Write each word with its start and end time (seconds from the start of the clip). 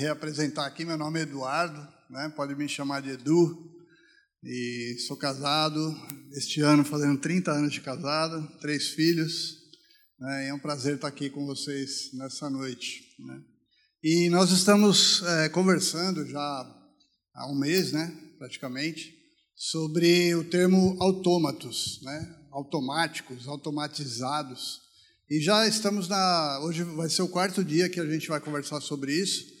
reapresentar 0.00 0.64
aqui. 0.64 0.82
Meu 0.82 0.96
nome 0.96 1.20
é 1.20 1.24
Eduardo, 1.24 1.86
né? 2.08 2.32
pode 2.34 2.54
me 2.54 2.66
chamar 2.66 3.02
de 3.02 3.10
Edu. 3.10 3.68
E 4.42 4.96
sou 5.06 5.14
casado, 5.14 5.94
este 6.32 6.62
ano 6.62 6.82
fazendo 6.82 7.20
30 7.20 7.52
anos 7.52 7.72
de 7.74 7.82
casado, 7.82 8.50
três 8.62 8.88
filhos. 8.88 9.58
Né? 10.18 10.48
É 10.48 10.54
um 10.54 10.58
prazer 10.58 10.94
estar 10.94 11.08
aqui 11.08 11.28
com 11.28 11.44
vocês 11.44 12.14
nessa 12.14 12.48
noite. 12.48 13.14
Né? 13.18 13.42
E 14.02 14.30
nós 14.30 14.50
estamos 14.50 15.22
é, 15.22 15.50
conversando 15.50 16.26
já 16.26 16.40
há 17.34 17.52
um 17.52 17.58
mês, 17.58 17.92
né, 17.92 18.10
praticamente, 18.38 19.14
sobre 19.54 20.34
o 20.34 20.44
termo 20.44 20.96
autômatos, 20.98 22.00
né, 22.02 22.36
automáticos, 22.50 23.46
automatizados. 23.46 24.80
E 25.28 25.42
já 25.42 25.68
estamos 25.68 26.08
na. 26.08 26.60
Hoje 26.62 26.82
vai 26.84 27.10
ser 27.10 27.20
o 27.20 27.28
quarto 27.28 27.62
dia 27.62 27.90
que 27.90 28.00
a 28.00 28.06
gente 28.06 28.28
vai 28.28 28.40
conversar 28.40 28.80
sobre 28.80 29.12
isso. 29.12 29.59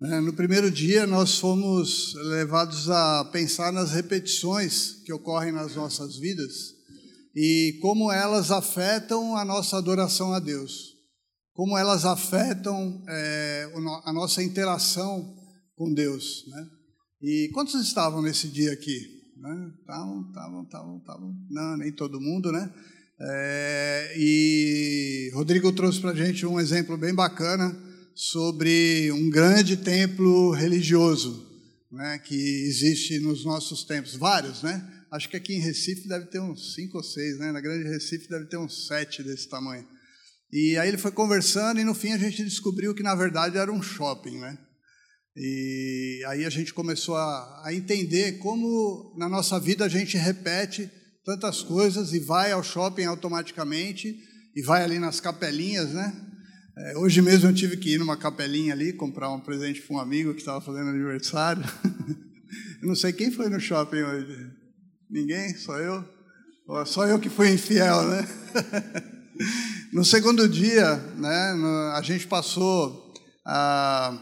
Né. 0.00 0.20
No 0.20 0.32
primeiro 0.32 0.70
dia, 0.70 1.06
nós 1.06 1.38
fomos 1.38 2.14
levados 2.14 2.90
a 2.90 3.24
pensar 3.32 3.72
nas 3.72 3.92
repetições 3.92 5.02
que 5.04 5.12
ocorrem 5.12 5.52
nas 5.52 5.74
nossas 5.74 6.16
vidas 6.16 6.74
e 7.34 7.78
como 7.80 8.10
elas 8.10 8.50
afetam 8.50 9.36
a 9.36 9.44
nossa 9.44 9.76
adoração 9.76 10.32
a 10.32 10.38
Deus 10.38 10.98
como 11.58 11.76
elas 11.76 12.04
afetam 12.04 13.02
é, 13.08 13.68
a 14.04 14.12
nossa 14.12 14.40
interação 14.40 15.34
com 15.74 15.92
Deus. 15.92 16.44
Né? 16.46 16.66
E 17.20 17.50
quantos 17.52 17.74
estavam 17.84 18.22
nesse 18.22 18.46
dia 18.46 18.72
aqui? 18.72 18.96
Estavam, 19.80 20.28
estavam, 20.28 20.62
estavam, 20.62 20.98
estavam. 20.98 21.34
Não, 21.50 21.76
nem 21.76 21.90
todo 21.90 22.20
mundo, 22.20 22.52
né? 22.52 22.72
É, 23.20 24.14
e 24.16 25.32
Rodrigo 25.34 25.72
trouxe 25.72 26.00
para 26.00 26.12
a 26.12 26.14
gente 26.14 26.46
um 26.46 26.60
exemplo 26.60 26.96
bem 26.96 27.12
bacana 27.12 27.76
sobre 28.18 29.12
um 29.12 29.30
grande 29.30 29.76
templo 29.76 30.50
religioso 30.50 31.46
né, 31.88 32.18
que 32.18 32.34
existe 32.34 33.20
nos 33.20 33.44
nossos 33.44 33.84
tempos. 33.84 34.16
Vários, 34.16 34.60
né? 34.60 34.84
Acho 35.12 35.28
que 35.28 35.36
aqui 35.36 35.54
em 35.54 35.60
Recife 35.60 36.08
deve 36.08 36.26
ter 36.26 36.40
uns 36.40 36.74
cinco 36.74 36.96
ou 36.96 37.04
seis, 37.04 37.38
né? 37.38 37.52
Na 37.52 37.60
Grande 37.60 37.88
Recife 37.88 38.28
deve 38.28 38.46
ter 38.46 38.56
uns 38.56 38.88
sete 38.88 39.22
desse 39.22 39.48
tamanho. 39.48 39.86
E 40.52 40.76
aí 40.76 40.88
ele 40.88 40.98
foi 40.98 41.12
conversando 41.12 41.78
e 41.78 41.84
no 41.84 41.94
fim 41.94 42.10
a 42.10 42.18
gente 42.18 42.42
descobriu 42.42 42.92
que 42.92 43.04
na 43.04 43.14
verdade 43.14 43.56
era 43.56 43.72
um 43.72 43.80
shopping, 43.80 44.40
né? 44.40 44.58
E 45.36 46.24
aí 46.26 46.44
a 46.44 46.50
gente 46.50 46.74
começou 46.74 47.14
a, 47.14 47.62
a 47.66 47.72
entender 47.72 48.38
como 48.38 49.14
na 49.16 49.28
nossa 49.28 49.60
vida 49.60 49.84
a 49.84 49.88
gente 49.88 50.16
repete 50.16 50.90
tantas 51.24 51.62
coisas 51.62 52.12
e 52.12 52.18
vai 52.18 52.50
ao 52.50 52.64
shopping 52.64 53.04
automaticamente 53.04 54.12
e 54.56 54.62
vai 54.62 54.82
ali 54.82 54.98
nas 54.98 55.20
capelinhas, 55.20 55.90
né? 55.92 56.27
É, 56.80 56.96
hoje 56.96 57.20
mesmo 57.20 57.48
eu 57.48 57.54
tive 57.54 57.76
que 57.76 57.94
ir 57.94 57.98
numa 57.98 58.16
capelinha 58.16 58.72
ali 58.72 58.92
comprar 58.92 59.30
um 59.30 59.40
presente 59.40 59.82
para 59.82 59.96
um 59.96 59.98
amigo 59.98 60.32
que 60.32 60.38
estava 60.38 60.60
fazendo 60.60 60.90
aniversário. 60.90 61.62
eu 62.80 62.86
não 62.86 62.94
sei 62.94 63.12
quem 63.12 63.32
foi 63.32 63.48
no 63.48 63.58
shopping 63.58 64.02
hoje. 64.02 64.50
Ninguém? 65.10 65.56
Só 65.56 65.76
eu? 65.78 66.04
Só 66.86 67.06
eu 67.06 67.18
que 67.18 67.28
fui 67.28 67.50
infiel, 67.50 68.04
né? 68.04 68.28
No 69.90 70.04
segundo 70.04 70.46
dia, 70.48 70.96
né, 71.16 71.54
a 71.94 72.02
gente 72.02 72.26
passou 72.26 73.14
a, 73.46 74.18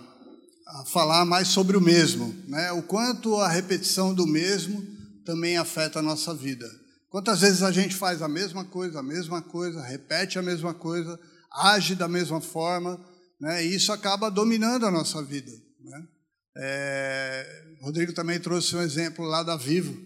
a 0.68 0.84
falar 0.84 1.24
mais 1.24 1.48
sobre 1.48 1.76
o 1.76 1.80
mesmo, 1.80 2.34
né, 2.46 2.70
o 2.70 2.82
quanto 2.82 3.34
a 3.36 3.48
repetição 3.48 4.14
do 4.14 4.26
mesmo 4.26 4.80
também 5.24 5.56
afeta 5.56 5.98
a 5.98 6.02
nossa 6.02 6.32
vida. 6.34 6.70
Quantas 7.08 7.40
vezes 7.40 7.62
a 7.62 7.72
gente 7.72 7.96
faz 7.96 8.22
a 8.22 8.28
mesma 8.28 8.64
coisa, 8.64 9.00
a 9.00 9.02
mesma 9.02 9.42
coisa, 9.42 9.82
repete 9.82 10.38
a 10.38 10.42
mesma 10.42 10.72
coisa, 10.72 11.18
age 11.56 11.94
da 11.94 12.08
mesma 12.08 12.40
forma, 12.40 13.00
né, 13.40 13.64
e 13.64 13.74
isso 13.74 13.92
acaba 13.92 14.30
dominando 14.30 14.86
a 14.86 14.90
nossa 14.90 15.22
vida. 15.22 15.50
Né? 15.84 16.04
É, 16.58 17.62
Rodrigo 17.82 18.12
também 18.12 18.40
trouxe 18.40 18.74
um 18.76 18.82
exemplo 18.82 19.24
lá 19.24 19.42
da 19.42 19.56
Vivo, 19.56 19.96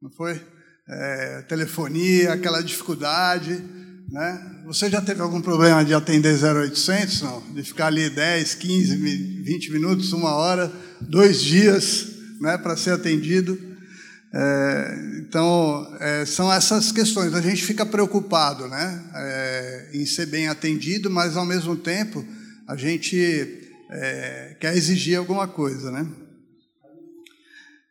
não 0.00 0.10
foi? 0.10 0.40
É, 0.88 1.42
telefonia, 1.48 2.34
aquela 2.34 2.62
dificuldade. 2.62 3.62
Né? 4.10 4.62
Você 4.66 4.90
já 4.90 5.00
teve 5.00 5.22
algum 5.22 5.40
problema 5.40 5.84
de 5.84 5.94
atender 5.94 6.38
0800? 6.42 7.22
Não? 7.22 7.40
De 7.54 7.62
ficar 7.62 7.86
ali 7.86 8.10
10, 8.10 8.54
15, 8.54 8.96
20 8.96 9.72
minutos, 9.72 10.12
uma 10.12 10.34
hora, 10.34 10.70
dois 11.00 11.42
dias 11.42 12.08
né, 12.40 12.58
para 12.58 12.76
ser 12.76 12.90
atendido? 12.90 13.73
É, 14.36 14.98
então, 15.20 15.96
é, 16.00 16.26
são 16.26 16.52
essas 16.52 16.90
questões. 16.90 17.32
A 17.34 17.40
gente 17.40 17.64
fica 17.64 17.86
preocupado 17.86 18.66
né, 18.66 19.04
é, 19.14 19.90
em 19.94 20.04
ser 20.04 20.26
bem 20.26 20.48
atendido, 20.48 21.08
mas 21.08 21.36
ao 21.36 21.46
mesmo 21.46 21.76
tempo 21.76 22.24
a 22.66 22.74
gente 22.74 23.70
é, 23.90 24.56
quer 24.60 24.76
exigir 24.76 25.16
alguma 25.16 25.46
coisa. 25.46 25.92
Né? 25.92 26.04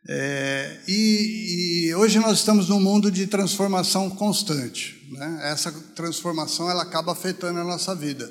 É, 0.06 0.76
e, 0.86 1.86
e, 1.86 1.94
hoje 1.94 2.18
nós 2.18 2.40
estamos 2.40 2.68
num 2.68 2.80
mundo 2.80 3.10
de 3.10 3.26
transformação 3.26 4.10
constante. 4.10 5.08
Né? 5.12 5.40
Essa 5.44 5.72
transformação 5.96 6.70
ela 6.70 6.82
acaba 6.82 7.12
afetando 7.12 7.58
a 7.58 7.64
nossa 7.64 7.94
vida. 7.94 8.30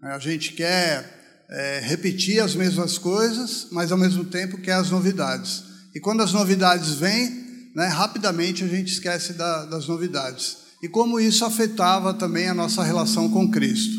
A 0.00 0.20
gente 0.20 0.52
quer 0.52 1.44
é, 1.50 1.80
repetir 1.82 2.38
as 2.38 2.54
mesmas 2.54 2.98
coisas, 2.98 3.66
mas 3.72 3.90
ao 3.90 3.98
mesmo 3.98 4.24
tempo 4.24 4.58
quer 4.58 4.74
as 4.74 4.90
novidades. 4.90 5.64
E 5.92 5.98
quando 5.98 6.22
as 6.22 6.32
novidades 6.32 6.94
vêm, 6.94 7.47
né, 7.74 7.86
rapidamente 7.86 8.64
a 8.64 8.68
gente 8.68 8.92
esquece 8.92 9.32
da, 9.34 9.64
das 9.64 9.86
novidades. 9.86 10.58
E 10.82 10.88
como 10.88 11.18
isso 11.18 11.44
afetava 11.44 12.14
também 12.14 12.48
a 12.48 12.54
nossa 12.54 12.82
relação 12.82 13.28
com 13.28 13.50
Cristo. 13.50 13.96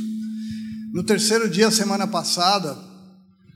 No 0.94 1.04
terceiro 1.04 1.50
dia, 1.50 1.70
semana 1.70 2.08
passada, 2.08 2.78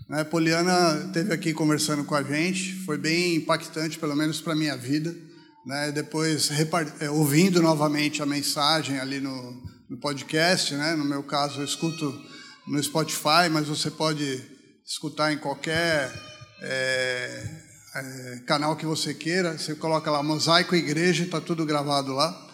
né, 0.10 0.24
Poliana 0.24 1.06
esteve 1.08 1.34
aqui 1.34 1.54
conversando 1.54 2.04
com 2.04 2.16
a 2.16 2.22
gente, 2.22 2.76
foi 2.86 2.98
bem 2.98 3.36
impactante, 3.36 3.98
pelo 3.98 4.16
menos 4.16 4.42
para 4.42 4.54
a 4.54 4.56
minha 4.56 4.78
vida. 4.78 5.16
Né, 5.66 5.92
depois, 5.94 6.50
é, 7.00 7.10
ouvindo 7.10 7.62
novamente 7.62 8.22
a 8.22 8.26
mensagem 8.26 9.00
ali 9.00 9.22
no, 9.22 9.64
no 9.90 9.98
podcast, 9.98 10.74
né, 10.76 10.94
no 10.96 11.06
meu 11.06 11.24
caso, 11.24 11.62
eu 11.62 11.66
escuto 11.66 12.14
no 12.68 12.82
Spotify, 12.84 13.50
mas 13.50 13.68
você 13.68 13.90
pode 13.90 14.44
escutar 14.86 15.32
em 15.32 15.38
qualquer 15.38 16.12
é, 16.62 17.63
é, 17.96 18.40
canal 18.46 18.76
que 18.76 18.86
você 18.86 19.14
queira. 19.14 19.58
Você 19.58 19.76
coloca 19.76 20.10
lá 20.10 20.24
Mosaico 20.24 20.76
Igreja, 20.76 21.24
está 21.24 21.40
tudo 21.40 21.66
gravado 21.66 22.14
lá. 22.14 22.50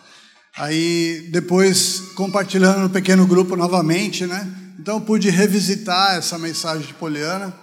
Aí, 0.58 1.30
depois, 1.32 2.02
compartilhando 2.16 2.80
no 2.80 2.90
pequeno 2.90 3.26
grupo 3.26 3.56
novamente, 3.56 4.26
né? 4.26 4.48
Então, 4.80 5.00
pude 5.00 5.30
revisitar 5.30 6.18
essa 6.18 6.38
mensagem 6.38 6.88
de 6.88 6.94
Poliana, 6.94 7.56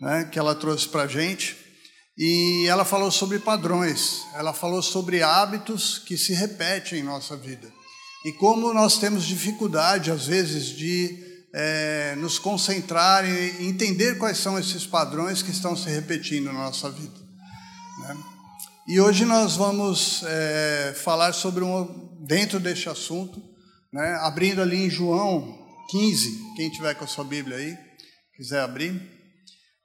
né, 0.00 0.28
que 0.30 0.38
ela 0.38 0.54
trouxe 0.54 0.88
para 0.88 1.04
a 1.04 1.06
gente. 1.06 1.56
E 2.16 2.66
ela 2.68 2.84
falou 2.84 3.10
sobre 3.10 3.38
padrões, 3.38 4.22
ela 4.34 4.52
falou 4.52 4.82
sobre 4.82 5.22
hábitos 5.22 5.98
que 5.98 6.16
se 6.16 6.32
repetem 6.32 7.00
em 7.00 7.02
nossa 7.02 7.36
vida. 7.36 7.72
E 8.24 8.32
como 8.32 8.72
nós 8.72 8.98
temos 8.98 9.24
dificuldade, 9.24 10.10
às 10.10 10.26
vezes, 10.26 10.66
de 10.66 11.23
é, 11.56 12.16
nos 12.16 12.36
concentrar 12.36 13.24
e 13.24 13.64
entender 13.64 14.18
quais 14.18 14.38
são 14.38 14.58
esses 14.58 14.84
padrões 14.84 15.40
que 15.40 15.52
estão 15.52 15.76
se 15.76 15.88
repetindo 15.88 16.46
na 16.46 16.52
nossa 16.52 16.90
vida. 16.90 17.14
Né? 18.00 18.16
E 18.88 19.00
hoje 19.00 19.24
nós 19.24 19.56
vamos 19.56 20.24
é, 20.24 20.92
falar 20.96 21.32
sobre 21.32 21.62
um, 21.62 22.18
dentro 22.26 22.58
deste 22.58 22.88
assunto, 22.88 23.40
né, 23.92 24.18
abrindo 24.22 24.60
ali 24.60 24.84
em 24.84 24.90
João 24.90 25.64
15, 25.90 26.54
quem 26.56 26.70
tiver 26.70 26.94
com 26.94 27.04
a 27.04 27.08
sua 27.08 27.24
Bíblia 27.24 27.56
aí, 27.56 27.78
quiser 28.36 28.60
abrir. 28.60 29.00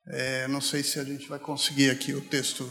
É, 0.08 0.48
não 0.48 0.60
sei 0.60 0.82
se 0.82 1.00
a 1.00 1.04
gente 1.04 1.30
vai 1.30 1.38
conseguir 1.38 1.92
aqui 1.92 2.14
o 2.14 2.22
texto 2.22 2.68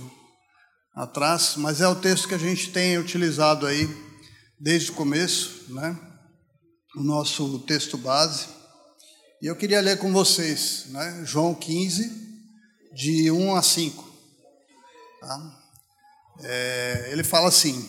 atrás, 0.92 1.54
mas 1.56 1.80
é 1.80 1.86
o 1.86 1.94
texto 1.94 2.26
que 2.26 2.34
a 2.34 2.38
gente 2.38 2.72
tem 2.72 2.98
utilizado 2.98 3.64
aí 3.64 3.88
desde 4.58 4.90
o 4.90 4.94
começo, 4.94 5.72
né? 5.72 5.96
O 6.96 7.04
nosso 7.04 7.60
texto 7.60 7.96
base. 7.96 8.57
E 9.40 9.46
eu 9.46 9.54
queria 9.54 9.80
ler 9.80 9.98
com 9.98 10.12
vocês, 10.12 10.86
né? 10.88 11.22
João 11.24 11.54
15, 11.54 12.10
de 12.92 13.30
1 13.30 13.54
a 13.54 13.62
5. 13.62 14.12
Tá? 15.20 15.60
É, 16.42 17.08
ele 17.12 17.22
fala 17.22 17.46
assim: 17.46 17.88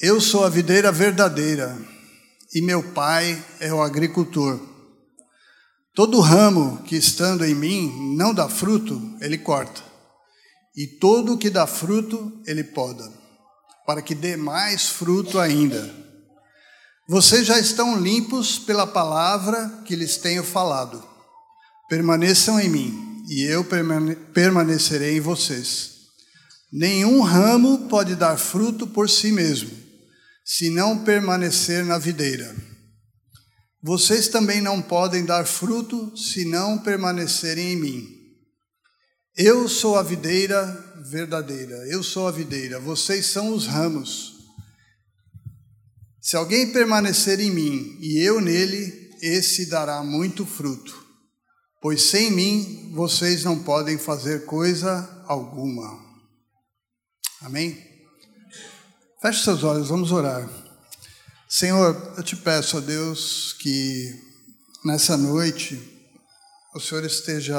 Eu 0.00 0.18
sou 0.18 0.44
a 0.44 0.48
videira 0.48 0.90
verdadeira 0.90 1.76
e 2.54 2.62
meu 2.62 2.82
pai 2.92 3.44
é 3.60 3.72
o 3.72 3.82
agricultor. 3.82 4.58
Todo 5.94 6.20
ramo 6.20 6.82
que 6.84 6.96
estando 6.96 7.44
em 7.44 7.54
mim 7.54 8.14
não 8.16 8.32
dá 8.32 8.48
fruto, 8.48 9.16
ele 9.20 9.36
corta. 9.36 9.82
E 10.74 10.86
todo 10.86 11.36
que 11.36 11.50
dá 11.50 11.66
fruto, 11.66 12.40
ele 12.46 12.64
poda, 12.64 13.12
para 13.84 14.00
que 14.00 14.14
dê 14.14 14.36
mais 14.36 14.88
fruto 14.88 15.38
ainda. 15.38 15.92
Vocês 17.10 17.46
já 17.46 17.58
estão 17.58 17.98
limpos 17.98 18.58
pela 18.58 18.86
palavra 18.86 19.80
que 19.86 19.96
lhes 19.96 20.18
tenho 20.18 20.44
falado. 20.44 21.02
Permaneçam 21.88 22.60
em 22.60 22.68
mim, 22.68 23.24
e 23.30 23.44
eu 23.44 23.64
permanecerei 24.34 25.16
em 25.16 25.20
vocês. 25.20 25.92
Nenhum 26.70 27.22
ramo 27.22 27.88
pode 27.88 28.14
dar 28.14 28.36
fruto 28.36 28.86
por 28.86 29.08
si 29.08 29.32
mesmo, 29.32 29.70
se 30.44 30.68
não 30.68 31.02
permanecer 31.02 31.82
na 31.82 31.96
videira. 31.96 32.54
vocês 33.82 34.28
também 34.28 34.60
não 34.60 34.82
podem 34.82 35.24
dar 35.24 35.46
fruto 35.46 36.14
se 36.14 36.44
não 36.44 36.76
permanecerem 36.76 37.72
em 37.72 37.76
mim. 37.76 38.08
Eu 39.34 39.66
sou 39.66 39.96
a 39.96 40.02
videira 40.02 40.62
verdadeira, 41.08 41.74
eu 41.88 42.02
sou 42.02 42.28
a 42.28 42.30
videira, 42.30 42.78
vocês 42.78 43.24
são 43.28 43.54
os 43.54 43.66
ramos. 43.66 44.37
Se 46.28 46.36
alguém 46.36 46.70
permanecer 46.70 47.40
em 47.40 47.50
mim 47.50 47.96
e 48.02 48.18
eu 48.22 48.38
nele, 48.38 49.16
esse 49.22 49.64
dará 49.64 50.02
muito 50.02 50.44
fruto, 50.44 50.94
pois 51.80 52.02
sem 52.02 52.30
mim 52.30 52.92
vocês 52.94 53.44
não 53.44 53.64
podem 53.64 53.96
fazer 53.96 54.44
coisa 54.44 55.24
alguma. 55.26 55.88
Amém? 57.40 57.82
Feche 59.22 59.42
seus 59.42 59.64
olhos, 59.64 59.88
vamos 59.88 60.12
orar. 60.12 60.46
Senhor, 61.48 62.12
eu 62.18 62.22
te 62.22 62.36
peço, 62.36 62.76
ó 62.76 62.80
Deus, 62.80 63.54
que 63.54 64.14
nessa 64.84 65.16
noite 65.16 65.80
o 66.74 66.78
Senhor 66.78 67.06
esteja 67.06 67.56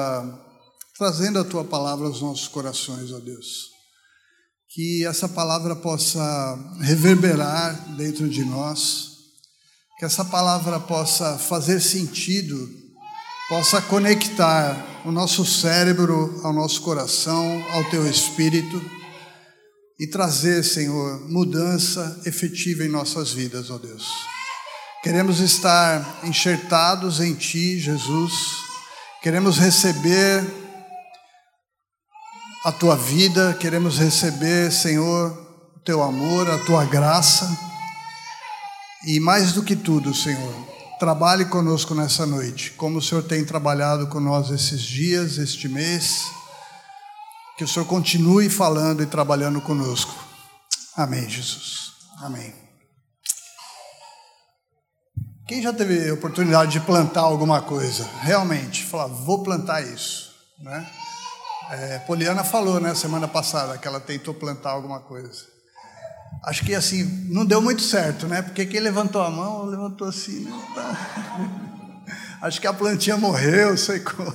trazendo 0.95 1.39
a 1.39 1.44
tua 1.44 1.66
palavra 1.66 2.06
aos 2.06 2.21
nossos 2.21 2.48
corações, 2.48 3.12
ó 3.12 3.18
Deus. 3.18 3.69
Que 4.71 5.06
essa 5.06 5.27
palavra 5.27 5.75
possa 5.75 6.60
reverberar 6.80 7.95
dentro 7.95 8.30
de 8.30 8.45
nós, 8.45 9.10
que 9.98 10.06
essa 10.06 10.24
palavra 10.24 10.80
possa 10.80 11.38
fazer 11.38 11.80
sentido, 11.81 12.69
possa 13.50 13.81
conectar 13.81 15.01
o 15.04 15.12
nosso 15.12 15.44
cérebro 15.45 16.39
ao 16.44 16.54
nosso 16.54 16.81
coração, 16.81 17.66
ao 17.71 17.83
teu 17.89 18.10
espírito 18.10 18.80
e 20.00 20.07
trazer, 20.07 20.63
Senhor, 20.63 21.30
mudança 21.30 22.21
efetiva 22.25 22.86
em 22.86 22.89
nossas 22.89 23.33
vidas, 23.33 23.69
ó 23.69 23.77
Deus. 23.77 24.06
Queremos 25.04 25.39
estar 25.39 26.21
enxertados 26.24 27.19
em 27.19 27.33
Ti, 27.33 27.80
Jesus. 27.80 28.33
Queremos 29.21 29.57
receber 29.57 30.45
a 32.69 32.71
Tua 32.71 32.95
vida, 32.95 33.56
queremos 33.60 33.98
receber, 33.98 34.71
Senhor, 34.71 35.31
o 35.75 35.80
Teu 35.80 36.04
amor, 36.04 36.48
a 36.48 36.60
Tua 36.60 36.86
graça. 36.86 37.50
E 39.07 39.19
mais 39.19 39.54
do 39.54 39.63
que 39.63 39.75
tudo, 39.75 40.13
Senhor, 40.13 40.54
trabalhe 41.00 41.45
conosco 41.45 41.95
nessa 41.95 42.27
noite, 42.27 42.69
como 42.77 43.00
o 43.00 43.01
Senhor 43.01 43.24
tem 43.24 43.44
trabalhado 43.44 44.06
com 44.06 44.19
nós 44.19 44.51
esses 44.51 44.83
dias, 44.83 45.39
este 45.39 45.68
mês 45.68 46.25
que 47.57 47.63
o 47.63 47.68
Senhor 47.68 47.86
continue 47.88 48.51
falando 48.51 49.01
e 49.01 49.07
trabalhando 49.07 49.60
conosco. 49.62 50.13
Amém, 50.95 51.27
Jesus. 51.27 51.94
Amém. 52.21 52.54
Quem 55.48 55.60
já 55.63 55.74
teve 55.74 56.12
oportunidade 56.12 56.74
de 56.74 56.81
plantar 56.81 57.21
alguma 57.21 57.63
coisa? 57.63 58.07
Realmente, 58.21 58.83
falar, 58.83 59.07
vou 59.07 59.42
plantar 59.42 59.81
isso. 59.81 60.30
Né? 60.60 60.88
É, 61.71 62.00
Poliana 62.00 62.44
falou, 62.44 62.80
né, 62.80 62.95
semana 62.95 63.27
passada, 63.27 63.77
que 63.77 63.88
ela 63.88 64.00
tentou 64.00 64.33
plantar 64.33 64.71
alguma 64.71 65.00
coisa. 65.01 65.45
Acho 66.45 66.66
que 66.66 66.74
assim, 66.74 67.04
não 67.30 67.45
deu 67.45 67.62
muito 67.62 67.81
certo, 67.81 68.27
né? 68.27 68.42
Porque 68.42 68.66
quem 68.66 68.80
levantou 68.80 69.21
a 69.21 69.30
mão, 69.30 69.66
levantou 69.66 70.07
assim, 70.07 70.45
né? 70.45 70.51
Acho 72.42 72.62
que 72.62 72.68
a 72.68 72.74
plantinha 72.74 73.18
morreu, 73.18 73.77
sei 73.77 74.00
como. 74.00 74.33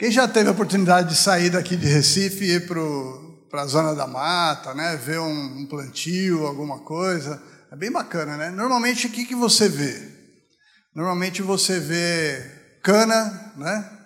Quem 0.00 0.10
já 0.10 0.26
teve 0.26 0.48
a 0.48 0.52
oportunidade 0.52 1.10
de 1.10 1.14
sair 1.14 1.50
daqui 1.50 1.76
de 1.76 1.86
Recife 1.86 2.42
e 2.42 2.52
ir 2.54 2.66
para 3.50 3.60
a 3.60 3.66
zona 3.66 3.94
da 3.94 4.06
mata, 4.06 4.72
né? 4.72 4.96
ver 4.96 5.20
um, 5.20 5.58
um, 5.60 5.66
plantio, 5.66 6.46
alguma 6.46 6.78
coisa, 6.78 7.38
é 7.70 7.76
bem 7.76 7.92
bacana, 7.92 8.34
né? 8.38 8.48
Normalmente 8.48 9.06
o 9.06 9.10
que, 9.10 9.26
que 9.26 9.34
você 9.34 9.68
vê? 9.68 10.10
Normalmente 10.94 11.42
você 11.42 11.78
vê 11.78 12.78
cana, 12.82 13.52
né? 13.58 13.99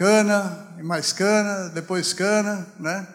Cana 0.00 0.56
e 0.78 0.82
mais 0.82 1.12
cana, 1.12 1.68
depois 1.74 2.14
cana, 2.14 2.66
né? 2.78 3.06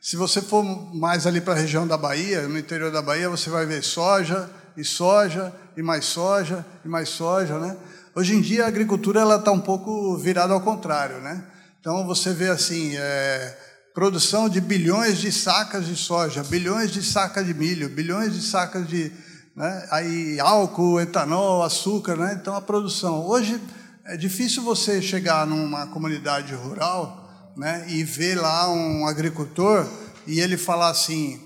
Se 0.00 0.16
você 0.16 0.42
for 0.42 0.64
mais 0.92 1.24
ali 1.24 1.40
para 1.40 1.54
a 1.54 1.56
região 1.56 1.86
da 1.86 1.96
Bahia, 1.96 2.48
no 2.48 2.58
interior 2.58 2.90
da 2.90 3.00
Bahia, 3.00 3.30
você 3.30 3.48
vai 3.48 3.64
ver 3.64 3.80
soja 3.84 4.50
e 4.76 4.82
soja 4.82 5.54
e 5.76 5.82
mais 5.84 6.04
soja 6.04 6.66
e 6.84 6.88
mais 6.88 7.10
soja, 7.10 7.60
né? 7.60 7.76
Hoje 8.12 8.34
em 8.34 8.40
dia 8.40 8.64
a 8.64 8.66
agricultura 8.66 9.20
ela 9.20 9.36
está 9.36 9.52
um 9.52 9.60
pouco 9.60 10.16
virada 10.16 10.52
ao 10.52 10.60
contrário, 10.60 11.20
né? 11.20 11.44
Então 11.80 12.04
você 12.08 12.32
vê 12.32 12.48
assim, 12.48 12.96
é, 12.96 13.56
produção 13.94 14.48
de 14.48 14.60
bilhões 14.60 15.18
de 15.18 15.30
sacas 15.30 15.86
de 15.86 15.94
soja, 15.94 16.42
bilhões 16.42 16.90
de 16.90 17.04
sacas 17.04 17.46
de 17.46 17.54
milho, 17.54 17.88
bilhões 17.88 18.32
de 18.32 18.42
sacas 18.42 18.88
de 18.88 19.12
né, 19.54 19.86
aí 19.92 20.40
álcool, 20.40 21.00
etanol, 21.00 21.62
açúcar, 21.62 22.16
né? 22.16 22.36
Então 22.42 22.56
a 22.56 22.60
produção. 22.60 23.24
Hoje 23.28 23.60
é 24.06 24.16
difícil 24.16 24.62
você 24.62 25.00
chegar 25.00 25.46
numa 25.46 25.86
comunidade 25.88 26.54
rural, 26.54 27.52
né, 27.56 27.86
e 27.88 28.02
ver 28.02 28.36
lá 28.36 28.70
um 28.70 29.06
agricultor 29.06 29.86
e 30.26 30.40
ele 30.40 30.56
falar 30.56 30.90
assim: 30.90 31.40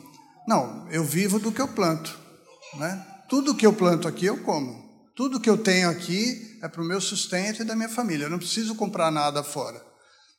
"Não, 0.47 0.87
eu 0.91 1.05
vivo 1.05 1.39
do 1.39 1.53
que 1.53 1.61
eu 1.61 1.69
planto", 1.69 2.19
né? 2.79 3.05
Tudo 3.29 3.55
que 3.55 3.67
eu 3.67 3.73
planto 3.73 4.07
aqui 4.07 4.27
eu 4.27 4.39
como. 4.39 4.87
Tudo 5.17 5.41
que 5.41 5.51
eu 5.51 5.59
tenho 5.59 5.89
aqui 5.89 6.59
é 6.63 6.69
para 6.69 6.83
o 6.83 6.85
meu 6.85 7.01
sustento 7.01 7.63
e 7.63 7.65
da 7.65 7.75
minha 7.75 7.89
família. 7.89 8.27
Eu 8.27 8.31
não 8.31 8.39
preciso 8.39 8.75
comprar 8.75 9.11
nada 9.11 9.43
fora 9.43 9.87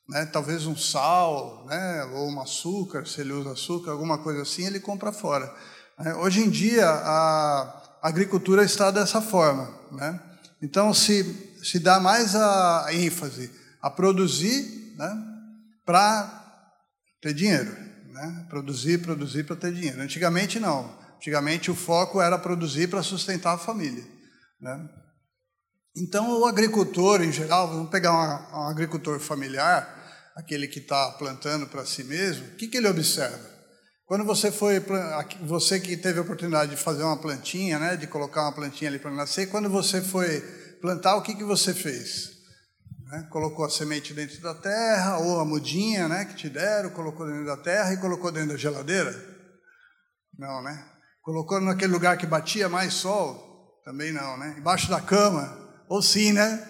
né, 0.07 0.25
talvez 0.25 0.65
um 0.65 0.75
sal, 0.75 1.65
né, 1.67 2.05
ou 2.13 2.29
um 2.29 2.41
açúcar, 2.41 3.05
se 3.05 3.21
ele 3.21 3.33
usa 3.33 3.51
açúcar, 3.51 3.91
alguma 3.91 4.17
coisa 4.17 4.41
assim, 4.41 4.65
ele 4.65 4.79
compra 4.79 5.11
fora. 5.11 5.53
É, 5.99 6.13
hoje 6.15 6.41
em 6.41 6.49
dia, 6.49 6.87
a 6.87 7.99
agricultura 8.01 8.63
está 8.63 8.89
dessa 8.89 9.21
forma. 9.21 9.69
Né? 9.91 10.19
Então, 10.61 10.93
se, 10.93 11.46
se 11.63 11.79
dá 11.79 11.99
mais 11.99 12.35
a 12.35 12.87
ênfase 12.91 13.51
a 13.81 13.89
produzir 13.89 14.93
né, 14.97 15.23
para 15.85 16.73
ter 17.21 17.33
dinheiro. 17.33 17.71
Né? 18.11 18.45
Produzir, 18.49 18.99
produzir 18.99 19.43
para 19.43 19.55
ter 19.55 19.73
dinheiro. 19.73 20.01
Antigamente, 20.01 20.59
não. 20.59 20.97
Antigamente, 21.15 21.71
o 21.71 21.75
foco 21.75 22.21
era 22.21 22.37
produzir 22.37 22.89
para 22.89 23.03
sustentar 23.03 23.55
a 23.55 23.57
família. 23.57 24.03
Né? 24.59 24.89
Então, 25.95 26.39
o 26.39 26.45
agricultor, 26.45 27.21
em 27.21 27.31
geral, 27.31 27.67
vamos 27.69 27.89
pegar 27.89 28.11
um 28.53 28.67
agricultor 28.67 29.19
familiar, 29.19 29.95
aquele 30.35 30.67
que 30.67 30.79
está 30.79 31.11
plantando 31.11 31.65
para 31.67 31.85
si 31.85 32.03
mesmo, 32.03 32.45
o 32.45 32.55
que, 32.55 32.67
que 32.67 32.77
ele 32.77 32.87
observa? 32.87 33.57
Quando 34.05 34.23
você 34.23 34.51
foi, 34.51 34.81
você 35.41 35.79
que 35.79 35.97
teve 35.97 36.19
a 36.19 36.21
oportunidade 36.21 36.71
de 36.71 36.77
fazer 36.77 37.03
uma 37.03 37.17
plantinha, 37.17 37.77
né, 37.77 37.97
de 37.97 38.07
colocar 38.07 38.43
uma 38.43 38.53
plantinha 38.53 38.89
ali 38.89 38.99
para 38.99 39.11
nascer, 39.11 39.47
quando 39.47 39.69
você 39.69 40.01
foi 40.01 40.41
plantar, 40.81 41.15
o 41.15 41.21
que, 41.21 41.35
que 41.35 41.43
você 41.43 41.73
fez? 41.73 42.31
Né? 43.05 43.27
Colocou 43.31 43.65
a 43.65 43.69
semente 43.69 44.13
dentro 44.13 44.41
da 44.41 44.53
terra, 44.53 45.17
ou 45.19 45.39
a 45.39 45.45
mudinha 45.45 46.07
né, 46.07 46.25
que 46.25 46.35
te 46.35 46.49
deram, 46.49 46.89
colocou 46.89 47.25
dentro 47.25 47.45
da 47.45 47.57
terra 47.57 47.93
e 47.93 47.97
colocou 47.97 48.31
dentro 48.31 48.49
da 48.49 48.57
geladeira? 48.57 49.13
Não, 50.37 50.61
né? 50.61 50.85
Colocou 51.21 51.59
naquele 51.59 51.91
lugar 51.91 52.17
que 52.17 52.25
batia 52.25 52.69
mais 52.69 52.93
sol? 52.93 53.81
Também 53.83 54.11
não, 54.11 54.37
né? 54.37 54.55
Embaixo 54.57 54.89
da 54.89 55.01
cama? 55.01 55.57
Ou 55.89 56.01
sim, 56.01 56.31
né? 56.31 56.67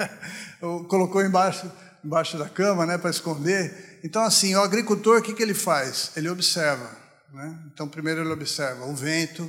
colocou 0.88 1.22
embaixo 1.22 1.70
embaixo 2.04 2.36
da 2.36 2.48
cama, 2.48 2.84
né, 2.84 2.98
para 2.98 3.10
esconder. 3.10 4.00
Então, 4.04 4.22
assim, 4.22 4.54
o 4.54 4.60
agricultor, 4.60 5.18
o 5.18 5.22
que, 5.22 5.32
que 5.32 5.42
ele 5.42 5.54
faz? 5.54 6.10
Ele 6.16 6.28
observa. 6.28 6.90
Né? 7.32 7.58
Então, 7.72 7.88
primeiro 7.88 8.20
ele 8.20 8.32
observa 8.32 8.84
o 8.86 8.94
vento, 8.94 9.48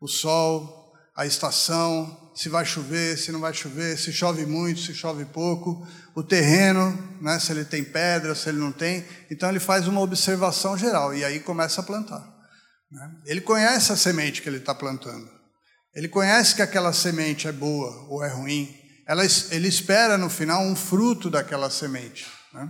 o 0.00 0.08
sol, 0.08 0.92
a 1.14 1.24
estação, 1.24 2.25
se 2.36 2.48
vai 2.48 2.64
chover, 2.64 3.18
se 3.18 3.32
não 3.32 3.40
vai 3.40 3.52
chover, 3.52 3.98
se 3.98 4.12
chove 4.12 4.46
muito, 4.46 4.80
se 4.80 4.94
chove 4.94 5.24
pouco, 5.24 5.86
o 6.14 6.22
terreno, 6.22 6.96
né, 7.20 7.38
se 7.40 7.50
ele 7.50 7.64
tem 7.64 7.82
pedra, 7.82 8.34
se 8.34 8.48
ele 8.48 8.58
não 8.58 8.70
tem. 8.70 9.04
Então, 9.30 9.48
ele 9.48 9.58
faz 9.58 9.88
uma 9.88 10.00
observação 10.00 10.76
geral 10.76 11.14
e 11.14 11.24
aí 11.24 11.40
começa 11.40 11.80
a 11.80 11.84
plantar. 11.84 12.24
Né? 12.92 13.10
Ele 13.24 13.40
conhece 13.40 13.90
a 13.90 13.96
semente 13.96 14.42
que 14.42 14.48
ele 14.48 14.58
está 14.58 14.74
plantando. 14.74 15.28
Ele 15.94 16.08
conhece 16.08 16.54
que 16.54 16.62
aquela 16.62 16.92
semente 16.92 17.48
é 17.48 17.52
boa 17.52 18.06
ou 18.10 18.22
é 18.22 18.28
ruim 18.28 18.86
ela, 19.06 19.22
ele 19.52 19.68
espera 19.68 20.18
no 20.18 20.28
final 20.28 20.64
um 20.64 20.74
fruto 20.74 21.30
daquela 21.30 21.70
semente. 21.70 22.26
Né? 22.52 22.68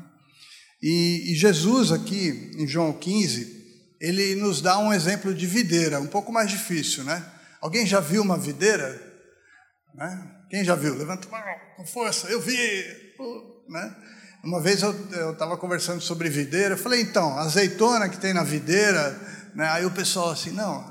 E, 0.82 1.32
e, 1.32 1.35
Jesus, 1.35 1.90
aqui 1.90 2.52
em 2.58 2.68
João 2.68 2.92
15, 2.92 3.64
ele 3.99 4.35
nos 4.35 4.61
dá 4.61 4.78
um 4.78 4.92
exemplo 4.92 5.35
de 5.35 5.46
videira, 5.46 5.99
um 5.99 6.06
pouco 6.06 6.30
mais 6.30 6.50
difícil, 6.50 7.02
né? 7.04 7.25
Alguém 7.62 7.87
já 7.87 7.99
viu 7.99 8.20
uma 8.20 8.37
videira? 8.37 9.02
Né? 9.97 10.31
Quem 10.50 10.65
já 10.65 10.75
viu? 10.75 10.95
Levanta 10.95 11.26
com 11.76 11.87
força, 11.87 12.29
eu 12.29 12.41
vi. 12.41 12.57
Né? 13.69 13.97
Uma 14.45 14.61
vez 14.61 14.83
eu 14.83 15.33
estava 15.33 15.57
conversando 15.57 16.00
sobre 16.00 16.29
videira, 16.29 16.75
eu 16.75 16.79
falei, 16.79 17.00
então, 17.00 17.37
azeitona 17.38 18.09
que 18.09 18.19
tem 18.19 18.33
na 18.33 18.45
videira, 18.45 19.19
né? 19.55 19.67
aí 19.69 19.85
o 19.85 19.91
pessoal 19.91 20.31
assim, 20.31 20.50
não, 20.50 20.85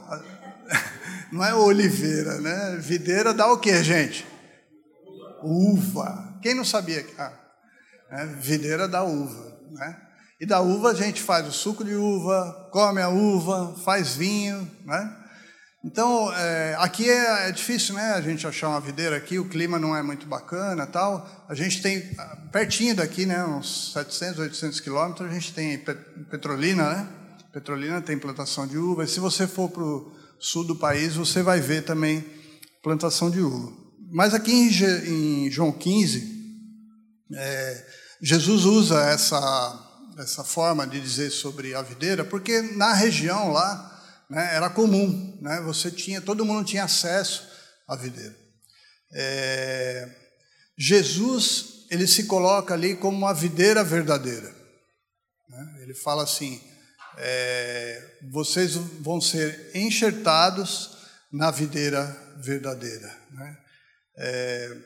não 1.31 1.45
é 1.45 1.53
oliveira, 1.53 2.41
né? 2.41 2.77
Videira 2.81 3.33
dá 3.33 3.47
o 3.51 3.59
quê, 3.59 3.81
gente? 3.81 4.25
uva. 5.45 6.37
Quem 6.41 6.55
não 6.55 6.65
sabia? 6.65 7.05
Ah, 7.17 7.31
é, 8.11 8.25
videira 8.25 8.87
da 8.87 9.03
uva. 9.03 9.57
Né? 9.71 10.01
E 10.39 10.45
da 10.45 10.59
uva 10.59 10.91
a 10.91 10.93
gente 10.93 11.21
faz 11.21 11.47
o 11.47 11.51
suco 11.51 11.83
de 11.83 11.95
uva, 11.95 12.69
come 12.71 13.01
a 13.01 13.09
uva, 13.09 13.75
faz 13.83 14.15
vinho. 14.15 14.69
Né? 14.83 15.17
Então, 15.85 16.33
é, 16.33 16.75
aqui 16.79 17.07
é, 17.07 17.47
é, 17.47 17.51
difícil, 17.51 17.93
né? 17.93 18.13
A 18.13 18.21
gente 18.21 18.47
achar 18.47 18.69
uma 18.69 18.81
videira 18.81 19.15
aqui, 19.15 19.37
o 19.37 19.47
clima 19.47 19.77
não 19.77 19.95
é 19.95 20.01
muito 20.01 20.25
bacana 20.25 20.87
tal. 20.87 21.45
A 21.47 21.53
gente 21.53 21.79
tem, 21.79 22.01
pertinho 22.51 22.95
daqui, 22.95 23.23
né? 23.23 23.45
Uns 23.45 23.93
700, 23.93 24.39
800 24.39 24.79
quilômetros, 24.79 25.29
a 25.29 25.31
gente 25.31 25.53
tem 25.53 25.77
Petrolina, 25.77 26.89
né? 26.89 27.07
Petrolina 27.53 28.01
tem 28.01 28.17
plantação 28.17 28.65
de 28.65 28.79
uva. 28.79 29.03
E 29.03 29.07
se 29.07 29.19
você 29.19 29.45
for 29.45 29.69
para 29.69 29.83
o 29.83 30.11
sul 30.39 30.65
do 30.65 30.75
país, 30.75 31.13
você 31.13 31.43
vai 31.43 31.61
ver 31.61 31.83
também 31.83 32.25
plantação 32.81 33.29
de 33.29 33.39
uva. 33.39 33.71
Mas 34.11 34.33
aqui 34.33 34.51
em, 34.51 35.45
em 35.45 35.51
João 35.51 35.71
15, 35.71 36.35
é, 37.31 37.85
Jesus 38.23 38.65
usa 38.65 39.01
essa, 39.03 40.07
essa 40.17 40.43
forma 40.43 40.87
de 40.87 40.99
dizer 40.99 41.29
sobre 41.29 41.75
a 41.75 41.83
videira, 41.83 42.25
porque 42.25 42.59
na 42.75 42.91
região 42.91 43.51
lá, 43.51 43.94
né, 44.29 44.55
era 44.55 44.69
comum, 44.69 45.37
né, 45.41 45.61
você 45.61 45.91
tinha, 45.91 46.21
todo 46.21 46.45
mundo 46.45 46.65
tinha 46.65 46.83
acesso 46.83 47.47
à 47.87 47.95
videira. 47.95 48.35
É, 49.13 50.09
Jesus 50.77 51.85
ele 51.89 52.07
se 52.07 52.25
coloca 52.25 52.73
ali 52.73 52.95
como 52.95 53.17
uma 53.17 53.33
videira 53.33 53.83
verdadeira. 53.83 54.53
Né? 55.49 55.79
Ele 55.81 55.93
fala 55.93 56.23
assim: 56.23 56.59
é, 57.17 58.17
vocês 58.31 58.73
vão 58.75 59.21
ser 59.21 59.71
enxertados 59.73 60.97
na 61.31 61.51
videira 61.51 62.05
verdadeira. 62.37 63.15
Né? 63.31 63.57
É, 64.17 64.77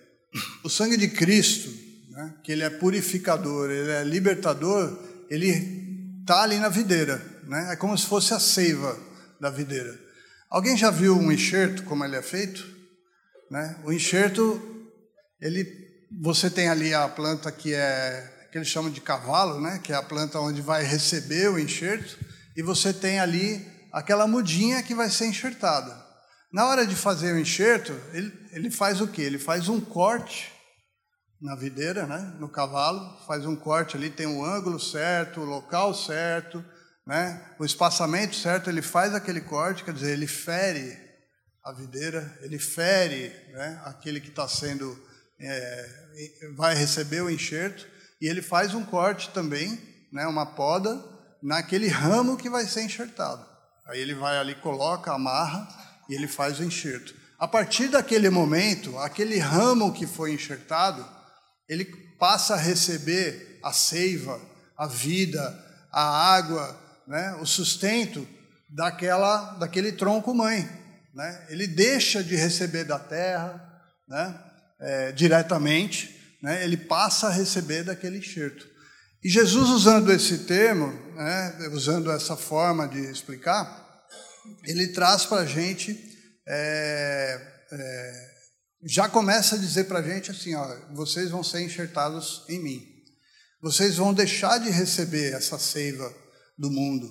o 0.64 0.70
sangue 0.70 0.98
de 0.98 1.08
Cristo, 1.08 1.70
né, 2.10 2.36
que 2.44 2.52
ele 2.52 2.64
é 2.64 2.70
purificador, 2.70 3.70
ele 3.72 3.92
é 3.92 4.04
libertador, 4.04 5.00
ele 5.30 6.20
está 6.22 6.44
ali 6.44 6.58
na 6.58 6.70
videira. 6.70 7.24
Né? 7.44 7.74
É 7.74 7.76
como 7.76 7.98
se 7.98 8.06
fosse 8.06 8.34
a 8.34 8.40
seiva 8.40 9.09
da 9.40 9.50
videira. 9.50 9.98
Alguém 10.50 10.76
já 10.76 10.90
viu 10.90 11.16
um 11.16 11.32
enxerto, 11.32 11.84
como 11.84 12.04
ele 12.04 12.16
é 12.16 12.22
feito? 12.22 12.66
Né? 13.50 13.80
O 13.84 13.92
enxerto, 13.92 14.60
ele, 15.40 15.66
você 16.22 16.50
tem 16.50 16.70
ali 16.70 16.94
a 16.94 17.08
planta 17.08 17.52
que 17.52 17.74
é 17.74 18.36
que 18.52 18.58
eles 18.58 18.68
chamam 18.68 18.90
de 18.90 19.02
cavalo, 19.02 19.62
né? 19.62 19.80
que 19.84 19.94
é 19.94 19.96
a 19.96 20.04
planta 20.04 20.40
onde 20.40 20.62
vai 20.62 20.84
receber 20.84 21.50
o 21.50 21.60
enxerto, 21.60 22.18
e 22.58 22.64
você 22.64 22.92
tem 22.92 23.20
ali 23.20 23.66
aquela 23.94 24.28
mudinha 24.28 24.82
que 24.84 24.96
vai 24.96 25.10
ser 25.10 25.28
enxertada. 25.28 25.96
Na 26.52 26.66
hora 26.66 26.86
de 26.86 26.96
fazer 26.96 27.34
o 27.34 27.40
enxerto, 27.40 27.94
ele, 28.12 28.34
ele 28.52 28.72
faz 28.72 29.02
o 29.02 29.08
quê? 29.08 29.22
Ele 29.22 29.38
faz 29.38 29.70
um 29.70 29.80
corte 29.80 30.52
na 31.40 31.56
videira, 31.56 32.06
né? 32.06 32.36
no 32.40 32.50
cavalo, 32.50 33.00
faz 33.26 33.46
um 33.46 33.56
corte 33.56 33.96
ali, 33.96 34.10
tem 34.10 34.26
o 34.26 34.44
ângulo 34.44 34.80
certo, 34.80 35.42
o 35.42 35.46
local 35.46 35.94
certo, 35.94 36.64
né? 37.10 37.44
o 37.58 37.66
espaçamento 37.66 38.36
certo, 38.36 38.70
ele 38.70 38.84
faz 38.84 39.16
aquele 39.16 39.42
corte, 39.42 39.84
quer 39.84 39.96
dizer, 39.96 40.12
ele 40.12 40.28
fere 40.28 40.96
a 41.66 41.72
videira, 41.72 42.38
ele 42.44 42.60
fere 42.60 43.34
né? 43.52 43.82
aquele 43.84 44.22
que 44.22 44.30
está 44.30 44.48
sendo, 44.48 44.96
é, 45.40 45.90
vai 46.56 46.76
receber 46.76 47.22
o 47.22 47.30
enxerto, 47.30 47.88
e 48.22 48.28
ele 48.28 48.44
faz 48.44 48.76
um 48.76 48.86
corte 48.86 49.32
também, 49.32 49.82
né? 50.14 50.28
uma 50.28 50.46
poda, 50.46 51.04
naquele 51.42 51.88
ramo 51.88 52.38
que 52.38 52.48
vai 52.48 52.66
ser 52.66 52.84
enxertado. 52.84 53.44
Aí 53.88 54.00
ele 54.00 54.14
vai 54.14 54.38
ali, 54.38 54.54
coloca, 54.54 55.12
amarra 55.12 55.68
e 56.08 56.14
ele 56.14 56.28
faz 56.28 56.60
o 56.60 56.64
enxerto. 56.64 57.16
A 57.40 57.48
partir 57.48 57.88
daquele 57.88 58.30
momento, 58.30 58.96
aquele 59.00 59.40
ramo 59.40 59.94
que 59.94 60.06
foi 60.06 60.34
enxertado, 60.34 61.04
ele 61.68 61.86
passa 62.20 62.54
a 62.54 62.58
receber 62.58 63.60
a 63.64 63.74
seiva, 63.74 64.40
a 64.78 64.86
vida, 64.86 65.42
a 65.92 66.36
água, 66.36 66.89
né, 67.10 67.36
o 67.42 67.46
sustento 67.46 68.26
daquela, 68.70 69.56
daquele 69.56 69.92
tronco 69.92 70.34
mãe. 70.34 70.70
Né? 71.14 71.48
Ele 71.50 71.66
deixa 71.66 72.24
de 72.24 72.36
receber 72.36 72.84
da 72.84 73.00
terra 73.00 73.60
né, 74.08 74.40
é, 74.80 75.12
diretamente, 75.12 76.38
né, 76.42 76.64
ele 76.64 76.78
passa 76.78 77.28
a 77.28 77.32
receber 77.32 77.84
daquele 77.84 78.20
enxerto. 78.20 78.70
E 79.24 79.30
Jesus, 79.30 79.70
usando 79.70 80.14
esse 80.14 80.46
termo, 80.46 80.88
né, 81.16 81.68
usando 81.74 82.12
essa 82.12 82.38
forma 82.38 82.88
de 82.88 83.00
explicar, 83.00 83.90
ele 84.64 84.90
traz 84.90 85.26
para 85.26 85.42
a 85.42 85.46
gente, 85.46 86.00
é, 86.48 87.42
é, 87.72 88.30
já 88.86 89.10
começa 89.10 89.56
a 89.56 89.60
dizer 89.60 89.86
para 89.86 90.00
a 90.00 90.04
gente 90.04 90.32
assim: 90.32 90.56
ó, 90.56 90.66
vocês 90.94 91.32
vão 91.32 91.44
ser 91.44 91.62
enxertados 91.62 92.46
em 92.48 92.64
mim. 92.64 92.88
Vocês 93.62 93.98
vão 93.98 94.14
deixar 94.14 94.58
de 94.58 94.70
receber 94.70 95.34
essa 95.34 95.60
seiva 95.60 96.10
do 96.60 96.70
mundo, 96.70 97.10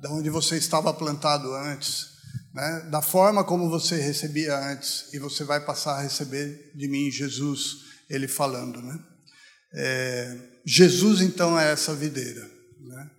da 0.00 0.10
onde 0.10 0.30
você 0.30 0.56
estava 0.56 0.92
plantado 0.94 1.54
antes, 1.54 2.08
né? 2.54 2.88
da 2.90 3.02
forma 3.02 3.44
como 3.44 3.68
você 3.68 3.96
recebia 3.96 4.56
antes, 4.56 5.12
e 5.12 5.18
você 5.18 5.44
vai 5.44 5.60
passar 5.60 5.98
a 5.98 6.02
receber 6.02 6.72
de 6.74 6.88
mim, 6.88 7.10
Jesus, 7.10 7.84
ele 8.08 8.26
falando. 8.26 8.80
Né? 8.80 8.98
É, 9.74 10.38
Jesus, 10.64 11.20
então, 11.20 11.60
é 11.60 11.70
essa 11.70 11.94
videira. 11.94 12.50
Né? 12.80 13.10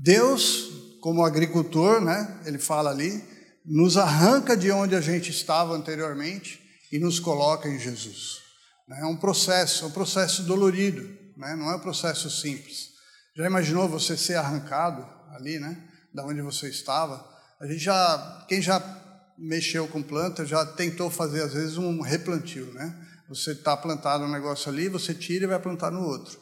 Deus, 0.00 0.70
como 1.00 1.24
agricultor, 1.24 2.00
né? 2.00 2.40
ele 2.46 2.58
fala 2.58 2.90
ali, 2.90 3.22
nos 3.64 3.98
arranca 3.98 4.56
de 4.56 4.70
onde 4.70 4.96
a 4.96 5.00
gente 5.02 5.30
estava 5.30 5.74
anteriormente 5.74 6.60
e 6.90 6.98
nos 6.98 7.20
coloca 7.20 7.68
em 7.68 7.78
Jesus. 7.78 8.38
Né? 8.88 9.00
É 9.02 9.06
um 9.06 9.16
processo, 9.16 9.84
é 9.84 9.88
um 9.88 9.92
processo 9.92 10.44
dolorido, 10.44 11.02
né? 11.36 11.54
não 11.54 11.70
é 11.70 11.76
um 11.76 11.80
processo 11.80 12.30
simples. 12.30 12.87
Já 13.38 13.46
imaginou 13.46 13.88
você 13.88 14.16
ser 14.16 14.34
arrancado 14.34 15.06
ali, 15.30 15.60
né? 15.60 15.80
Da 16.12 16.24
onde 16.24 16.42
você 16.42 16.68
estava? 16.68 17.24
A 17.60 17.66
gente 17.68 17.78
já, 17.78 18.44
quem 18.48 18.60
já 18.60 18.82
mexeu 19.38 19.86
com 19.86 20.02
planta, 20.02 20.44
já 20.44 20.66
tentou 20.66 21.08
fazer 21.08 21.42
às 21.42 21.52
vezes 21.54 21.78
um 21.78 22.00
replantio, 22.00 22.66
né? 22.72 22.92
Você 23.28 23.52
está 23.52 23.76
plantado 23.76 24.24
um 24.24 24.32
negócio 24.32 24.68
ali, 24.68 24.88
você 24.88 25.14
tira 25.14 25.44
e 25.44 25.48
vai 25.48 25.60
plantar 25.60 25.92
no 25.92 26.02
outro. 26.02 26.36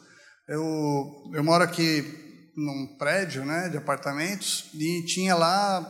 Eu, 0.47 1.31
eu 1.35 1.43
moro 1.43 1.63
aqui 1.63 2.51
num 2.57 2.97
prédio, 2.97 3.45
né, 3.45 3.69
de 3.69 3.77
apartamentos 3.77 4.71
e 4.73 5.05
tinha 5.05 5.35
lá 5.35 5.85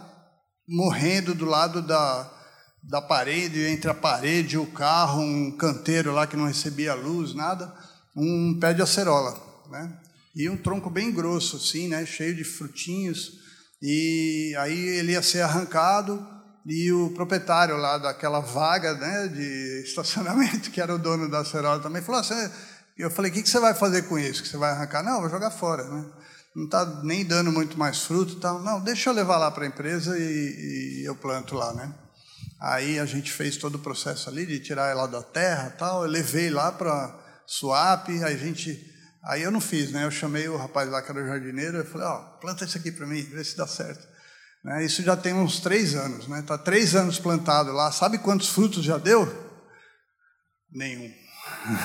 morrendo 0.68 1.34
do 1.34 1.46
lado 1.46 1.82
da, 1.82 2.30
da 2.84 3.02
parede, 3.02 3.64
entre 3.64 3.90
a 3.90 3.94
parede 3.94 4.56
e 4.56 4.60
o 4.60 4.70
carro, 4.74 5.22
um 5.22 5.56
canteiro 5.56 6.12
lá 6.12 6.28
que 6.28 6.36
não 6.36 6.48
recebia 6.48 6.94
luz, 6.94 7.34
nada, 7.34 7.74
um 8.14 8.60
pé 8.60 8.74
de 8.74 8.82
acerola, 8.82 9.34
né? 9.72 10.02
E 10.38 10.48
um 10.48 10.56
tronco 10.56 10.88
bem 10.88 11.12
grosso, 11.12 11.58
assim, 11.58 11.88
né, 11.88 12.06
cheio 12.06 12.36
de 12.36 12.44
frutinhos. 12.44 13.40
E 13.82 14.56
aí 14.60 14.78
ele 15.00 15.14
ia 15.14 15.22
ser 15.24 15.42
arrancado 15.42 16.24
e 16.64 16.92
o 16.92 17.10
proprietário 17.10 17.76
lá 17.76 17.98
daquela 17.98 18.40
vaga 18.40 18.94
né, 18.94 19.28
de 19.30 19.84
estacionamento, 19.84 20.70
que 20.72 20.80
era 20.80 20.94
o 20.94 21.00
dono 21.00 21.28
da 21.28 21.40
acerola 21.40 21.82
também, 21.82 22.04
falou 22.04 22.22
assim, 22.22 22.36
eu 22.96 23.10
falei, 23.10 23.32
o 23.32 23.34
que, 23.34 23.50
você 23.50 23.60
vai 23.60 23.74
fazer 23.74 24.04
com 24.04 24.20
isso? 24.20 24.44
Que 24.44 24.50
você 24.50 24.58
vai 24.58 24.72
arrancar? 24.72 25.02
Não, 25.02 25.22
vou 25.22 25.30
jogar 25.30 25.50
fora, 25.50 25.84
né? 25.84 26.06
Não 26.56 26.66
está 26.66 26.86
nem 27.04 27.26
dando 27.26 27.52
muito 27.52 27.78
mais 27.78 28.04
fruto 28.04 28.36
tal. 28.36 28.62
Não, 28.62 28.80
deixa 28.80 29.10
eu 29.10 29.14
levar 29.14 29.38
lá 29.38 29.50
para 29.50 29.64
a 29.64 29.68
empresa 29.68 30.18
e, 30.18 31.02
e, 31.02 31.04
eu 31.06 31.16
planto 31.16 31.56
lá, 31.56 31.74
né? 31.74 31.94
Aí 32.60 32.98
a 33.00 33.06
gente 33.06 33.32
fez 33.32 33.58
todo 33.58 33.76
o 33.76 33.80
processo 33.80 34.30
ali 34.30 34.46
de 34.46 34.60
tirar 34.60 34.90
ela 34.90 35.06
da 35.08 35.22
terra 35.22 35.70
tal. 35.78 36.04
Eu 36.04 36.10
levei 36.10 36.50
lá 36.50 36.72
para 36.72 37.16
Suap, 37.46 38.10
aí 38.10 38.24
a 38.24 38.38
gente 38.38 38.97
Aí 39.28 39.44
eu 39.44 39.52
não 39.52 39.60
fiz, 39.60 39.92
né? 39.92 40.06
Eu 40.06 40.12
chamei 40.12 40.48
o 40.48 40.56
rapaz 40.56 40.90
lá 40.90 41.02
que 41.02 41.12
era 41.12 41.28
jardineiro, 41.28 41.78
eu 41.78 41.86
falei, 41.86 42.08
ó, 42.08 42.16
oh, 42.16 42.40
planta 42.40 42.64
isso 42.64 42.78
aqui 42.78 42.92
para 42.92 43.06
mim, 43.06 43.22
vê 43.24 43.44
se 43.44 43.58
dá 43.58 43.68
certo. 43.68 44.08
Né? 44.64 44.86
Isso 44.86 45.04
já 45.04 45.18
tem 45.18 45.34
uns 45.34 45.60
três 45.60 45.96
anos, 45.96 46.30
né? 46.30 46.40
Está 46.40 46.58
três 46.58 46.96
anos 46.96 47.20
plantado 47.20 47.74
lá. 47.74 47.92
Sabe 47.92 48.18
quantos 48.20 48.48
frutos 48.48 48.86
já 48.86 48.98
deu? 48.98 49.28
Nenhum. 50.72 51.12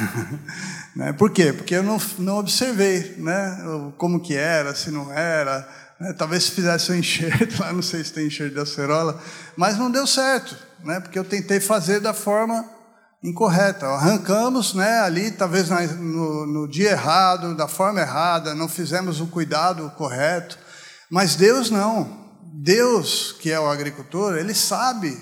né? 0.95 1.13
Por 1.15 1.33
quê? 1.33 1.53
Porque 1.53 1.75
eu 1.75 1.83
não, 1.83 2.01
não 2.19 2.39
observei, 2.39 3.17
né? 3.19 3.59
Como 3.99 4.21
que 4.21 4.37
era, 4.37 4.73
se 4.75 4.93
não 4.93 5.13
era. 5.13 5.69
Né? 5.99 6.13
Talvez 6.13 6.45
se 6.45 6.53
fizesse 6.53 6.93
um 6.93 6.95
enxerto 6.95 7.59
lá, 7.63 7.73
não 7.73 7.83
sei 7.83 8.05
se 8.05 8.13
tem 8.13 8.29
enxerto 8.29 8.55
de 8.55 8.61
acerola, 8.61 9.21
mas 9.57 9.77
não 9.77 9.91
deu 9.91 10.07
certo, 10.07 10.57
né? 10.85 11.01
Porque 11.01 11.19
eu 11.19 11.25
tentei 11.25 11.59
fazer 11.59 11.99
da 11.99 12.15
forma 12.15 12.82
incorreta. 13.23 13.87
Arrancamos 13.87 14.75
né, 14.75 15.01
ali, 15.01 15.31
talvez 15.31 15.69
no, 15.69 16.47
no 16.47 16.69
dia 16.69 16.91
errado, 16.91 17.55
da 17.55 17.69
forma 17.69 18.01
errada, 18.01 18.55
não 18.55 18.69
fizemos 18.69 19.21
o 19.21 19.27
cuidado 19.27 19.91
correto. 19.97 20.59
Mas 21.11 21.37
Deus 21.37 21.71
não. 21.71 22.21
Deus, 22.55 23.33
que 23.33 23.51
é 23.51 23.59
o 23.59 23.71
agricultor, 23.71 24.37
ele 24.37 24.55
sabe 24.55 25.19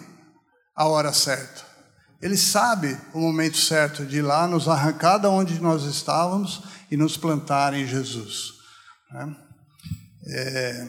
a 0.74 0.86
hora 0.86 1.12
certa. 1.12 1.62
Ele 2.20 2.36
sabe 2.36 2.98
o 3.14 3.20
momento 3.20 3.56
certo 3.56 4.04
de 4.04 4.18
ir 4.18 4.22
lá 4.22 4.46
nos 4.46 4.68
arrancar 4.68 5.18
da 5.18 5.30
onde 5.30 5.60
nós 5.60 5.84
estávamos 5.84 6.62
e 6.90 6.96
nos 6.96 7.16
plantar 7.16 7.72
em 7.72 7.86
Jesus. 7.86 8.54
Né? 9.10 9.36
É, 10.26 10.88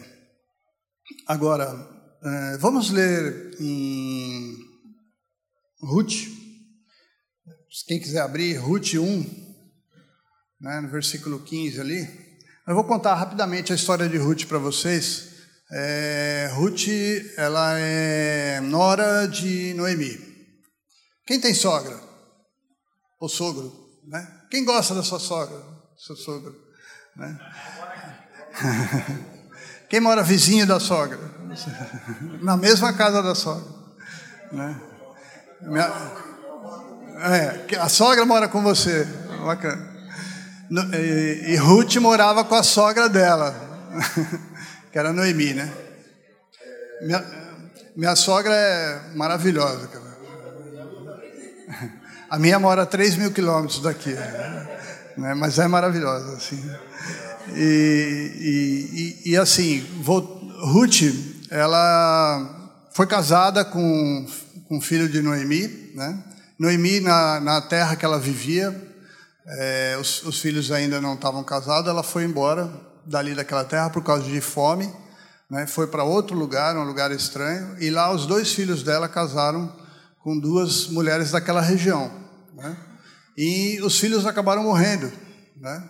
agora, 1.26 1.88
é, 2.22 2.58
vamos 2.58 2.90
ler 2.90 3.56
em 3.58 4.56
Ruth, 5.82 6.41
quem 7.86 7.98
quiser 7.98 8.20
abrir, 8.20 8.56
Ruth 8.56 8.94
1, 8.94 9.22
né, 10.60 10.80
no 10.82 10.90
versículo 10.90 11.40
15 11.40 11.80
ali. 11.80 12.06
Eu 12.66 12.74
vou 12.74 12.84
contar 12.84 13.14
rapidamente 13.14 13.72
a 13.72 13.74
história 13.74 14.06
de 14.08 14.18
Ruth 14.18 14.44
para 14.44 14.58
vocês. 14.58 15.30
É, 15.70 16.50
Ruth, 16.52 16.86
ela 17.36 17.78
é 17.78 18.60
nora 18.60 19.26
de 19.26 19.72
Noemi. 19.72 20.18
Quem 21.26 21.40
tem 21.40 21.54
sogra? 21.54 21.98
O 23.18 23.26
sogro, 23.26 23.72
né? 24.06 24.42
Quem 24.50 24.64
gosta 24.66 24.94
da 24.94 25.02
sua 25.02 25.18
sogra? 25.18 25.58
Seu 25.96 26.14
sogro, 26.14 26.54
né? 27.16 27.38
Quem 29.88 29.98
mora 30.00 30.22
vizinho 30.22 30.66
da 30.66 30.78
sogra? 30.78 31.18
Na 32.42 32.56
mesma 32.56 32.92
casa 32.92 33.22
da 33.22 33.34
sogra, 33.34 33.72
né? 34.52 34.80
Minha, 35.62 35.88
é, 37.22 37.76
a 37.78 37.88
sogra 37.88 38.24
mora 38.24 38.48
com 38.48 38.62
você, 38.62 39.06
bacana. 39.44 39.90
E, 40.94 41.52
e 41.52 41.56
Ruth 41.56 41.96
morava 41.96 42.44
com 42.44 42.54
a 42.54 42.62
sogra 42.62 43.08
dela, 43.08 43.54
que 44.90 44.98
era 44.98 45.12
Noemi, 45.12 45.54
né? 45.54 45.70
Minha, 47.02 47.24
minha 47.96 48.16
sogra 48.16 48.54
é 48.54 49.14
maravilhosa, 49.14 49.88
cara. 49.88 50.12
A 52.30 52.38
minha 52.38 52.58
mora 52.58 52.84
a 52.84 52.86
3 52.86 53.16
mil 53.16 53.30
quilômetros 53.30 53.82
daqui, 53.82 54.14
né? 55.18 55.34
mas 55.34 55.58
é 55.58 55.68
maravilhosa, 55.68 56.32
assim. 56.32 56.58
E, 57.54 59.20
e, 59.26 59.32
e 59.32 59.36
assim, 59.36 59.86
Ruth, 60.02 61.02
ela 61.50 62.70
foi 62.94 63.06
casada 63.06 63.66
com, 63.66 64.26
com 64.66 64.78
o 64.78 64.80
filho 64.80 65.10
de 65.10 65.20
Noemi, 65.20 65.92
né? 65.94 66.24
Noemi, 66.62 67.00
na, 67.00 67.40
na 67.40 67.60
terra 67.60 67.96
que 67.96 68.04
ela 68.04 68.20
vivia, 68.20 68.72
é, 69.58 69.98
os, 70.00 70.22
os, 70.22 70.38
filhos 70.38 70.70
ainda 70.70 71.00
não 71.00 71.14
estavam 71.14 71.42
casados, 71.42 71.90
ela 71.90 72.04
foi 72.04 72.22
embora 72.22 72.72
dali 73.04 73.34
daquela 73.34 73.64
terra 73.64 73.90
por 73.90 74.04
causa 74.04 74.22
de 74.30 74.40
fome, 74.40 74.88
né? 75.50 75.66
foi 75.66 75.88
para 75.88 76.04
outro 76.04 76.36
lugar, 76.36 76.76
um 76.76 76.84
lugar 76.84 77.10
estranho, 77.10 77.76
e 77.80 77.90
lá 77.90 78.12
os 78.12 78.26
dois 78.26 78.52
filhos 78.52 78.84
dela 78.84 79.08
casaram 79.08 79.74
com 80.22 80.38
duas 80.38 80.86
mulheres 80.86 81.32
daquela 81.32 81.60
região. 81.60 82.08
Né? 82.54 82.76
E 83.36 83.80
os 83.82 83.98
filhos 83.98 84.24
acabaram 84.24 84.62
morrendo. 84.62 85.10
Né? 85.60 85.82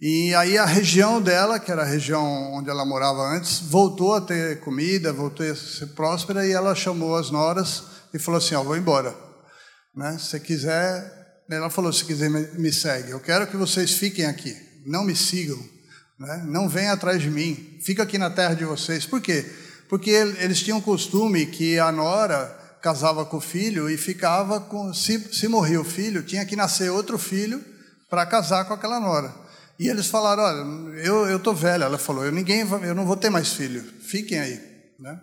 E 0.00 0.34
aí 0.34 0.56
a 0.56 0.64
região 0.64 1.20
dela, 1.20 1.60
que 1.60 1.70
era 1.70 1.82
a 1.82 1.86
região 1.86 2.54
onde 2.54 2.70
ela 2.70 2.86
morava 2.86 3.20
antes, 3.20 3.60
voltou 3.60 4.14
a 4.14 4.20
ter 4.22 4.60
comida, 4.60 5.12
voltou 5.12 5.44
a 5.44 5.54
ser 5.54 5.88
próspera, 5.88 6.46
e 6.46 6.52
ela 6.52 6.74
chamou 6.74 7.16
as 7.16 7.30
noras 7.30 7.82
e 8.14 8.18
falou 8.18 8.38
assim: 8.38 8.54
Ó, 8.54 8.62
vou 8.62 8.78
embora. 8.78 9.25
Né? 9.96 10.18
Se 10.18 10.38
quiser 10.38 11.16
ela 11.48 11.70
falou: 11.70 11.92
se 11.92 12.04
quiser, 12.04 12.28
me 12.30 12.72
segue. 12.72 13.10
Eu 13.10 13.20
quero 13.20 13.46
que 13.46 13.56
vocês 13.56 13.92
fiquem 13.92 14.26
aqui, 14.26 14.56
não 14.84 15.04
me 15.04 15.14
sigam, 15.14 15.58
né? 16.18 16.42
não 16.46 16.68
venham 16.68 16.92
atrás 16.92 17.22
de 17.22 17.30
mim, 17.30 17.78
fica 17.80 18.02
aqui 18.02 18.18
na 18.18 18.30
terra 18.30 18.54
de 18.54 18.64
vocês. 18.64 19.06
Por 19.06 19.20
quê? 19.20 19.44
Porque 19.88 20.10
eles 20.10 20.60
tinham 20.60 20.80
costume 20.80 21.46
que 21.46 21.78
a 21.78 21.92
nora 21.92 22.78
casava 22.82 23.24
com 23.24 23.36
o 23.36 23.40
filho 23.40 23.88
e 23.88 23.96
ficava 23.96 24.60
com. 24.60 24.92
Se, 24.92 25.20
se 25.32 25.46
morria 25.46 25.80
o 25.80 25.84
filho, 25.84 26.24
tinha 26.24 26.44
que 26.44 26.56
nascer 26.56 26.90
outro 26.90 27.16
filho 27.16 27.64
para 28.10 28.26
casar 28.26 28.64
com 28.64 28.74
aquela 28.74 28.98
nora. 28.98 29.32
E 29.78 29.88
eles 29.88 30.06
falaram: 30.08 30.42
olha, 30.42 30.98
eu 30.98 31.36
estou 31.36 31.54
velha. 31.54 31.84
Ela 31.84 31.98
falou: 31.98 32.24
eu, 32.24 32.32
ninguém, 32.32 32.66
eu 32.82 32.94
não 32.94 33.06
vou 33.06 33.16
ter 33.16 33.30
mais 33.30 33.52
filho, 33.52 33.84
fiquem 34.00 34.40
aí. 34.40 34.60
Né? 34.98 35.20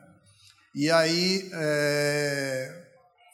E 0.74 0.89
aí. 0.89 1.50
É, 1.52 2.83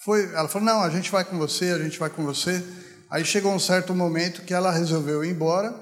foi, 0.03 0.23
ela 0.33 0.47
falou: 0.47 0.65
não, 0.65 0.81
a 0.81 0.89
gente 0.89 1.11
vai 1.11 1.25
com 1.25 1.37
você, 1.37 1.71
a 1.71 1.79
gente 1.79 1.99
vai 1.99 2.09
com 2.09 2.23
você. 2.23 2.63
Aí 3.09 3.25
chegou 3.25 3.53
um 3.53 3.59
certo 3.59 3.93
momento 3.93 4.43
que 4.43 4.53
ela 4.53 4.71
resolveu 4.71 5.23
ir 5.23 5.31
embora 5.31 5.73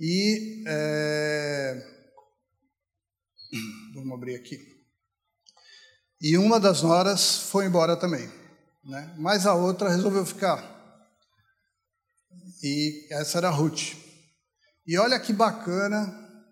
e. 0.00 0.64
É... 0.66 1.82
Vamos 3.94 4.12
abrir 4.14 4.34
aqui. 4.34 4.58
E 6.20 6.38
uma 6.38 6.58
das 6.58 6.82
noras 6.82 7.36
foi 7.50 7.66
embora 7.66 7.96
também, 7.96 8.30
né? 8.84 9.14
mas 9.18 9.44
a 9.44 9.54
outra 9.54 9.90
resolveu 9.90 10.24
ficar. 10.24 10.72
E 12.62 13.08
essa 13.10 13.38
era 13.38 13.48
a 13.48 13.50
Ruth. 13.50 13.96
E 14.86 14.96
olha 14.96 15.18
que 15.18 15.32
bacana 15.32 16.04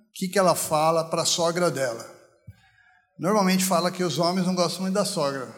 o 0.08 0.12
que, 0.12 0.28
que 0.28 0.38
ela 0.38 0.56
fala 0.56 1.08
para 1.08 1.22
a 1.22 1.26
sogra 1.26 1.70
dela. 1.70 2.04
Normalmente 3.18 3.64
fala 3.64 3.92
que 3.92 4.02
os 4.02 4.18
homens 4.18 4.46
não 4.46 4.54
gostam 4.54 4.82
muito 4.82 4.94
da 4.94 5.04
sogra, 5.04 5.54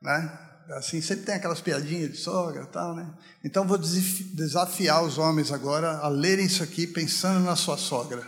né? 0.00 0.38
Assim, 0.70 1.00
sempre 1.00 1.24
tem 1.24 1.34
aquelas 1.34 1.62
piadinhas 1.62 2.10
de 2.10 2.18
sogra 2.18 2.66
tal, 2.66 2.94
né? 2.94 3.10
Então 3.42 3.66
vou 3.66 3.78
desafiar 3.78 5.02
os 5.02 5.16
homens 5.16 5.50
agora 5.50 5.96
a 5.98 6.08
lerem 6.08 6.44
isso 6.44 6.62
aqui 6.62 6.86
pensando 6.86 7.40
na 7.40 7.56
sua 7.56 7.78
sogra. 7.78 8.22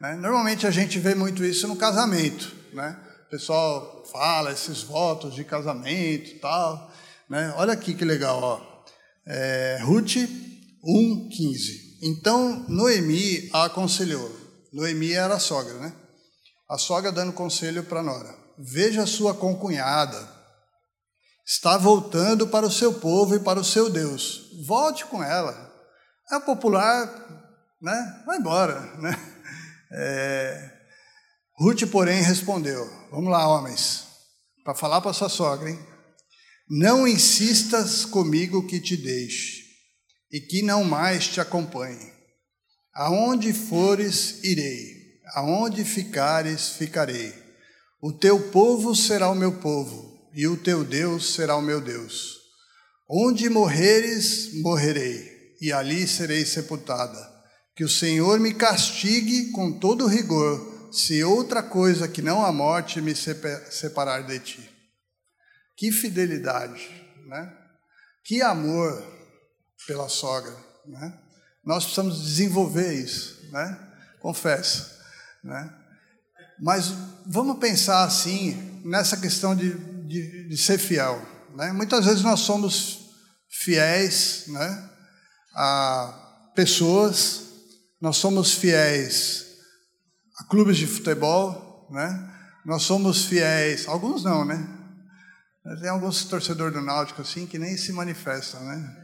Né? 0.00 0.16
Normalmente 0.16 0.66
a 0.66 0.70
gente 0.70 0.98
vê 0.98 1.14
muito 1.14 1.44
isso 1.44 1.68
no 1.68 1.76
casamento, 1.76 2.52
né? 2.72 2.98
O 3.26 3.30
pessoal 3.30 4.04
fala 4.10 4.50
esses 4.50 4.82
votos 4.82 5.34
de 5.34 5.44
casamento 5.44 6.40
tal, 6.40 6.92
né? 7.30 7.54
Olha 7.56 7.72
aqui 7.72 7.94
que 7.94 8.04
legal, 8.04 8.42
ó. 8.42 8.84
É, 9.24 9.78
Ruth 9.82 10.16
1:15. 10.84 11.98
Então 12.02 12.64
Noemi 12.68 13.48
a 13.52 13.64
aconselhou. 13.64 14.30
Noemi 14.72 15.12
era 15.12 15.34
a 15.36 15.40
sogra, 15.40 15.74
né? 15.74 15.92
A 16.68 16.78
sogra 16.78 17.12
dando 17.12 17.32
conselho 17.32 17.84
para 17.84 18.02
Nora. 18.02 18.34
Veja 18.58 19.06
sua 19.06 19.34
concunhada 19.34 20.35
está 21.46 21.78
voltando 21.78 22.48
para 22.48 22.66
o 22.66 22.70
seu 22.70 22.94
povo 22.94 23.36
e 23.36 23.40
para 23.40 23.60
o 23.60 23.64
seu 23.64 23.88
Deus. 23.88 24.50
Volte 24.66 25.04
com 25.06 25.22
ela. 25.22 25.72
É 26.32 26.40
popular, 26.40 27.06
né? 27.80 28.22
Vai 28.26 28.38
embora, 28.38 28.80
né? 28.98 29.16
É... 29.92 30.72
Ruth, 31.56 31.86
porém, 31.86 32.20
respondeu: 32.20 32.84
Vamos 33.12 33.30
lá, 33.30 33.46
homens, 33.48 34.04
para 34.64 34.74
falar 34.74 35.00
para 35.00 35.12
sua 35.12 35.28
sogra, 35.28 35.70
hein? 35.70 35.78
Não 36.68 37.06
insistas 37.06 38.04
comigo 38.04 38.66
que 38.66 38.80
te 38.80 38.96
deixe 38.96 39.62
e 40.32 40.40
que 40.40 40.62
não 40.62 40.82
mais 40.82 41.28
te 41.28 41.40
acompanhe. 41.40 42.12
Aonde 42.92 43.52
fores, 43.52 44.42
irei, 44.42 45.20
aonde 45.34 45.84
ficares, 45.84 46.70
ficarei. 46.70 47.32
O 48.02 48.12
teu 48.12 48.50
povo 48.50 48.96
será 48.96 49.30
o 49.30 49.34
meu 49.34 49.60
povo 49.60 50.15
e 50.36 50.46
o 50.46 50.54
teu 50.54 50.84
Deus 50.84 51.32
será 51.32 51.56
o 51.56 51.62
meu 51.62 51.80
Deus. 51.80 52.36
Onde 53.08 53.48
morreres, 53.48 54.50
morrerei, 54.60 55.56
e 55.62 55.72
ali 55.72 56.06
serei 56.06 56.44
sepultada. 56.44 57.18
Que 57.74 57.82
o 57.82 57.88
Senhor 57.88 58.38
me 58.38 58.52
castigue 58.52 59.50
com 59.52 59.78
todo 59.78 60.06
rigor, 60.06 60.90
se 60.92 61.24
outra 61.24 61.62
coisa 61.62 62.06
que 62.06 62.20
não 62.20 62.44
a 62.44 62.52
morte 62.52 63.00
me 63.00 63.14
separar 63.14 64.26
de 64.26 64.38
ti. 64.38 64.70
Que 65.74 65.90
fidelidade, 65.90 66.86
né? 67.26 67.56
Que 68.22 68.42
amor 68.42 69.02
pela 69.86 70.08
sogra, 70.08 70.54
né? 70.86 71.18
Nós 71.64 71.84
precisamos 71.84 72.22
desenvolver 72.22 72.92
isso, 72.92 73.50
né? 73.52 73.78
Confesso, 74.20 74.90
né? 75.42 75.74
Mas 76.60 76.92
vamos 77.26 77.58
pensar 77.58 78.04
assim 78.04 78.80
nessa 78.84 79.16
questão 79.16 79.54
de 79.54 79.95
de, 80.06 80.48
de 80.48 80.56
ser 80.56 80.78
fiel. 80.78 81.20
Né? 81.54 81.72
Muitas 81.72 82.04
vezes 82.04 82.22
nós 82.22 82.40
somos 82.40 83.10
fiéis 83.48 84.44
né, 84.48 84.90
a 85.54 86.50
pessoas, 86.54 87.42
nós 88.00 88.16
somos 88.16 88.52
fiéis 88.52 89.46
a 90.38 90.44
clubes 90.44 90.76
de 90.76 90.86
futebol, 90.86 91.88
né? 91.90 92.32
nós 92.64 92.82
somos 92.82 93.24
fiéis, 93.24 93.86
alguns 93.86 94.24
não, 94.24 94.44
né? 94.44 94.72
Tem 95.80 95.88
alguns 95.88 96.24
torcedores 96.24 96.74
do 96.74 96.80
Náutico 96.80 97.22
assim 97.22 97.46
que 97.46 97.58
nem 97.58 97.76
se 97.76 97.92
manifestam, 97.92 98.62
né? 98.64 98.96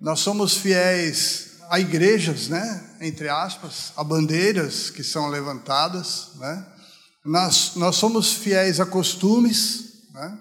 Nós 0.00 0.20
somos 0.20 0.56
fiéis 0.56 1.58
a 1.70 1.78
igrejas, 1.78 2.48
né? 2.48 2.96
Entre 3.00 3.28
aspas, 3.28 3.92
a 3.96 4.04
bandeiras 4.04 4.90
que 4.90 5.02
são 5.02 5.28
levantadas, 5.28 6.32
né? 6.36 6.66
Nós, 7.24 7.76
nós 7.76 7.96
somos 7.96 8.32
fiéis 8.32 8.80
a 8.80 8.86
costumes, 8.86 9.89
né? 10.12 10.38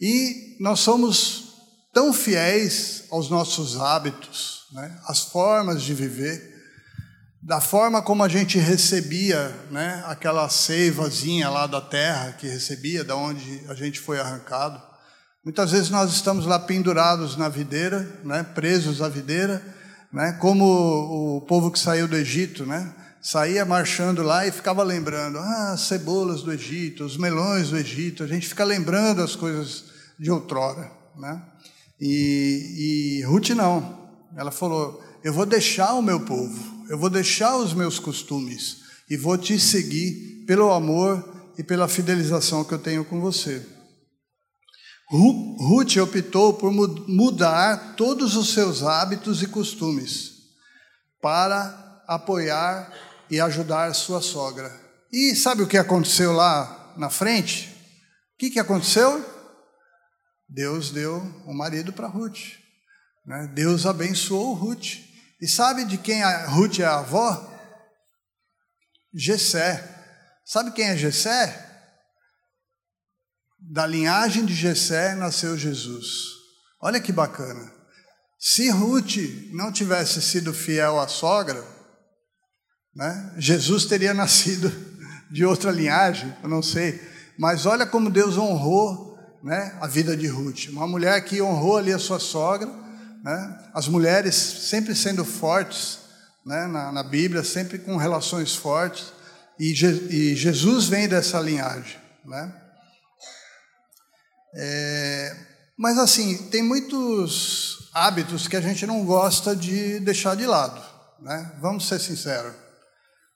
E 0.00 0.56
nós 0.58 0.80
somos 0.80 1.52
tão 1.92 2.12
fiéis 2.12 3.04
aos 3.10 3.30
nossos 3.30 3.78
hábitos, 3.78 4.66
né? 4.72 4.98
às 5.06 5.20
formas 5.20 5.82
de 5.82 5.94
viver, 5.94 6.50
da 7.42 7.60
forma 7.60 8.00
como 8.02 8.22
a 8.22 8.28
gente 8.28 8.58
recebia 8.58 9.48
né? 9.70 10.02
aquela 10.06 10.48
seivazinha 10.48 11.50
lá 11.50 11.66
da 11.66 11.80
terra 11.80 12.32
que 12.32 12.48
recebia, 12.48 13.04
da 13.04 13.14
onde 13.14 13.64
a 13.68 13.74
gente 13.74 14.00
foi 14.00 14.18
arrancado. 14.18 14.82
Muitas 15.44 15.72
vezes 15.72 15.90
nós 15.90 16.12
estamos 16.12 16.46
lá 16.46 16.58
pendurados 16.58 17.36
na 17.36 17.48
videira, 17.48 18.20
né? 18.24 18.42
presos 18.42 19.02
à 19.02 19.08
videira, 19.08 19.62
né? 20.12 20.32
como 20.40 20.64
o 21.36 21.40
povo 21.42 21.70
que 21.70 21.78
saiu 21.78 22.08
do 22.08 22.16
Egito, 22.16 22.64
né? 22.64 22.92
Saía 23.22 23.64
marchando 23.64 24.20
lá 24.20 24.44
e 24.46 24.50
ficava 24.50 24.82
lembrando, 24.82 25.38
ah, 25.38 25.72
as 25.72 25.82
cebolas 25.82 26.42
do 26.42 26.52
Egito, 26.52 27.04
os 27.04 27.16
melões 27.16 27.70
do 27.70 27.78
Egito, 27.78 28.24
a 28.24 28.26
gente 28.26 28.48
fica 28.48 28.64
lembrando 28.64 29.22
as 29.22 29.36
coisas 29.36 29.84
de 30.18 30.28
outrora, 30.28 30.90
né? 31.16 31.40
E, 32.00 33.20
e 33.20 33.24
Ruth 33.24 33.50
não, 33.50 34.10
ela 34.36 34.50
falou, 34.50 35.00
eu 35.22 35.32
vou 35.32 35.46
deixar 35.46 35.94
o 35.94 36.02
meu 36.02 36.18
povo, 36.20 36.84
eu 36.90 36.98
vou 36.98 37.08
deixar 37.08 37.56
os 37.56 37.72
meus 37.72 38.00
costumes, 38.00 38.78
e 39.08 39.16
vou 39.16 39.38
te 39.38 39.58
seguir 39.60 40.44
pelo 40.44 40.72
amor 40.72 41.52
e 41.56 41.62
pela 41.62 41.86
fidelização 41.86 42.64
que 42.64 42.74
eu 42.74 42.78
tenho 42.78 43.04
com 43.04 43.20
você. 43.20 43.64
Ruth 45.10 45.96
optou 45.98 46.54
por 46.54 46.72
mudar 46.72 47.94
todos 47.96 48.34
os 48.34 48.52
seus 48.52 48.82
hábitos 48.82 49.42
e 49.42 49.46
costumes 49.46 50.32
para 51.20 52.02
apoiar 52.08 52.90
e 53.32 53.40
ajudar 53.40 53.94
sua 53.94 54.20
sogra. 54.20 54.70
E 55.10 55.34
sabe 55.34 55.62
o 55.62 55.66
que 55.66 55.78
aconteceu 55.78 56.32
lá 56.32 56.92
na 56.98 57.08
frente? 57.08 57.66
O 58.34 58.38
que, 58.38 58.50
que 58.50 58.60
aconteceu? 58.60 59.24
Deus 60.46 60.90
deu 60.90 61.16
o 61.46 61.50
um 61.50 61.54
marido 61.54 61.94
para 61.94 62.06
Ruth. 62.06 62.58
Né? 63.24 63.50
Deus 63.54 63.86
abençoou 63.86 64.52
Ruth. 64.52 64.98
E 65.40 65.48
sabe 65.48 65.86
de 65.86 65.96
quem 65.96 66.22
a 66.22 66.44
Ruth 66.46 66.80
é 66.80 66.84
a 66.84 66.98
avó? 66.98 67.50
Gessé. 69.14 69.82
Sabe 70.44 70.70
quem 70.72 70.90
é 70.90 70.96
Gessé? 70.96 71.70
Da 73.58 73.86
linhagem 73.86 74.44
de 74.44 74.54
Gessé 74.54 75.14
nasceu 75.14 75.56
Jesus. 75.56 76.06
Olha 76.78 77.00
que 77.00 77.12
bacana. 77.12 77.72
Se 78.38 78.68
Ruth 78.68 79.16
não 79.52 79.72
tivesse 79.72 80.20
sido 80.20 80.52
fiel 80.52 81.00
à 81.00 81.08
sogra, 81.08 81.81
né, 82.94 83.32
Jesus 83.38 83.84
teria 83.86 84.12
nascido 84.14 84.72
de 85.30 85.44
outra 85.44 85.70
linhagem, 85.70 86.34
eu 86.42 86.48
não 86.48 86.62
sei. 86.62 87.00
Mas 87.38 87.64
olha 87.64 87.86
como 87.86 88.10
Deus 88.10 88.36
honrou 88.36 89.18
né, 89.42 89.76
a 89.80 89.86
vida 89.86 90.16
de 90.16 90.26
Ruth. 90.26 90.68
Uma 90.68 90.86
mulher 90.86 91.20
que 91.24 91.42
honrou 91.42 91.78
ali 91.78 91.92
a 91.92 91.98
sua 91.98 92.20
sogra, 92.20 92.68
né, 93.24 93.70
as 93.74 93.88
mulheres 93.88 94.34
sempre 94.34 94.94
sendo 94.94 95.24
fortes 95.24 96.00
né, 96.44 96.66
na, 96.66 96.92
na, 96.92 97.02
Bíblia, 97.02 97.42
sempre 97.42 97.78
com 97.78 97.96
relações 97.96 98.54
fortes, 98.54 99.12
e, 99.58 99.74
Je, 99.74 99.86
e 100.10 100.36
Jesus 100.36 100.86
vem 100.86 101.08
dessa 101.08 101.40
linhagem. 101.40 101.96
Né? 102.24 102.54
É, 104.54 105.36
mas 105.76 105.98
assim, 105.98 106.36
tem 106.48 106.62
muitos 106.62 107.90
hábitos 107.94 108.46
que 108.48 108.56
a 108.56 108.60
gente 108.60 108.86
não 108.86 109.04
gosta 109.04 109.54
de 109.54 110.00
deixar 110.00 110.36
de 110.36 110.46
lado. 110.46 110.80
Né? 111.20 111.52
Vamos 111.60 111.86
ser 111.86 112.00
sinceros. 112.00 112.61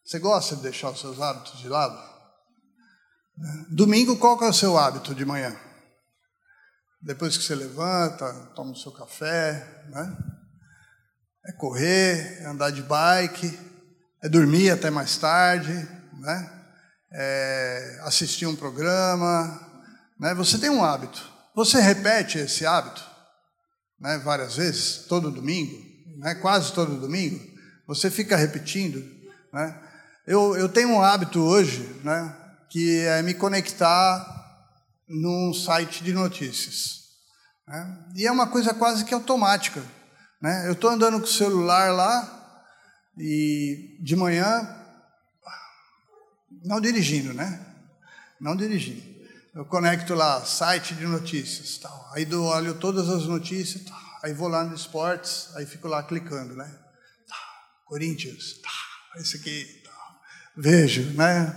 Você 0.07 0.21
gosta 0.21 0.55
de 0.55 0.63
deixar 0.63 0.91
os 0.91 1.01
seus 1.01 1.21
hábitos 1.21 1.59
de 1.59 1.69
lado? 1.69 2.01
Domingo, 3.69 4.17
qual 4.17 4.41
é 4.41 4.49
o 4.49 4.53
seu 4.53 4.79
hábito 4.79 5.13
de 5.13 5.25
manhã? 5.25 5.55
Depois 7.03 7.37
que 7.37 7.43
você 7.43 7.57
levanta, 7.57 8.33
toma 8.55 8.71
o 8.71 8.77
seu 8.77 8.93
café, 8.93 9.85
né? 9.91 10.17
É 11.45 11.53
correr, 11.55 12.39
é 12.41 12.47
andar 12.47 12.71
de 12.71 12.83
bike, 12.83 13.59
é 14.23 14.29
dormir 14.29 14.71
até 14.71 14.91
mais 14.91 15.17
tarde, 15.17 15.73
né? 16.21 16.69
É 17.11 17.99
assistir 18.03 18.47
um 18.47 18.55
programa, 18.55 19.61
né? 20.21 20.33
Você 20.35 20.57
tem 20.57 20.71
um 20.71 20.85
hábito. 20.85 21.21
Você 21.53 21.81
repete 21.81 22.39
esse 22.39 22.65
hábito, 22.65 23.05
né? 23.99 24.19
Várias 24.19 24.55
vezes, 24.55 25.07
todo 25.09 25.33
domingo, 25.33 25.77
né? 26.19 26.37
Quase 26.37 26.73
todo 26.73 27.01
domingo. 27.01 27.45
Você 27.89 28.09
fica 28.09 28.37
repetindo, 28.37 29.01
né? 29.53 29.83
Eu, 30.27 30.57
eu 30.57 30.69
tenho 30.69 30.89
um 30.89 31.01
hábito 31.01 31.41
hoje, 31.41 31.83
né? 32.03 32.37
Que 32.69 33.03
é 33.03 33.23
me 33.23 33.33
conectar 33.33 34.27
num 35.09 35.55
site 35.55 36.03
de 36.03 36.13
notícias. 36.13 37.03
Né? 37.65 38.05
E 38.17 38.27
é 38.27 38.33
uma 38.33 38.49
coisa 38.49 38.75
quase 38.75 39.05
que 39.05 39.15
automática. 39.15 39.81
Né? 40.43 40.67
Eu 40.67 40.73
estou 40.73 40.91
andando 40.91 41.21
com 41.21 41.27
o 41.27 41.29
celular 41.29 41.93
lá 41.93 42.65
e 43.17 43.97
de 44.01 44.17
manhã, 44.17 44.69
não 46.65 46.81
dirigindo, 46.81 47.33
né? 47.33 47.65
Não 48.41 48.57
dirigindo. 48.57 49.15
Eu 49.55 49.65
conecto 49.65 50.13
lá, 50.13 50.45
site 50.45 50.95
de 50.95 51.07
notícias, 51.07 51.79
tal. 51.79 52.11
aí 52.13 52.25
dou, 52.25 52.47
olho 52.47 52.75
todas 52.75 53.09
as 53.09 53.27
notícias, 53.27 53.85
tal. 53.85 53.99
aí 54.25 54.35
vou 54.35 54.49
lá 54.49 54.65
no 54.65 54.75
esportes, 54.75 55.55
aí 55.55 55.65
fico 55.65 55.87
lá 55.87 56.03
clicando, 56.03 56.57
né? 56.57 56.69
Corinthians, 57.87 58.57
esse 59.19 59.37
aqui, 59.37 59.86
vejo, 60.57 61.13
né? 61.15 61.55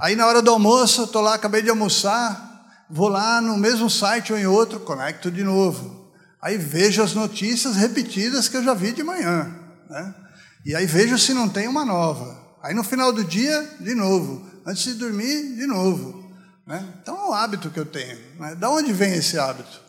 Aí 0.00 0.16
na 0.16 0.26
hora 0.26 0.40
do 0.40 0.50
almoço, 0.50 1.04
estou 1.04 1.20
lá, 1.20 1.34
acabei 1.34 1.60
de 1.60 1.68
almoçar, 1.68 2.86
vou 2.88 3.08
lá 3.08 3.38
no 3.42 3.58
mesmo 3.58 3.90
site 3.90 4.32
ou 4.32 4.38
em 4.38 4.46
outro, 4.46 4.80
conecto 4.80 5.30
de 5.30 5.44
novo. 5.44 6.10
Aí 6.40 6.56
vejo 6.56 7.02
as 7.02 7.12
notícias 7.12 7.76
repetidas 7.76 8.48
que 8.48 8.56
eu 8.56 8.64
já 8.64 8.72
vi 8.72 8.92
de 8.92 9.02
manhã. 9.02 9.54
Né? 9.90 10.14
E 10.64 10.74
aí 10.74 10.86
vejo 10.86 11.18
se 11.18 11.34
não 11.34 11.50
tem 11.50 11.68
uma 11.68 11.84
nova. 11.84 12.40
Aí 12.62 12.74
no 12.74 12.82
final 12.82 13.12
do 13.12 13.22
dia, 13.22 13.76
de 13.78 13.94
novo. 13.94 14.48
Antes 14.66 14.84
de 14.84 14.94
dormir, 14.94 15.56
de 15.56 15.66
novo. 15.66 16.32
Né? 16.66 16.82
Então 17.02 17.14
é 17.14 17.28
um 17.28 17.34
hábito 17.34 17.68
que 17.68 17.78
eu 17.78 17.84
tenho. 17.84 18.18
Né? 18.38 18.54
Da 18.54 18.70
onde 18.70 18.94
vem 18.94 19.12
esse 19.12 19.38
hábito? 19.38 19.82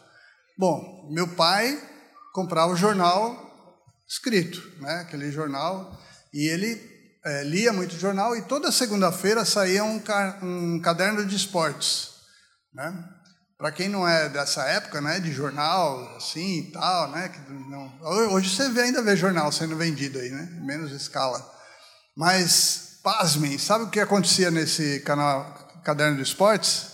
Bom, 0.58 1.10
meu 1.10 1.28
pai 1.30 1.82
comprava 2.34 2.74
o 2.74 2.78
jornal 2.78 3.50
escrito, 4.06 4.62
né? 4.82 4.95
aquele 4.95 5.32
jornal, 5.32 5.97
e 6.34 6.50
ele 6.50 6.90
é, 7.24 7.44
lia 7.44 7.72
muito 7.72 7.98
jornal 7.98 8.36
e 8.36 8.42
toda 8.44 8.72
segunda-feira 8.72 9.46
saía 9.46 9.84
um, 9.84 10.02
um, 10.42 10.80
caderno 10.80 11.26
de 11.26 11.36
esportes. 11.36 12.10
Né? 12.74 12.94
Para 13.58 13.72
quem 13.72 13.88
não 13.88 14.08
é 14.08 14.28
dessa 14.28 14.64
época, 14.64 15.00
né, 15.02 15.20
de 15.20 15.32
jornal, 15.32 16.16
assim 16.16 16.60
e 16.60 16.72
tal, 16.72 17.12
né, 17.12 17.32
não, 17.70 17.92
hoje 18.32 18.56
você 18.56 18.70
vê, 18.70 18.84
ainda 18.84 19.04
vê 19.04 19.16
jornal 19.16 19.52
sendo 19.52 19.78
vendido 19.78 20.18
aí, 20.18 20.32
né, 20.32 20.50
menos 20.62 20.92
escala. 20.92 21.48
Mas, 22.18 23.00
pasmem, 23.04 23.58
sabe 23.60 23.84
o 23.84 23.90
que 23.90 24.00
acontecia 24.00 24.50
nesse 24.50 25.02
canal, 25.02 25.46
caderno 25.84 26.18
de 26.18 26.24
esportes? 26.24 26.88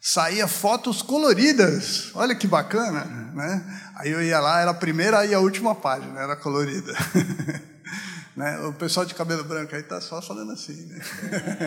Saía 0.00 0.48
fotos 0.48 1.02
coloridas, 1.02 2.10
olha 2.14 2.34
que 2.34 2.46
bacana, 2.46 3.04
né? 3.34 3.82
Aí 3.96 4.10
eu 4.10 4.22
ia 4.22 4.38
lá, 4.38 4.60
era 4.60 4.70
a 4.70 4.74
primeira 4.74 5.24
e 5.26 5.34
a 5.34 5.40
última 5.40 5.74
página, 5.74 6.20
era 6.20 6.36
colorida. 6.36 6.92
Né? 8.38 8.56
O 8.60 8.72
pessoal 8.72 9.04
de 9.04 9.16
cabelo 9.16 9.42
branco 9.42 9.74
aí 9.74 9.80
está 9.80 10.00
só 10.00 10.22
falando 10.22 10.52
assim. 10.52 10.86
Né? 10.86 11.00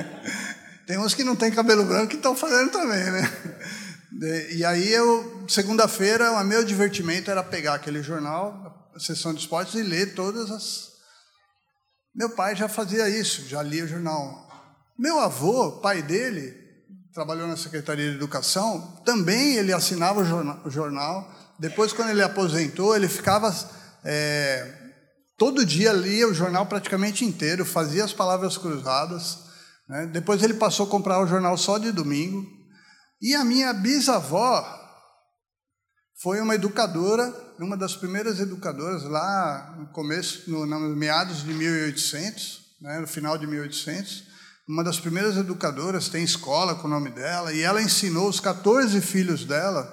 Tem 0.88 0.98
uns 0.98 1.14
que 1.14 1.22
não 1.22 1.36
tem 1.36 1.52
cabelo 1.52 1.84
branco 1.84 2.08
que 2.08 2.16
estão 2.16 2.36
fazendo 2.36 2.72
também, 2.72 3.04
né? 3.12 3.30
E 4.52 4.66
aí 4.66 4.92
eu, 4.92 5.46
segunda-feira, 5.48 6.32
o 6.32 6.44
meu 6.44 6.66
divertimento 6.66 7.30
era 7.30 7.44
pegar 7.44 7.76
aquele 7.76 8.02
jornal, 8.02 8.90
a 8.96 9.00
sessão 9.00 9.34
de 9.34 9.42
esportes, 9.42 9.76
e 9.76 9.84
ler 9.84 10.16
todas 10.16 10.50
as. 10.50 10.90
Meu 12.16 12.32
pai 12.32 12.56
já 12.56 12.68
fazia 12.68 13.08
isso, 13.08 13.48
já 13.48 13.62
lia 13.62 13.86
o 13.86 13.88
jornal. 13.88 14.50
Meu 14.98 15.20
avô, 15.20 15.74
pai 15.74 16.02
dele, 16.02 16.54
trabalhou 17.14 17.48
na 17.48 17.56
Secretaria 17.56 18.10
de 18.10 18.16
Educação, 18.16 19.02
também 19.06 19.56
ele 19.56 19.72
assinava 19.72 20.22
o 20.66 20.70
jornal. 20.70 21.32
Depois, 21.60 21.94
quando 21.94 22.10
ele 22.10 22.24
aposentou, 22.24 22.96
ele 22.96 23.08
ficava 23.08 23.54
é, 24.04 24.81
Todo 25.42 25.66
dia 25.66 25.92
lia 25.92 26.28
o 26.28 26.36
jornal 26.36 26.68
praticamente 26.68 27.26
inteiro, 27.26 27.66
fazia 27.66 28.04
as 28.04 28.14
palavras 28.14 28.60
cruzadas. 28.60 29.40
Né? 29.90 30.06
Depois 30.06 30.44
ele 30.44 30.54
passou 30.54 30.86
a 30.86 30.90
comprar 30.90 31.20
o 31.20 31.26
jornal 31.26 31.58
só 31.58 31.80
de 31.80 31.92
domingo. 31.92 32.46
E 33.20 33.34
a 33.34 33.44
minha 33.44 33.74
bisavó 33.74 34.64
foi 36.22 36.40
uma 36.40 36.54
educadora, 36.54 37.34
uma 37.60 37.76
das 37.76 37.96
primeiras 37.96 38.40
educadoras 38.40 39.02
lá 39.02 39.78
no 39.80 39.88
começo, 39.88 40.48
no, 40.48 40.64
no 40.68 40.96
meados 40.96 41.44
de 41.44 41.52
1800, 41.52 42.60
né? 42.80 43.00
no 43.00 43.08
final 43.08 43.36
de 43.36 43.48
1800. 43.48 44.26
Uma 44.70 44.84
das 44.84 45.00
primeiras 45.00 45.38
educadoras, 45.38 46.08
tem 46.08 46.24
escola 46.24 46.76
com 46.76 46.88
o 46.88 46.92
nome 46.92 47.10
dela, 47.10 47.52
e 47.52 47.62
ela 47.62 47.82
ensinou 47.82 48.30
os 48.30 48.40
14 48.40 49.02
filhos 49.02 49.44
dela 49.44 49.92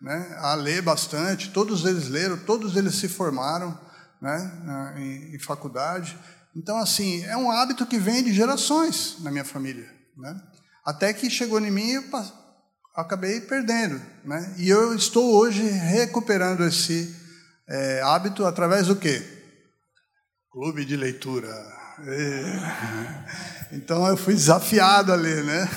né, 0.00 0.38
a 0.38 0.54
ler 0.54 0.80
bastante. 0.80 1.50
Todos 1.50 1.84
eles 1.84 2.08
leram, 2.08 2.38
todos 2.38 2.76
eles 2.76 2.94
se 2.94 3.08
formaram 3.08 3.84
né, 4.20 4.94
em, 4.96 5.34
em, 5.34 5.38
faculdade. 5.38 6.18
Então, 6.54 6.78
assim, 6.78 7.24
é 7.24 7.36
um 7.36 7.50
hábito 7.50 7.86
que 7.86 7.98
vem 7.98 8.22
de 8.22 8.32
gerações 8.32 9.16
na 9.20 9.30
minha 9.30 9.44
família. 9.44 9.88
Né? 10.16 10.40
Até 10.84 11.12
que 11.12 11.28
chegou 11.28 11.60
em 11.60 11.70
mim 11.70 11.90
e 11.90 11.94
eu 11.94 12.04
acabei 12.94 13.40
perdendo. 13.40 14.00
Né? 14.24 14.54
E 14.56 14.68
eu 14.68 14.94
estou 14.94 15.34
hoje 15.34 15.62
recuperando 15.62 16.64
esse 16.64 17.14
é, 17.68 18.00
hábito 18.02 18.46
através 18.46 18.86
do 18.86 18.96
quê? 18.96 19.22
Clube 20.50 20.84
de 20.84 20.96
leitura. 20.96 21.48
E... 22.04 23.46
Então 23.72 24.06
eu 24.06 24.16
fui 24.16 24.32
desafiado 24.32 25.12
a 25.12 25.16
ler, 25.16 25.42
né? 25.42 25.68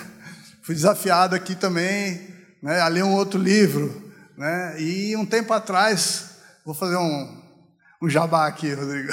Fui 0.61 0.75
desafiado 0.75 1.35
aqui 1.35 1.55
também 1.55 2.29
né, 2.61 2.79
a 2.79 2.87
ler 2.87 3.03
um 3.03 3.15
outro 3.15 3.39
livro. 3.39 4.13
Né? 4.37 4.81
E 4.81 5.15
um 5.17 5.25
tempo 5.25 5.51
atrás, 5.53 6.37
vou 6.63 6.75
fazer 6.75 6.95
um, 6.97 7.38
um 8.01 8.09
jabá 8.09 8.47
aqui, 8.47 8.73
Rodrigo. 8.73 9.09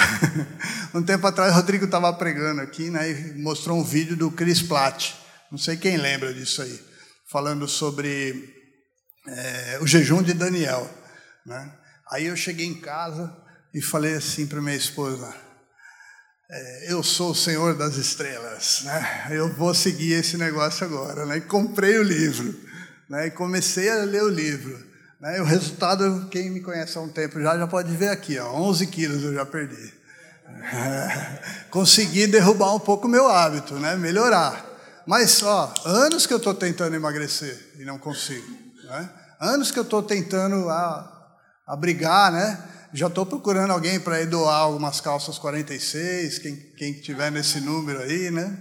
um 0.94 1.02
tempo 1.02 1.26
atrás, 1.26 1.52
o 1.52 1.56
Rodrigo 1.56 1.86
estava 1.86 2.12
pregando 2.12 2.60
aqui, 2.60 2.90
né, 2.90 3.10
e 3.10 3.34
mostrou 3.34 3.78
um 3.78 3.84
vídeo 3.84 4.16
do 4.16 4.30
Chris 4.30 4.62
Platt. 4.62 5.14
Não 5.50 5.58
sei 5.58 5.76
quem 5.76 5.96
lembra 5.96 6.32
disso 6.32 6.62
aí, 6.62 6.80
falando 7.30 7.66
sobre 7.68 8.54
é, 9.26 9.78
o 9.80 9.86
jejum 9.86 10.22
de 10.22 10.34
Daniel. 10.34 10.88
Né? 11.44 11.72
Aí 12.10 12.26
eu 12.26 12.36
cheguei 12.36 12.66
em 12.66 12.80
casa 12.80 13.34
e 13.74 13.82
falei 13.82 14.14
assim 14.14 14.46
para 14.46 14.60
minha 14.60 14.76
esposa: 14.76 15.34
é, 16.48 16.92
eu 16.92 17.02
sou 17.02 17.32
o 17.32 17.34
Senhor 17.34 17.74
das 17.74 17.96
Estrelas, 17.96 18.82
né? 18.84 19.28
Eu 19.30 19.52
vou 19.52 19.74
seguir 19.74 20.12
esse 20.12 20.36
negócio 20.36 20.86
agora, 20.86 21.26
né? 21.26 21.38
E 21.38 21.40
comprei 21.40 21.98
o 21.98 22.02
livro, 22.02 22.54
né? 23.10 23.26
E 23.26 23.30
comecei 23.32 23.88
a 23.90 24.04
ler 24.04 24.22
o 24.22 24.28
livro, 24.28 24.78
né? 25.20 25.40
O 25.40 25.44
resultado, 25.44 26.28
quem 26.30 26.50
me 26.50 26.60
conhece 26.60 26.96
há 26.96 27.00
um 27.00 27.08
tempo 27.08 27.40
já 27.40 27.56
já 27.56 27.66
pode 27.66 27.94
ver 27.96 28.08
aqui, 28.08 28.38
ó, 28.38 28.50
11 28.52 28.86
quilos 28.86 29.22
eu 29.22 29.34
já 29.34 29.46
perdi. 29.46 29.92
É, 30.46 31.66
consegui 31.70 32.26
derrubar 32.26 32.74
um 32.74 32.80
pouco 32.80 33.06
o 33.06 33.10
meu 33.10 33.28
hábito, 33.28 33.74
né? 33.74 33.96
Melhorar. 33.96 34.64
Mas 35.06 35.42
ó, 35.42 35.72
anos 35.84 36.26
que 36.26 36.32
eu 36.32 36.38
estou 36.38 36.54
tentando 36.54 36.96
emagrecer 36.96 37.74
e 37.78 37.84
não 37.84 37.98
consigo, 37.98 38.46
né? 38.84 39.08
Anos 39.40 39.70
que 39.70 39.78
eu 39.78 39.82
estou 39.82 40.02
tentando 40.02 40.68
a, 40.68 41.36
a 41.66 41.76
brigar, 41.76 42.32
né? 42.32 42.58
Já 42.92 43.08
estou 43.08 43.26
procurando 43.26 43.72
alguém 43.72 44.00
para 44.00 44.24
doar 44.24 44.60
algumas 44.60 45.00
calças 45.00 45.38
46, 45.38 46.38
quem, 46.38 46.56
quem 46.76 46.92
tiver 46.94 47.30
nesse 47.30 47.60
número 47.60 48.00
aí, 48.00 48.30
né? 48.30 48.56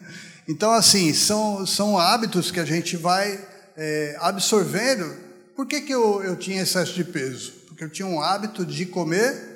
Então, 0.48 0.72
assim, 0.72 1.14
são, 1.14 1.66
são 1.66 1.98
hábitos 1.98 2.52
que 2.52 2.60
a 2.60 2.66
gente 2.66 2.98
vai 2.98 3.40
é, 3.78 4.18
absorvendo. 4.20 5.25
Por 5.56 5.66
que, 5.66 5.82
que 5.82 5.94
eu, 5.94 6.22
eu 6.22 6.38
tinha 6.38 6.62
excesso 6.62 6.94
de 6.94 7.04
peso? 7.04 7.54
Porque 7.68 7.84
eu 7.84 7.90
tinha 7.90 8.08
um 8.08 8.22
hábito 8.22 8.66
de 8.66 8.86
comer 8.86 9.56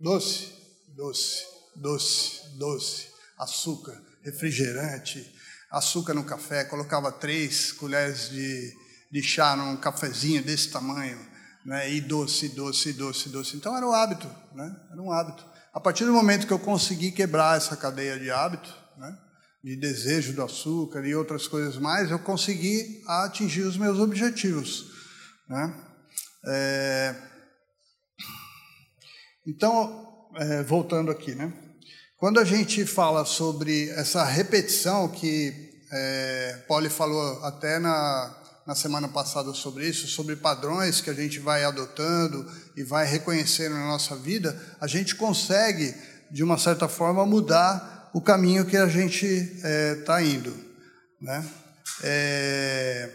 doce, 0.00 0.52
doce, 0.94 1.44
doce, 1.74 2.58
doce, 2.58 3.08
açúcar, 3.38 4.00
refrigerante, 4.22 5.34
açúcar 5.70 6.14
no 6.14 6.24
café, 6.24 6.64
colocava 6.64 7.10
três 7.10 7.72
colheres 7.72 8.28
de, 8.30 8.72
de 9.10 9.22
chá 9.22 9.56
num 9.56 9.76
cafezinho 9.76 10.42
desse 10.44 10.70
tamanho, 10.70 11.18
né? 11.64 11.90
E 11.90 12.00
doce, 12.00 12.50
doce, 12.50 12.92
doce, 12.92 13.28
doce. 13.28 13.56
Então 13.56 13.76
era 13.76 13.86
o 13.86 13.92
hábito, 13.92 14.28
né? 14.54 14.72
Era 14.92 15.02
um 15.02 15.10
hábito. 15.10 15.44
A 15.72 15.80
partir 15.80 16.04
do 16.04 16.12
momento 16.12 16.46
que 16.46 16.52
eu 16.52 16.58
consegui 16.60 17.10
quebrar 17.10 17.56
essa 17.56 17.76
cadeia 17.76 18.18
de 18.20 18.30
hábito, 18.30 18.72
né? 18.96 19.18
De 19.64 19.76
desejo 19.76 20.34
do 20.34 20.42
açúcar 20.42 21.06
e 21.06 21.14
outras 21.14 21.48
coisas 21.48 21.78
mais, 21.78 22.10
eu 22.10 22.18
consegui 22.18 23.02
atingir 23.08 23.62
os 23.62 23.78
meus 23.78 23.98
objetivos, 23.98 24.84
né? 25.48 25.74
É... 26.46 27.14
Então, 29.46 30.28
é, 30.36 30.62
voltando 30.62 31.10
aqui, 31.10 31.34
né? 31.34 31.50
Quando 32.18 32.38
a 32.38 32.44
gente 32.44 32.84
fala 32.84 33.24
sobre 33.24 33.88
essa 33.90 34.22
repetição 34.22 35.08
que 35.08 35.52
é, 35.90 36.64
Paulo 36.68 36.90
falou 36.90 37.42
até 37.44 37.78
na, 37.78 38.34
na 38.66 38.74
semana 38.74 39.08
passada 39.08 39.52
sobre 39.54 39.88
isso, 39.88 40.06
sobre 40.08 40.36
padrões 40.36 41.00
que 41.00 41.08
a 41.08 41.14
gente 41.14 41.38
vai 41.38 41.64
adotando 41.64 42.50
e 42.76 42.82
vai 42.82 43.06
reconhecendo 43.06 43.74
na 43.74 43.86
nossa 43.86 44.14
vida, 44.16 44.60
a 44.80 44.86
gente 44.86 45.14
consegue, 45.14 45.94
de 46.30 46.42
uma 46.42 46.58
certa 46.58 46.88
forma, 46.88 47.24
mudar 47.24 47.93
o 48.14 48.20
caminho 48.20 48.64
que 48.64 48.76
a 48.76 48.86
gente 48.86 49.26
está 49.26 50.22
é, 50.22 50.26
indo. 50.26 50.54
Né? 51.20 51.50
É... 52.02 53.10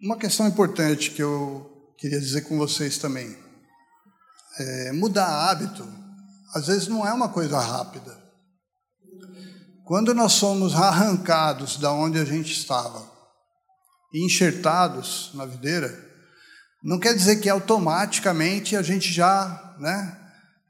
Uma 0.00 0.16
questão 0.16 0.46
importante 0.46 1.10
que 1.10 1.20
eu 1.20 1.94
queria 1.98 2.20
dizer 2.20 2.42
com 2.42 2.56
vocês 2.56 2.98
também. 2.98 3.36
É, 4.60 4.92
mudar 4.92 5.50
hábito, 5.50 5.86
às 6.54 6.68
vezes 6.68 6.86
não 6.86 7.06
é 7.06 7.12
uma 7.12 7.28
coisa 7.28 7.58
rápida. 7.58 8.16
Quando 9.84 10.14
nós 10.14 10.34
somos 10.34 10.74
arrancados 10.74 11.76
da 11.76 11.92
onde 11.92 12.18
a 12.18 12.24
gente 12.24 12.52
estava 12.52 13.10
e 14.12 14.24
enxertados 14.24 15.30
na 15.34 15.44
videira, 15.44 15.88
não 16.82 17.00
quer 17.00 17.14
dizer 17.14 17.40
que 17.40 17.48
automaticamente 17.48 18.76
a 18.76 18.82
gente 18.82 19.12
já, 19.12 19.67
né? 19.78 20.16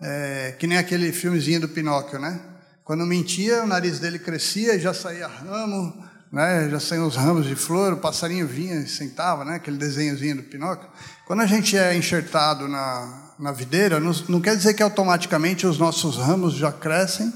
É, 0.00 0.54
que 0.58 0.66
nem 0.66 0.78
aquele 0.78 1.12
filmezinho 1.12 1.60
do 1.60 1.68
Pinóquio, 1.68 2.18
né? 2.18 2.40
Quando 2.84 3.04
mentia, 3.04 3.64
o 3.64 3.66
nariz 3.66 3.98
dele 3.98 4.18
crescia 4.18 4.74
e 4.74 4.80
já 4.80 4.94
saía 4.94 5.26
ramo, 5.26 6.04
né? 6.32 6.68
Já 6.70 6.80
saíam 6.80 7.06
os 7.06 7.16
ramos 7.16 7.46
de 7.46 7.54
flor, 7.54 7.92
o 7.92 7.98
passarinho 7.98 8.46
vinha 8.46 8.76
e 8.76 8.88
sentava, 8.88 9.44
né? 9.44 9.56
Aquele 9.56 9.76
desenhozinho 9.76 10.36
do 10.36 10.42
Pinóquio. 10.44 10.88
Quando 11.26 11.40
a 11.40 11.46
gente 11.46 11.76
é 11.76 11.96
enxertado 11.96 12.68
na, 12.68 13.34
na 13.38 13.52
videira, 13.52 14.00
não, 14.00 14.12
não 14.28 14.40
quer 14.40 14.56
dizer 14.56 14.74
que 14.74 14.82
automaticamente 14.82 15.66
os 15.66 15.78
nossos 15.78 16.16
ramos 16.16 16.54
já 16.54 16.72
crescem, 16.72 17.32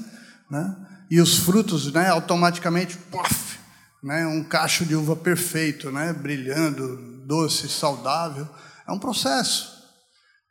né? 0.49 0.75
e 1.13 1.21
os 1.21 1.37
frutos, 1.37 1.93
né, 1.93 2.09
automaticamente, 2.09 2.97
puff, 2.97 3.59
né, 4.01 4.25
um 4.25 4.43
cacho 4.43 4.83
de 4.83 4.95
uva 4.95 5.15
perfeito, 5.15 5.91
né, 5.91 6.11
brilhando, 6.11 6.97
doce, 7.27 7.69
saudável. 7.69 8.49
É 8.87 8.91
um 8.91 8.97
processo. 8.97 9.72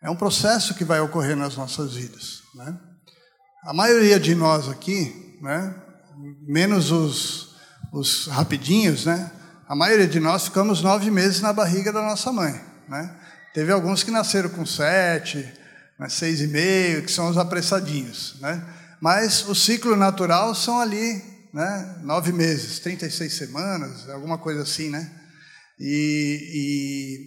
É 0.03 0.11
um 0.11 0.17
processo 0.17 0.75
que 0.75 0.85
vai 0.85 1.01
ocorrer 1.01 1.37
nas 1.37 1.57
nossas 1.57 1.95
vidas. 1.95 2.43
Né? 2.57 2.77
A 3.65 3.73
maioria 3.73 4.19
de 4.19 4.35
nós 4.35 4.69
aqui, 4.69 5.39
né, 5.41 5.73
menos 6.45 6.91
os, 6.91 7.55
os 7.93 8.27
rapidinhos, 8.27 9.07
né, 9.07 9.31
a 9.69 9.77
maioria 9.77 10.09
de 10.09 10.19
nós 10.19 10.47
ficamos 10.47 10.83
nove 10.83 11.09
meses 11.09 11.41
na 11.41 11.53
barriga 11.53 11.93
da 11.93 12.03
nossa 12.03 12.33
mãe. 12.33 12.61
Né? 12.89 13.17
Teve 13.55 13.71
alguns 13.71 14.03
que 14.03 14.11
nasceram 14.11 14.49
com 14.49 14.67
sete, 14.67 15.39
né, 15.97 16.09
seis 16.09 16.41
e 16.41 16.49
meio, 16.49 17.05
que 17.05 17.13
são 17.13 17.29
os 17.29 17.39
apressadinhos. 17.39 18.41
Né? 18.41 18.61
Mas 19.01 19.49
o 19.49 19.55
ciclo 19.55 19.95
natural 19.95 20.53
são 20.53 20.81
ali, 20.81 21.23
né, 21.55 22.01
nove 22.03 22.33
meses, 22.33 22.81
36 22.81 23.33
semanas, 23.33 24.09
alguma 24.09 24.37
coisa 24.37 24.63
assim, 24.63 24.91
né? 24.91 25.11
E, 25.79 26.49
e 26.55 27.19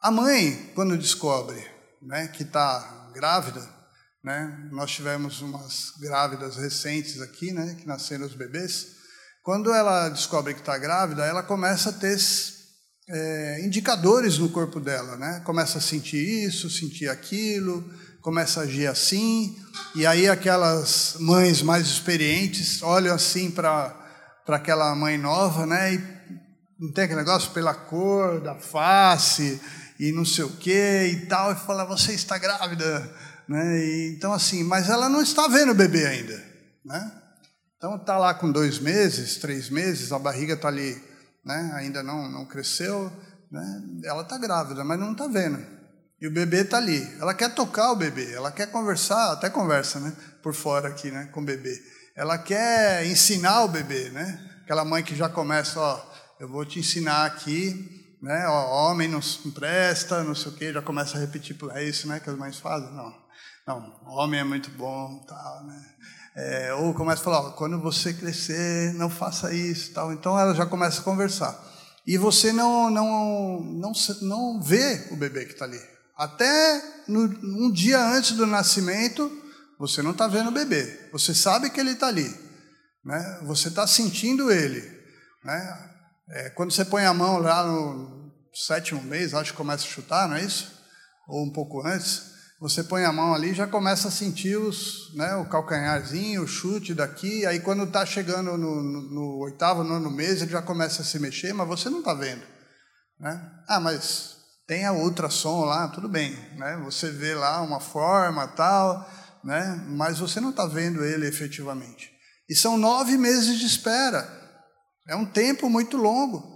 a 0.00 0.10
mãe, 0.10 0.70
quando 0.74 0.96
descobre 0.96 1.71
né, 2.02 2.28
que 2.28 2.42
está 2.42 3.10
grávida, 3.14 3.66
né, 4.22 4.68
nós 4.70 4.90
tivemos 4.90 5.40
umas 5.40 5.92
grávidas 6.00 6.56
recentes 6.56 7.20
aqui, 7.20 7.52
né, 7.52 7.76
que 7.78 7.86
nasceram 7.86 8.26
os 8.26 8.34
bebês. 8.34 8.86
Quando 9.42 9.72
ela 9.72 10.08
descobre 10.08 10.54
que 10.54 10.60
está 10.60 10.78
grávida, 10.78 11.24
ela 11.24 11.42
começa 11.42 11.90
a 11.90 11.92
ter 11.92 12.16
é, 13.08 13.60
indicadores 13.64 14.38
no 14.38 14.48
corpo 14.48 14.78
dela, 14.78 15.16
né? 15.16 15.42
Começa 15.44 15.78
a 15.78 15.80
sentir 15.80 16.46
isso, 16.46 16.70
sentir 16.70 17.08
aquilo, 17.08 17.84
começa 18.20 18.60
a 18.60 18.62
agir 18.62 18.86
assim, 18.86 19.56
e 19.96 20.06
aí 20.06 20.28
aquelas 20.28 21.16
mães 21.18 21.60
mais 21.60 21.88
experientes 21.88 22.80
olham 22.82 23.14
assim 23.14 23.50
para 23.50 23.98
aquela 24.46 24.94
mãe 24.94 25.18
nova, 25.18 25.66
né? 25.66 25.94
E 25.94 26.22
não 26.78 26.92
tem 26.92 27.04
aquele 27.04 27.20
negócio 27.20 27.50
pela 27.50 27.74
cor 27.74 28.40
da 28.40 28.54
face 28.54 29.60
e 30.02 30.10
não 30.10 30.24
sei 30.24 30.42
o 30.42 30.56
que 30.56 31.06
e 31.12 31.26
tal, 31.26 31.52
e 31.52 31.54
fala, 31.54 31.84
você 31.84 32.12
está 32.12 32.36
grávida, 32.36 33.08
né? 33.48 33.78
E, 33.78 34.14
então 34.16 34.32
assim, 34.32 34.64
mas 34.64 34.90
ela 34.90 35.08
não 35.08 35.22
está 35.22 35.46
vendo 35.46 35.70
o 35.70 35.76
bebê 35.76 36.04
ainda, 36.04 36.44
né? 36.84 37.12
Então 37.76 37.94
está 37.94 38.18
lá 38.18 38.34
com 38.34 38.50
dois 38.50 38.80
meses, 38.80 39.36
três 39.36 39.70
meses, 39.70 40.10
a 40.10 40.18
barriga 40.18 40.54
está 40.54 40.66
ali, 40.66 41.00
né? 41.44 41.70
Ainda 41.76 42.02
não, 42.02 42.28
não 42.28 42.44
cresceu, 42.44 43.12
né? 43.48 43.82
Ela 44.02 44.22
está 44.22 44.36
grávida, 44.38 44.82
mas 44.82 44.98
não 44.98 45.12
está 45.12 45.28
vendo. 45.28 45.64
E 46.20 46.26
o 46.26 46.32
bebê 46.32 46.62
está 46.62 46.78
ali. 46.78 47.00
Ela 47.20 47.32
quer 47.32 47.54
tocar 47.54 47.92
o 47.92 47.96
bebê, 47.96 48.32
ela 48.32 48.50
quer 48.50 48.72
conversar, 48.72 49.30
até 49.30 49.48
conversa, 49.48 50.00
né? 50.00 50.12
Por 50.42 50.52
fora 50.52 50.88
aqui, 50.88 51.12
né? 51.12 51.28
Com 51.32 51.42
o 51.42 51.44
bebê. 51.44 51.80
Ela 52.16 52.38
quer 52.38 53.06
ensinar 53.06 53.62
o 53.62 53.68
bebê, 53.68 54.10
né? 54.10 54.50
Aquela 54.64 54.84
mãe 54.84 55.04
que 55.04 55.14
já 55.14 55.28
começa, 55.28 55.78
ó, 55.78 56.04
eu 56.40 56.48
vou 56.48 56.64
te 56.64 56.80
ensinar 56.80 57.24
aqui, 57.24 58.01
né? 58.22 58.46
Ó, 58.46 58.90
homem 58.90 59.08
não 59.08 59.20
presta, 59.52 60.22
não 60.22 60.34
sei 60.34 60.52
o 60.52 60.54
quê, 60.54 60.72
já 60.72 60.80
começa 60.80 61.16
a 61.16 61.20
repetir, 61.20 61.56
é 61.72 61.84
isso, 61.84 62.06
né? 62.06 62.20
Que 62.20 62.30
as 62.30 62.38
mães 62.38 62.58
fazem? 62.58 62.90
Não, 62.92 63.12
não, 63.66 64.00
homem 64.06 64.40
é 64.40 64.44
muito 64.44 64.70
bom, 64.70 65.24
tal, 65.26 65.66
né? 65.66 65.84
É, 66.34 66.72
ou 66.74 66.94
começa 66.94 67.20
a 67.20 67.24
falar, 67.24 67.40
ó, 67.40 67.50
quando 67.50 67.78
você 67.80 68.14
crescer, 68.14 68.94
não 68.94 69.10
faça 69.10 69.52
isso, 69.52 69.92
tal. 69.92 70.12
Então 70.12 70.38
ela 70.38 70.54
já 70.54 70.64
começa 70.64 71.00
a 71.00 71.04
conversar. 71.04 71.60
E 72.06 72.16
você 72.16 72.52
não, 72.52 72.90
não, 72.90 73.60
não, 73.60 73.92
não 74.22 74.62
vê 74.62 75.08
o 75.10 75.16
bebê 75.16 75.44
que 75.44 75.52
está 75.52 75.64
ali. 75.64 75.80
Até 76.16 76.82
no, 77.06 77.24
um 77.66 77.70
dia 77.70 78.00
antes 78.00 78.32
do 78.32 78.46
nascimento, 78.46 79.30
você 79.78 80.00
não 80.00 80.12
está 80.12 80.26
vendo 80.26 80.48
o 80.48 80.52
bebê. 80.52 81.10
Você 81.12 81.34
sabe 81.34 81.68
que 81.70 81.78
ele 81.78 81.92
está 81.92 82.06
ali. 82.06 82.32
Né? 83.04 83.40
Você 83.42 83.68
está 83.68 83.86
sentindo 83.86 84.50
ele. 84.50 84.80
Né? 85.44 85.91
É, 86.32 86.48
quando 86.48 86.72
você 86.72 86.82
põe 86.82 87.04
a 87.04 87.12
mão 87.12 87.36
lá 87.36 87.66
no 87.66 88.32
sétimo 88.54 89.02
mês, 89.02 89.34
acho 89.34 89.50
que 89.50 89.56
começa 89.56 89.84
a 89.84 89.90
chutar, 89.90 90.26
não 90.26 90.36
é 90.36 90.42
isso? 90.42 90.72
Ou 91.28 91.44
um 91.44 91.52
pouco 91.52 91.86
antes. 91.86 92.32
Você 92.58 92.82
põe 92.84 93.04
a 93.04 93.12
mão 93.12 93.34
ali 93.34 93.50
e 93.50 93.54
já 93.54 93.66
começa 93.66 94.08
a 94.08 94.10
sentir 94.10 94.56
os, 94.56 95.14
né, 95.14 95.34
o 95.34 95.44
calcanharzinho, 95.46 96.44
o 96.44 96.48
chute 96.48 96.94
daqui. 96.94 97.44
Aí 97.44 97.60
quando 97.60 97.82
está 97.82 98.06
chegando 98.06 98.56
no, 98.56 98.82
no, 98.82 99.02
no, 99.10 99.38
oitavo, 99.40 99.84
nono 99.84 100.10
mês, 100.10 100.40
ele 100.40 100.52
já 100.52 100.62
começa 100.62 101.02
a 101.02 101.04
se 101.04 101.18
mexer, 101.18 101.52
mas 101.52 101.68
você 101.68 101.90
não 101.90 101.98
está 101.98 102.14
vendo. 102.14 102.42
Né? 103.18 103.50
Ah, 103.68 103.80
mas 103.80 104.36
tem 104.66 104.86
a 104.86 104.92
ultrassom 104.92 105.64
lá, 105.64 105.88
tudo 105.88 106.08
bem, 106.08 106.32
né? 106.56 106.80
Você 106.84 107.10
vê 107.10 107.34
lá 107.34 107.60
uma 107.60 107.80
forma 107.80 108.46
tal, 108.48 109.10
né? 109.44 109.84
Mas 109.88 110.18
você 110.18 110.40
não 110.40 110.50
está 110.50 110.64
vendo 110.64 111.04
ele 111.04 111.26
efetivamente. 111.26 112.10
E 112.48 112.54
são 112.54 112.78
nove 112.78 113.18
meses 113.18 113.58
de 113.58 113.66
espera. 113.66 114.41
É 115.08 115.16
um 115.16 115.24
tempo 115.24 115.68
muito 115.68 115.96
longo. 115.96 116.50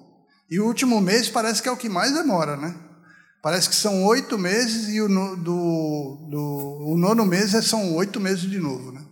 E 0.50 0.60
o 0.60 0.66
último 0.66 1.00
mês 1.00 1.28
parece 1.28 1.60
que 1.60 1.68
é 1.68 1.72
o 1.72 1.76
que 1.76 1.88
mais 1.88 2.12
demora, 2.12 2.56
né? 2.56 2.74
Parece 3.42 3.68
que 3.68 3.76
são 3.76 4.04
oito 4.06 4.38
meses 4.38 4.88
e 4.88 5.00
o, 5.00 5.08
no, 5.08 5.36
do, 5.36 6.28
do, 6.30 6.92
o 6.92 6.96
nono 6.98 7.24
mês 7.24 7.54
é, 7.54 7.62
são 7.62 7.94
oito 7.94 8.18
meses 8.18 8.42
de 8.42 8.58
novo. 8.58 8.90
Né? 8.90 9.04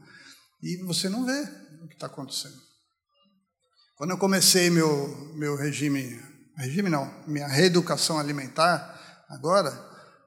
E 0.63 0.77
você 0.85 1.09
não 1.09 1.25
vê 1.25 1.41
o 1.85 1.89
que 1.89 1.95
está 1.95 2.07
acontecendo. 2.07 2.57
Quando 3.97 4.11
eu 4.11 4.19
comecei 4.19 4.71
meu, 4.71 5.33
meu 5.37 5.57
regime, 5.57 6.21
regime 6.57 6.91
não, 6.91 7.09
minha 7.29 7.47
reeducação 7.47 8.19
alimentar, 8.19 9.25
agora, 9.29 9.71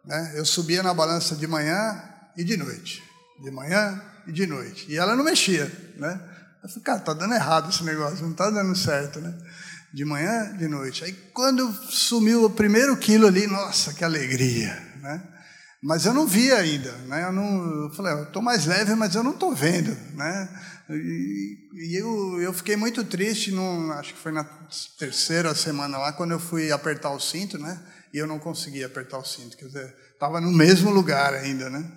né, 0.06 0.34
eu 0.36 0.46
subia 0.46 0.82
na 0.82 0.94
balança 0.94 1.36
de 1.36 1.46
manhã 1.46 2.02
e 2.38 2.46
de 2.46 2.56
noite. 2.56 3.04
De 3.44 3.52
manhã 3.52 4.02
e 4.26 4.32
de 4.32 4.48
noite. 4.48 4.90
E 4.90 4.98
ela 4.98 5.18
não 5.18 5.24
mexia. 5.26 5.66
Né? 5.98 6.37
Eu 6.64 6.70
falei, 6.70 6.84
cara, 6.84 7.00
está 7.00 7.14
dando 7.14 7.34
errado 7.34 7.70
esse 7.70 7.84
negócio, 7.84 8.24
não 8.24 8.32
está 8.32 8.50
dando 8.50 8.76
certo. 8.76 9.20
Né? 9.20 9.34
de 9.94 10.06
manhã, 10.06 10.56
de 10.58 10.68
noite. 10.68 11.04
Aí 11.04 11.14
quando 11.34 11.72
sumiu 11.90 12.44
o 12.44 12.50
primeiro 12.50 12.96
quilo 12.98 13.28
ali, 13.28 13.48
nossa, 13.48 13.94
que 13.94 14.04
alegria, 14.04 14.74
né? 15.02 15.24
Mas 15.82 16.06
eu 16.06 16.14
não 16.14 16.28
vi 16.28 16.52
ainda, 16.52 16.92
né? 17.08 17.24
Eu 17.24 17.32
não, 17.32 17.84
eu 17.84 17.90
falei, 17.92 18.14
eu 18.14 18.24
estou 18.24 18.42
mais 18.42 18.66
leve, 18.66 18.96
mas 18.96 19.16
eu 19.16 19.24
não 19.24 19.32
estou 19.32 19.56
vendo, 19.56 19.96
né? 20.16 20.50
E, 20.90 21.58
e, 21.74 21.96
eu, 21.96 22.42
eu 22.42 22.54
fiquei 22.54 22.76
muito 22.76 23.04
triste, 23.04 23.52
num, 23.52 23.92
acho 23.94 24.14
que 24.14 24.20
foi 24.20 24.32
na 24.32 24.44
terceira 24.98 25.54
semana 25.54 25.98
lá, 25.98 26.14
quando 26.14 26.32
eu 26.32 26.40
fui 26.40 26.72
apertar 26.72 27.12
o 27.12 27.20
cinto, 27.20 27.58
né? 27.58 27.80
E 28.14 28.18
eu 28.18 28.28
não 28.28 28.40
consegui 28.40 28.84
apertar 28.84 29.18
o 29.18 29.26
cinto, 29.26 29.58
quer 29.58 29.66
dizer, 29.66 29.96
estava 30.14 30.42
no 30.42 30.52
mesmo 30.52 30.90
lugar 30.90 31.34
ainda, 31.34 31.70
né? 31.70 31.92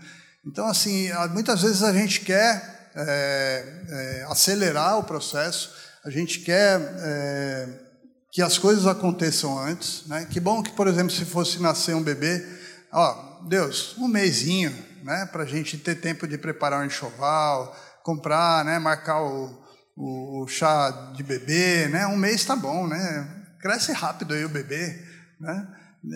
Então, 0.44 0.66
assim, 0.66 1.09
muitas 1.33 1.62
vezes 1.62 1.83
a 1.83 1.92
gente 1.92 2.20
quer 2.20 2.79
é, 2.94 3.64
é, 3.88 4.26
acelerar 4.29 4.98
o 4.98 5.05
processo, 5.05 5.72
a 6.05 6.11
gente 6.11 6.40
quer 6.40 6.81
é, 6.81 7.68
que 8.33 8.42
as 8.42 8.59
coisas 8.59 8.87
aconteçam 8.87 9.59
antes. 9.59 10.07
Né? 10.07 10.26
Que 10.31 10.40
bom 10.40 10.62
que, 10.62 10.72
por 10.72 10.87
exemplo, 10.87 11.11
se 11.11 11.24
fosse 11.24 11.61
nascer 11.61 11.94
um 11.94 12.03
bebê, 12.03 12.46
ó, 12.92 13.40
Deus, 13.48 13.96
um 13.98 14.09
mêsinho, 14.09 14.70
né, 15.03 15.29
para 15.33 15.44
a 15.44 15.46
gente 15.46 15.79
ter 15.79 15.94
tempo 15.94 16.26
de 16.29 16.37
preparar 16.37 16.83
um 16.83 16.87
enxoval, 16.87 17.74
comprar, 18.03 18.64
né, 18.64 18.79
marcar 18.79 19.22
o, 19.22 19.61
o, 19.96 20.42
o 20.42 20.48
chá 20.48 21.12
de 21.14 21.22
bebê, 21.22 21.88
né? 21.88 22.07
Um 22.07 22.16
mês 22.16 22.37
está 22.37 22.57
bom, 22.57 22.87
né? 22.87 23.44
Cresce 23.61 23.92
rápido 23.92 24.35
aí 24.35 24.44
o 24.44 24.48
bebê, 24.48 25.03
né? 25.38 25.68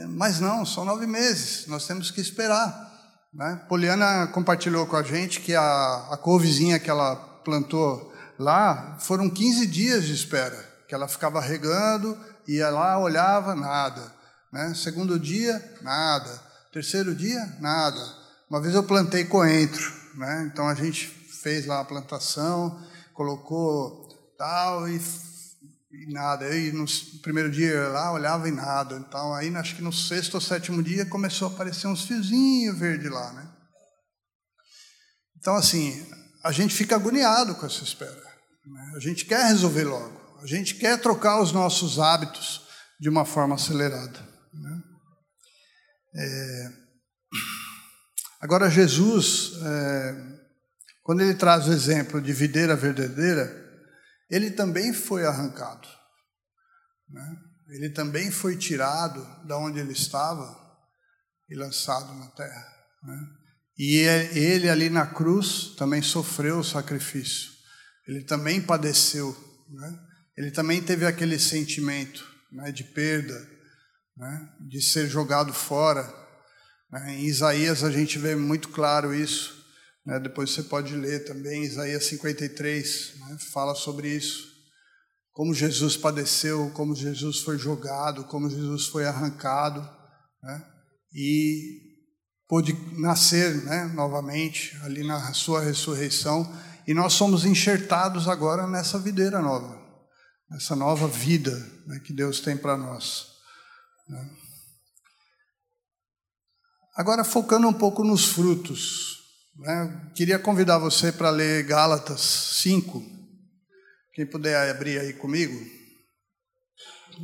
Mas 0.08 0.40
não, 0.40 0.64
são 0.64 0.84
nove 0.84 1.06
meses. 1.06 1.66
Nós 1.66 1.86
temos 1.86 2.10
que 2.10 2.20
esperar. 2.20 2.93
Né? 3.34 3.60
Poliana 3.68 4.28
compartilhou 4.28 4.86
com 4.86 4.96
a 4.96 5.02
gente 5.02 5.40
que 5.40 5.54
a, 5.54 6.08
a 6.10 6.16
couvezinha 6.16 6.78
que 6.78 6.88
ela 6.88 7.16
plantou 7.44 8.12
lá 8.38 8.96
foram 9.00 9.28
15 9.28 9.66
dias 9.66 10.04
de 10.04 10.14
espera 10.14 10.74
que 10.86 10.94
ela 10.94 11.08
ficava 11.08 11.40
regando, 11.40 12.16
ia 12.46 12.68
lá, 12.70 12.98
olhava, 12.98 13.54
nada. 13.54 14.12
Né? 14.52 14.72
Segundo 14.74 15.18
dia, 15.18 15.62
nada. 15.82 16.30
Terceiro 16.72 17.14
dia, 17.14 17.56
nada. 17.60 18.00
Uma 18.48 18.60
vez 18.60 18.74
eu 18.74 18.82
plantei 18.82 19.24
coentro, 19.24 19.92
né? 20.14 20.48
então 20.52 20.68
a 20.68 20.74
gente 20.74 21.06
fez 21.06 21.66
lá 21.66 21.80
a 21.80 21.84
plantação, 21.84 22.80
colocou 23.12 24.08
tal 24.38 24.88
e, 24.88 25.00
e 26.02 26.12
nada. 26.12 26.46
Aí 26.46 26.72
no 26.72 26.84
primeiro 27.22 27.50
dia 27.50 27.88
lá 27.88 28.12
olhava 28.12 28.48
e 28.48 28.52
nada. 28.52 28.96
Então 28.96 29.34
aí 29.34 29.54
acho 29.56 29.76
que 29.76 29.82
no 29.82 29.92
sexto 29.92 30.34
ou 30.34 30.40
sétimo 30.40 30.82
dia 30.82 31.06
começou 31.06 31.48
a 31.48 31.50
aparecer 31.50 31.86
uns 31.86 32.04
fiozinhos 32.04 32.78
verdes 32.78 33.10
lá, 33.10 33.32
né? 33.32 33.48
Então 35.38 35.54
assim 35.56 36.06
a 36.44 36.52
gente 36.52 36.74
fica 36.74 36.96
agoniado 36.96 37.54
com 37.54 37.64
essa 37.64 37.82
espera. 37.82 38.22
Né? 38.66 38.92
A 38.96 39.00
gente 39.00 39.24
quer 39.24 39.46
resolver 39.46 39.84
logo. 39.84 40.38
A 40.42 40.46
gente 40.46 40.74
quer 40.74 41.00
trocar 41.00 41.40
os 41.40 41.52
nossos 41.52 41.98
hábitos 41.98 42.62
de 43.00 43.08
uma 43.08 43.24
forma 43.24 43.54
acelerada. 43.54 44.20
Né? 44.52 44.82
É... 46.16 46.72
Agora, 48.42 48.68
Jesus, 48.68 49.52
é... 49.62 50.16
quando 51.02 51.22
ele 51.22 51.34
traz 51.34 51.66
o 51.66 51.72
exemplo 51.72 52.20
de 52.20 52.32
videira 52.34 52.76
verdadeira, 52.76 53.63
ele 54.30 54.50
também 54.50 54.92
foi 54.92 55.26
arrancado. 55.26 55.88
Né? 57.08 57.36
Ele 57.70 57.90
também 57.90 58.30
foi 58.30 58.56
tirado 58.56 59.24
da 59.46 59.56
onde 59.58 59.78
ele 59.78 59.92
estava 59.92 60.62
e 61.50 61.54
lançado 61.54 62.12
na 62.14 62.28
terra. 62.28 62.66
Né? 63.02 63.18
E 63.78 63.96
ele 63.98 64.68
ali 64.68 64.88
na 64.88 65.06
cruz 65.06 65.74
também 65.76 66.02
sofreu 66.02 66.58
o 66.58 66.64
sacrifício. 66.64 67.50
Ele 68.06 68.22
também 68.22 68.60
padeceu. 68.60 69.34
Né? 69.68 69.98
ele 70.36 70.50
também 70.50 70.82
teve 70.82 71.06
aquele 71.06 71.38
sentimento 71.38 72.24
né, 72.52 72.72
de 72.72 72.84
perda, 72.84 73.34
né, 74.16 74.48
de 74.68 74.82
ser 74.82 75.08
jogado 75.08 75.52
fora. 75.52 76.02
Né. 76.90 77.14
Em 77.14 77.24
Isaías 77.26 77.84
a 77.84 77.90
gente 77.90 78.18
vê 78.18 78.34
muito 78.34 78.68
claro 78.68 79.14
isso. 79.14 79.63
Né, 80.04 80.20
depois 80.20 80.50
você 80.50 80.62
pode 80.62 80.94
ler 80.94 81.24
também, 81.24 81.64
Isaías 81.64 82.04
53 82.06 83.14
né, 83.20 83.38
fala 83.52 83.74
sobre 83.74 84.08
isso. 84.08 84.52
Como 85.32 85.54
Jesus 85.54 85.96
padeceu, 85.96 86.70
como 86.74 86.94
Jesus 86.94 87.40
foi 87.40 87.58
jogado, 87.58 88.24
como 88.24 88.50
Jesus 88.50 88.86
foi 88.86 89.06
arrancado, 89.06 89.80
né, 90.42 90.64
e 91.12 91.80
pôde 92.46 92.72
nascer 92.98 93.64
né, 93.64 93.84
novamente 93.94 94.76
ali 94.82 95.02
na 95.02 95.32
sua 95.32 95.60
ressurreição. 95.60 96.52
E 96.86 96.92
nós 96.92 97.14
somos 97.14 97.44
enxertados 97.44 98.28
agora 98.28 98.66
nessa 98.66 98.98
videira 98.98 99.40
nova 99.40 99.84
essa 100.52 100.76
nova 100.76 101.08
vida 101.08 101.50
né, 101.86 102.00
que 102.00 102.12
Deus 102.12 102.40
tem 102.40 102.56
para 102.56 102.76
nós. 102.76 103.26
Né? 104.08 104.30
Agora, 106.96 107.24
focando 107.24 107.66
um 107.66 107.72
pouco 107.72 108.04
nos 108.04 108.26
frutos, 108.26 109.13
né, 109.56 110.10
queria 110.14 110.38
convidar 110.38 110.78
você 110.78 111.12
para 111.12 111.30
ler 111.30 111.64
Gálatas 111.64 112.20
5. 112.62 113.02
Quem 114.12 114.26
puder 114.26 114.70
abrir 114.70 114.98
aí 114.98 115.12
comigo, 115.12 115.54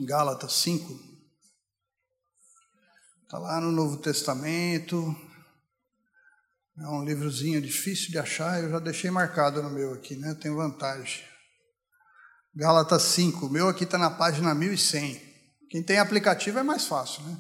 Gálatas 0.05 0.53
5. 0.55 1.11
Está 3.23 3.39
lá 3.39 3.61
no 3.61 3.71
Novo 3.71 3.97
Testamento. 3.99 5.15
É 6.79 6.89
um 6.89 7.05
livrozinho 7.05 7.61
difícil 7.61 8.11
de 8.11 8.19
achar, 8.19 8.63
eu 8.63 8.71
já 8.71 8.79
deixei 8.79 9.11
marcado 9.11 9.63
no 9.63 9.71
meu 9.71 9.93
aqui, 9.95 10.17
né? 10.17 10.35
Tem 10.35 10.55
vantagem. 10.55 11.23
Gálatas 12.55 13.03
5. 13.03 13.47
O 13.47 13.51
meu 13.51 13.69
aqui 13.69 13.85
está 13.85 13.99
na 13.99 14.11
página 14.11 14.55
1100. 14.55 15.21
Quem 15.69 15.83
tem 15.83 15.99
aplicativo 15.99 16.59
é 16.59 16.63
mais 16.63 16.87
fácil, 16.87 17.23
né? 17.23 17.39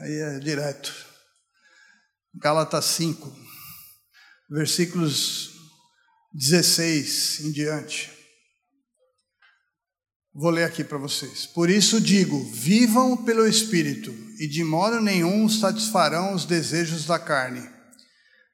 Aí 0.00 0.14
é 0.14 0.38
direto. 0.38 0.94
Gálatas 2.34 2.84
5, 2.84 3.47
versículos 4.48 5.50
16 6.32 7.40
em 7.44 7.52
diante. 7.52 8.10
Vou 10.34 10.50
ler 10.50 10.64
aqui 10.64 10.84
para 10.84 10.98
vocês. 10.98 11.46
Por 11.46 11.68
isso 11.68 12.00
digo: 12.00 12.42
vivam 12.52 13.16
pelo 13.24 13.46
Espírito, 13.46 14.14
e 14.38 14.46
de 14.46 14.62
modo 14.62 15.00
nenhum 15.00 15.48
satisfarão 15.48 16.34
os 16.34 16.44
desejos 16.44 17.06
da 17.06 17.18
carne. 17.18 17.68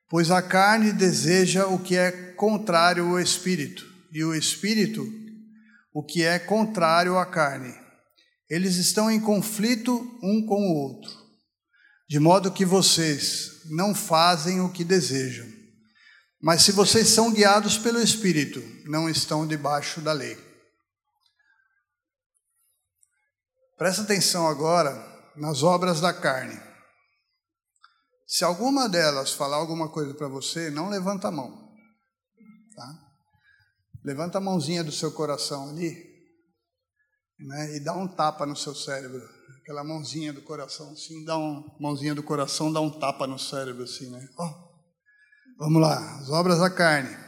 Pois 0.08 0.30
a 0.30 0.40
carne 0.40 0.92
deseja 0.92 1.66
o 1.66 1.78
que 1.78 1.96
é 1.96 2.10
contrário 2.36 3.08
ao 3.08 3.20
Espírito, 3.20 3.86
e 4.12 4.24
o 4.24 4.34
Espírito 4.34 5.06
o 5.92 6.02
que 6.02 6.24
é 6.24 6.40
contrário 6.40 7.16
à 7.16 7.24
carne. 7.24 7.72
Eles 8.50 8.76
estão 8.76 9.08
em 9.08 9.20
conflito 9.20 9.92
um 10.22 10.44
com 10.44 10.60
o 10.60 10.74
outro, 10.74 11.10
de 12.08 12.18
modo 12.18 12.50
que 12.50 12.64
vocês 12.64 13.62
não 13.70 13.94
fazem 13.94 14.60
o 14.60 14.72
que 14.72 14.82
desejam. 14.82 15.53
Mas 16.44 16.62
se 16.62 16.72
vocês 16.72 17.08
são 17.08 17.32
guiados 17.32 17.78
pelo 17.78 17.98
Espírito, 17.98 18.60
não 18.84 19.08
estão 19.08 19.46
debaixo 19.46 20.02
da 20.02 20.12
lei. 20.12 20.36
Presta 23.78 24.02
atenção 24.02 24.46
agora 24.46 24.92
nas 25.34 25.62
obras 25.62 26.02
da 26.02 26.12
carne. 26.12 26.60
Se 28.26 28.44
alguma 28.44 28.90
delas 28.90 29.32
falar 29.32 29.56
alguma 29.56 29.88
coisa 29.88 30.12
para 30.12 30.28
você, 30.28 30.70
não 30.70 30.90
levanta 30.90 31.28
a 31.28 31.32
mão. 31.32 31.74
Tá? 32.76 32.94
Levanta 34.04 34.36
a 34.36 34.40
mãozinha 34.42 34.84
do 34.84 34.92
seu 34.92 35.12
coração 35.12 35.70
ali 35.70 35.96
né, 37.38 37.76
e 37.76 37.80
dá 37.80 37.94
um 37.94 38.06
tapa 38.06 38.44
no 38.44 38.54
seu 38.54 38.74
cérebro. 38.74 39.26
Aquela 39.62 39.82
mãozinha 39.82 40.30
do 40.30 40.42
coração, 40.42 40.92
assim, 40.92 41.24
dá 41.24 41.38
uma 41.38 41.64
mãozinha 41.80 42.14
do 42.14 42.22
coração, 42.22 42.70
dá 42.70 42.82
um 42.82 42.90
tapa 42.90 43.26
no 43.26 43.38
cérebro, 43.38 43.84
assim, 43.84 44.10
né? 44.10 44.28
Oh, 44.38 44.63
vamos 45.56 45.80
lá, 45.80 46.18
as 46.20 46.28
obras 46.30 46.58
da 46.58 46.70
carne. 46.70 47.24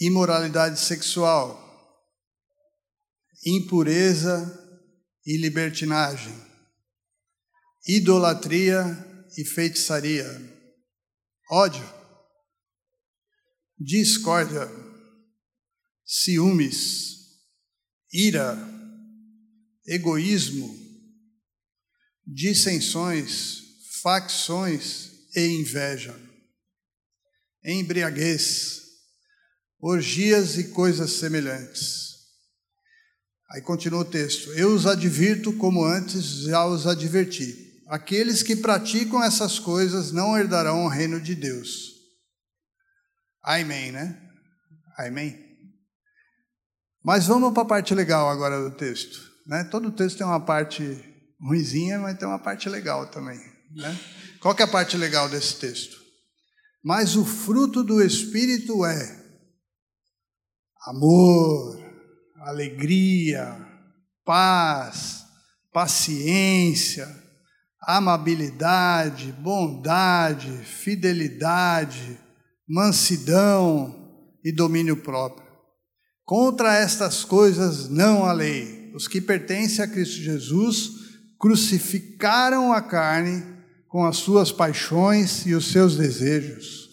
Imoralidade 0.00 0.78
sexual, 0.78 1.58
impureza 3.44 4.46
e 5.26 5.36
libertinagem, 5.36 6.34
idolatria 7.86 8.84
e 9.36 9.44
feitiçaria, 9.44 10.26
ódio, 11.50 11.84
discórdia, 13.76 14.68
ciúmes, 16.04 17.16
ira, 18.12 18.56
egoísmo, 19.86 20.68
dissensões, 22.26 23.67
facções 24.02 25.10
e 25.34 25.60
inveja, 25.60 26.14
embriaguez, 27.64 28.82
orgias 29.80 30.56
e 30.58 30.68
coisas 30.68 31.12
semelhantes. 31.12 32.08
Aí 33.50 33.62
continua 33.62 34.00
o 34.00 34.04
texto: 34.04 34.50
Eu 34.52 34.74
os 34.74 34.86
advirto 34.86 35.52
como 35.54 35.84
antes 35.84 36.42
já 36.42 36.66
os 36.66 36.86
adverti. 36.86 37.66
Aqueles 37.88 38.42
que 38.42 38.54
praticam 38.54 39.22
essas 39.22 39.58
coisas 39.58 40.12
não 40.12 40.36
herdarão 40.36 40.84
o 40.84 40.88
reino 40.88 41.18
de 41.18 41.34
Deus. 41.34 41.94
Amém, 43.42 43.90
né? 43.90 44.20
Amém. 44.98 45.48
Mas 47.02 47.26
vamos 47.26 47.54
para 47.54 47.62
a 47.62 47.66
parte 47.66 47.94
legal 47.94 48.28
agora 48.28 48.60
do 48.60 48.76
texto. 48.76 49.18
Né? 49.46 49.64
Todo 49.64 49.90
texto 49.90 50.18
tem 50.18 50.26
uma 50.26 50.44
parte 50.44 50.82
ruizinha, 51.40 51.98
mas 51.98 52.18
tem 52.18 52.28
uma 52.28 52.38
parte 52.38 52.68
legal 52.68 53.06
também. 53.06 53.40
Né? 53.70 53.98
Qual 54.40 54.54
que 54.54 54.62
é 54.62 54.64
a 54.64 54.68
parte 54.68 54.96
legal 54.96 55.28
desse 55.28 55.56
texto? 55.56 55.96
Mas 56.82 57.16
o 57.16 57.24
fruto 57.24 57.82
do 57.82 58.02
Espírito 58.02 58.84
é 58.84 59.18
amor, 60.86 61.78
alegria, 62.40 63.56
paz, 64.24 65.24
paciência, 65.72 67.06
amabilidade, 67.82 69.32
bondade, 69.32 70.50
fidelidade, 70.64 72.18
mansidão 72.66 74.12
e 74.44 74.52
domínio 74.52 74.96
próprio. 74.96 75.48
Contra 76.24 76.74
estas 76.74 77.24
coisas 77.24 77.88
não 77.88 78.24
há 78.24 78.32
lei. 78.32 78.92
Os 78.94 79.08
que 79.08 79.20
pertencem 79.20 79.84
a 79.84 79.88
Cristo 79.88 80.16
Jesus 80.16 80.90
crucificaram 81.38 82.72
a 82.72 82.82
carne 82.82 83.57
com 83.88 84.04
as 84.04 84.18
suas 84.18 84.52
paixões 84.52 85.46
e 85.46 85.54
os 85.54 85.72
seus 85.72 85.96
desejos. 85.96 86.88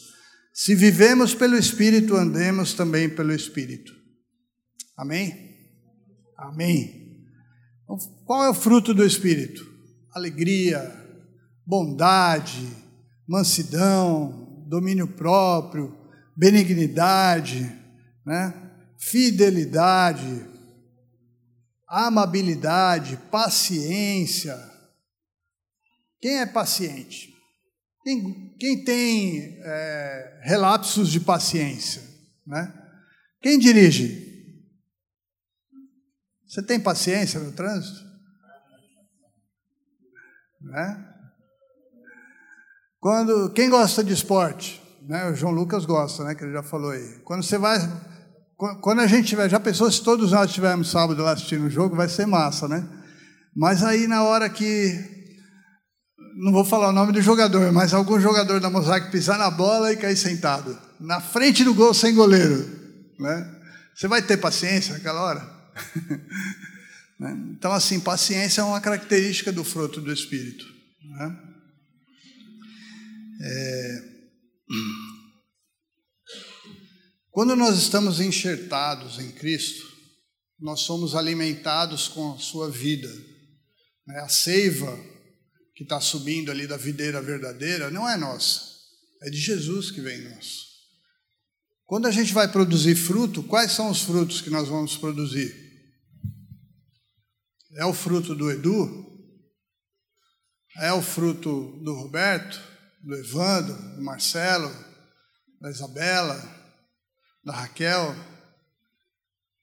Se 0.54 0.74
vivemos 0.74 1.36
pelo 1.36 1.58
Espírito, 1.58 2.16
andemos 2.16 2.74
também 2.74 3.10
pelo 3.10 3.34
Espírito. 3.34 3.92
Amém? 4.98 5.54
Amém. 6.38 7.20
Então, 7.84 7.98
qual 8.26 8.46
é 8.46 8.50
o 8.50 8.54
fruto 8.54 8.94
do 8.94 9.06
Espírito? 9.06 9.66
Alegria, 10.14 10.94
bondade, 11.66 12.66
mansidão, 13.28 14.66
domínio 14.68 15.08
próprio, 15.08 15.94
benignidade, 16.36 17.72
né? 18.26 18.54
fidelidade, 18.98 20.46
amabilidade, 21.88 23.18
paciência. 23.30 24.56
Quem 26.26 26.40
é 26.40 26.46
paciente? 26.48 27.32
Quem, 28.04 28.56
quem 28.60 28.84
tem 28.84 29.60
é, 29.64 30.42
relapsos 30.42 31.12
de 31.12 31.20
paciência? 31.20 32.02
Né? 32.48 32.74
Quem 33.40 33.60
dirige? 33.60 34.26
Você 36.48 36.64
tem 36.64 36.80
paciência 36.80 37.40
no 37.40 37.52
trânsito? 37.52 38.04
Né? 40.62 41.14
Quando, 43.00 43.54
quem 43.54 43.70
gosta 43.70 44.04
de 44.04 44.12
esporte? 44.12 44.82
Né? 45.04 45.30
O 45.30 45.36
João 45.36 45.54
Lucas 45.54 45.86
gosta, 45.86 46.24
né? 46.24 46.34
que 46.34 46.44
ele 46.44 46.54
já 46.54 46.64
falou 46.64 46.90
aí. 46.90 47.20
Quando 47.24 47.44
você 47.44 47.60
vai 47.60 47.78
quando 48.82 49.02
a 49.02 49.06
gente 49.06 49.28
tiver, 49.28 49.48
já 49.48 49.60
pensou 49.60 49.92
se 49.92 50.04
todos 50.04 50.32
nós 50.32 50.48
estivermos 50.48 50.90
sábado 50.90 51.22
lá 51.22 51.34
assistindo 51.34 51.68
o 51.68 51.70
jogo, 51.70 51.96
vai 51.96 52.10
ser 52.10 52.26
massa, 52.26 52.68
né? 52.68 52.84
Mas 53.56 53.84
aí 53.84 54.08
na 54.08 54.24
hora 54.24 54.50
que, 54.50 55.15
não 56.36 56.52
vou 56.52 56.66
falar 56.66 56.90
o 56.90 56.94
nome 56.94 57.14
do 57.14 57.22
jogador, 57.22 57.72
mas 57.72 57.94
algum 57.94 58.20
jogador 58.20 58.60
da 58.60 58.70
Mosaic 58.70 59.10
pisar 59.10 59.40
na 59.40 59.50
bola 59.50 59.94
e 59.94 59.98
cair 59.98 60.18
sentado, 60.18 60.78
na 61.00 61.22
frente 61.22 61.64
do 61.64 61.74
gol 61.74 61.94
sem 61.94 62.14
goleiro, 62.14 62.70
né? 63.18 63.56
Você 63.96 64.10
vai 64.10 64.22
ter 64.22 64.36
paciência 64.38 64.94
naquela 64.94 65.22
hora? 65.22 65.56
Né? 67.18 67.32
então, 67.52 67.72
assim, 67.72 68.02
paciência 68.02 68.60
é 68.60 68.64
uma 68.66 68.82
característica 68.82 69.50
do 69.50 69.64
fruto 69.64 70.02
do 70.02 70.12
Espírito. 70.12 70.66
Né? 71.02 71.40
É... 73.42 74.04
Quando 77.32 77.56
nós 77.56 77.78
estamos 77.78 78.20
enxertados 78.20 79.18
em 79.18 79.32
Cristo, 79.32 79.88
nós 80.60 80.82
somos 80.82 81.16
alimentados 81.16 82.10
com 82.10 82.34
a 82.34 82.38
sua 82.38 82.70
vida. 82.70 83.08
Né? 84.06 84.20
A 84.20 84.28
seiva 84.28 85.00
que 85.76 85.84
está 85.84 86.00
subindo 86.00 86.50
ali 86.50 86.66
da 86.66 86.78
videira 86.78 87.22
verdadeira 87.22 87.92
não 87.92 88.10
é 88.10 88.16
nossa, 88.16 88.62
é 89.22 89.30
de 89.30 89.38
Jesus 89.38 89.92
que 89.92 90.02
vem 90.02 90.20
em 90.20 90.30
nós. 90.30 90.66
Quando 91.86 92.08
a 92.08 92.12
gente 92.12 92.34
vai 92.34 92.52
produzir 92.52 92.96
fruto, 92.96 93.44
quais 93.44 93.72
são 93.72 93.92
os 93.92 94.02
frutos 94.02 94.42
que 94.42 94.50
nós 94.50 94.68
vamos 94.68 94.98
produzir? 94.98 95.54
É 97.78 97.86
o 97.86 97.94
fruto 97.94 98.34
do 98.34 98.50
Edu? 98.50 99.04
É 100.78 100.92
o 100.94 101.02
fruto 101.02 101.80
do 101.84 101.94
Roberto, 101.94 102.60
do 103.04 103.16
Evandro, 103.16 103.76
do 103.96 104.02
Marcelo, 104.02 104.70
da 105.62 105.70
Isabela, 105.70 106.36
da 107.44 107.54
Raquel, 107.54 108.16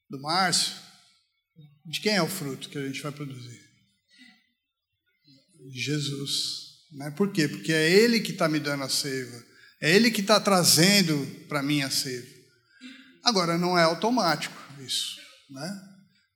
do 0.09 0.21
Márcio. 0.21 0.75
De 1.85 1.99
quem 1.99 2.15
é 2.15 2.21
o 2.21 2.29
fruto 2.29 2.69
que 2.69 2.77
a 2.77 2.87
gente 2.87 3.01
vai 3.01 3.11
produzir? 3.11 3.62
Jesus. 5.71 6.63
Né? 6.91 7.11
Por 7.11 7.31
quê? 7.31 7.47
Porque 7.47 7.71
é 7.71 7.89
Ele 7.89 8.19
que 8.19 8.31
está 8.31 8.47
me 8.47 8.59
dando 8.59 8.83
a 8.83 8.89
seiva. 8.89 9.43
É 9.81 9.93
Ele 9.93 10.11
que 10.11 10.21
está 10.21 10.39
trazendo 10.39 11.25
para 11.47 11.61
mim 11.61 11.81
a 11.81 11.89
seiva. 11.89 12.27
Agora, 13.23 13.57
não 13.57 13.77
é 13.77 13.83
automático 13.83 14.55
isso. 14.79 15.17
Né? 15.49 15.81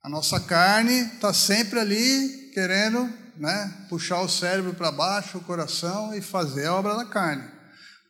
A 0.02 0.08
nossa 0.08 0.40
carne 0.40 1.00
está 1.14 1.32
sempre 1.32 1.78
ali 1.78 2.50
querendo 2.54 3.08
né, 3.36 3.86
puxar 3.88 4.20
o 4.20 4.28
cérebro 4.28 4.74
para 4.74 4.90
baixo, 4.90 5.38
o 5.38 5.44
coração 5.44 6.14
e 6.14 6.20
fazer 6.20 6.66
a 6.66 6.74
obra 6.74 6.96
da 6.96 7.04
carne. 7.04 7.48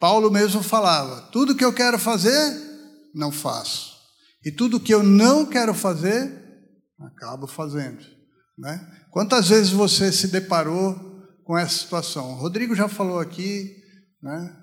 Paulo 0.01 0.31
mesmo 0.31 0.63
falava: 0.63 1.23
tudo 1.33 1.55
que 1.55 1.65
eu 1.65 1.73
quero 1.73 1.99
fazer, 1.99 2.57
não 3.15 3.33
faço. 3.33 3.97
E 4.45 4.53
tudo 4.53 4.81
que 4.81 4.95
eu 4.95 5.03
não 5.03 5.45
quero 5.45 5.75
fazer, 5.75 6.33
acabo 7.01 7.47
fazendo. 7.47 7.99
Né? 8.57 8.81
Quantas 9.11 9.49
vezes 9.49 9.71
você 9.71 10.13
se 10.13 10.29
deparou 10.29 11.08
com 11.49 11.57
essa 11.57 11.79
situação? 11.79 12.33
O 12.33 12.35
Rodrigo 12.35 12.75
já 12.75 12.91
falou 12.91 13.19
aqui, 13.19 13.75
né? 14.23 14.55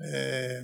É, 0.00 0.62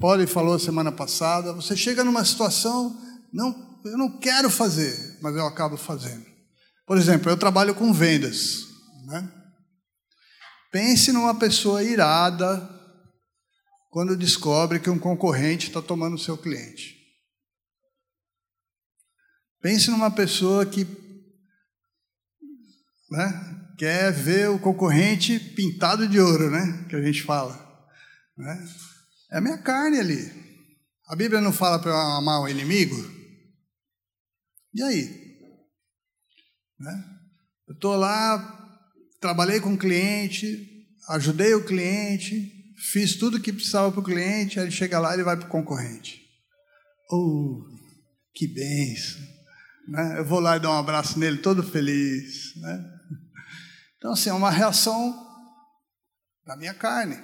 Poli 0.00 0.26
falou 0.26 0.58
semana 0.58 0.90
passada. 0.90 1.52
Você 1.52 1.76
chega 1.76 2.02
numa 2.02 2.24
situação, 2.24 3.00
não, 3.32 3.80
eu 3.84 3.96
não 3.96 4.18
quero 4.18 4.50
fazer, 4.50 5.18
mas 5.22 5.36
eu 5.36 5.46
acabo 5.46 5.76
fazendo. 5.76 6.26
Por 6.84 6.98
exemplo, 6.98 7.30
eu 7.30 7.36
trabalho 7.36 7.76
com 7.76 7.92
vendas. 7.92 8.66
Né? 9.06 9.32
Pense 10.72 11.12
numa 11.12 11.38
pessoa 11.38 11.84
irada, 11.84 12.68
quando 13.88 14.16
descobre 14.16 14.80
que 14.80 14.90
um 14.90 14.98
concorrente 14.98 15.68
está 15.68 15.80
tomando 15.80 16.14
o 16.14 16.18
seu 16.18 16.36
cliente. 16.36 16.96
Pense 19.62 19.92
numa 19.92 20.10
pessoa 20.10 20.66
que 20.66 20.84
né, 23.12 23.53
quer 23.76 24.12
ver 24.12 24.50
o 24.50 24.58
concorrente 24.58 25.38
pintado 25.38 26.08
de 26.08 26.18
ouro, 26.20 26.50
né? 26.50 26.86
Que 26.88 26.96
a 26.96 27.02
gente 27.02 27.22
fala. 27.22 27.54
Né? 28.36 28.68
É 29.32 29.38
a 29.38 29.40
minha 29.40 29.58
carne 29.58 29.98
ali. 29.98 30.44
A 31.06 31.14
Bíblia 31.14 31.40
não 31.40 31.52
fala 31.52 31.78
para 31.78 31.90
eu 31.90 31.96
amar 31.96 32.40
o 32.40 32.48
inimigo? 32.48 32.96
E 34.74 34.82
aí? 34.82 35.24
Né? 36.78 37.04
Eu 37.68 37.74
estou 37.74 37.96
lá, 37.96 38.80
trabalhei 39.20 39.60
com 39.60 39.74
o 39.74 39.78
cliente, 39.78 40.86
ajudei 41.08 41.54
o 41.54 41.64
cliente, 41.64 42.52
fiz 42.92 43.16
tudo 43.16 43.36
o 43.36 43.40
que 43.40 43.52
precisava 43.52 43.90
para 43.90 44.00
o 44.00 44.04
cliente, 44.04 44.58
aí 44.58 44.66
ele 44.66 44.72
chega 44.72 44.98
lá 44.98 45.16
e 45.16 45.22
vai 45.22 45.36
para 45.36 45.46
o 45.46 45.50
concorrente. 45.50 46.20
Oh, 47.10 47.62
que 48.34 48.46
benção! 48.46 49.22
Né? 49.88 50.18
Eu 50.18 50.24
vou 50.24 50.40
lá 50.40 50.56
e 50.56 50.60
dar 50.60 50.70
um 50.70 50.78
abraço 50.78 51.18
nele, 51.18 51.38
todo 51.38 51.62
feliz. 51.62 52.54
Né? 52.56 52.93
Então, 54.04 54.12
assim, 54.12 54.28
é 54.28 54.34
uma 54.34 54.50
reação 54.50 55.18
da 56.44 56.54
minha 56.58 56.74
carne. 56.74 57.16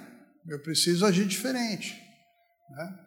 Eu 0.47 0.59
preciso 0.63 1.05
agir 1.05 1.27
diferente. 1.27 1.93
Né? 2.71 2.99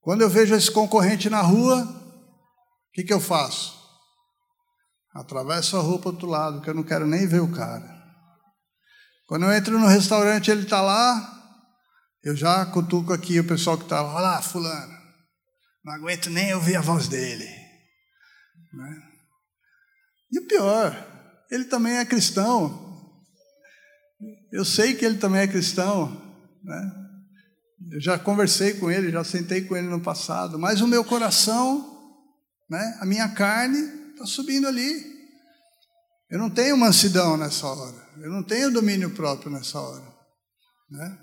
Quando 0.00 0.20
eu 0.20 0.30
vejo 0.30 0.54
esse 0.54 0.70
concorrente 0.70 1.28
na 1.28 1.40
rua, 1.40 1.82
o 1.82 2.92
que, 2.92 3.02
que 3.02 3.12
eu 3.12 3.20
faço? 3.20 3.74
Atravesso 5.12 5.76
a 5.76 5.80
rua 5.80 5.98
para 5.98 6.10
o 6.10 6.12
outro 6.12 6.28
lado, 6.28 6.60
que 6.60 6.70
eu 6.70 6.74
não 6.74 6.84
quero 6.84 7.08
nem 7.08 7.26
ver 7.26 7.40
o 7.40 7.50
cara. 7.50 7.92
Quando 9.26 9.46
eu 9.46 9.52
entro 9.52 9.80
no 9.80 9.88
restaurante, 9.88 10.52
ele 10.52 10.62
está 10.62 10.80
lá, 10.80 11.58
eu 12.22 12.36
já 12.36 12.64
cutuco 12.66 13.12
aqui 13.12 13.40
o 13.40 13.48
pessoal 13.48 13.76
que 13.76 13.82
está 13.82 14.00
lá, 14.00 14.14
olha 14.14 14.22
lá, 14.22 14.42
fulano, 14.42 14.96
não 15.84 15.92
aguento 15.92 16.30
nem 16.30 16.54
ouvir 16.54 16.76
a 16.76 16.82
voz 16.82 17.08
dele. 17.08 17.48
Né? 18.72 19.02
E 20.30 20.38
o 20.38 20.46
pior, 20.46 21.15
ele 21.50 21.64
também 21.64 21.96
é 21.96 22.04
cristão. 22.04 22.84
Eu 24.52 24.64
sei 24.64 24.94
que 24.94 25.04
ele 25.04 25.18
também 25.18 25.42
é 25.42 25.46
cristão, 25.46 26.20
né? 26.62 27.06
Eu 27.90 28.00
já 28.00 28.18
conversei 28.18 28.74
com 28.74 28.90
ele, 28.90 29.12
já 29.12 29.22
sentei 29.22 29.62
com 29.62 29.76
ele 29.76 29.86
no 29.86 30.00
passado, 30.00 30.58
mas 30.58 30.80
o 30.80 30.88
meu 30.88 31.04
coração, 31.04 32.14
né, 32.68 32.98
a 33.00 33.06
minha 33.06 33.28
carne 33.28 33.78
está 34.12 34.26
subindo 34.26 34.66
ali. 34.66 35.14
Eu 36.30 36.38
não 36.38 36.50
tenho 36.50 36.76
mansidão 36.76 37.36
nessa 37.36 37.66
hora, 37.66 38.08
eu 38.18 38.30
não 38.30 38.42
tenho 38.42 38.72
domínio 38.72 39.10
próprio 39.10 39.50
nessa 39.50 39.78
hora. 39.78 40.02
Né? 40.90 41.18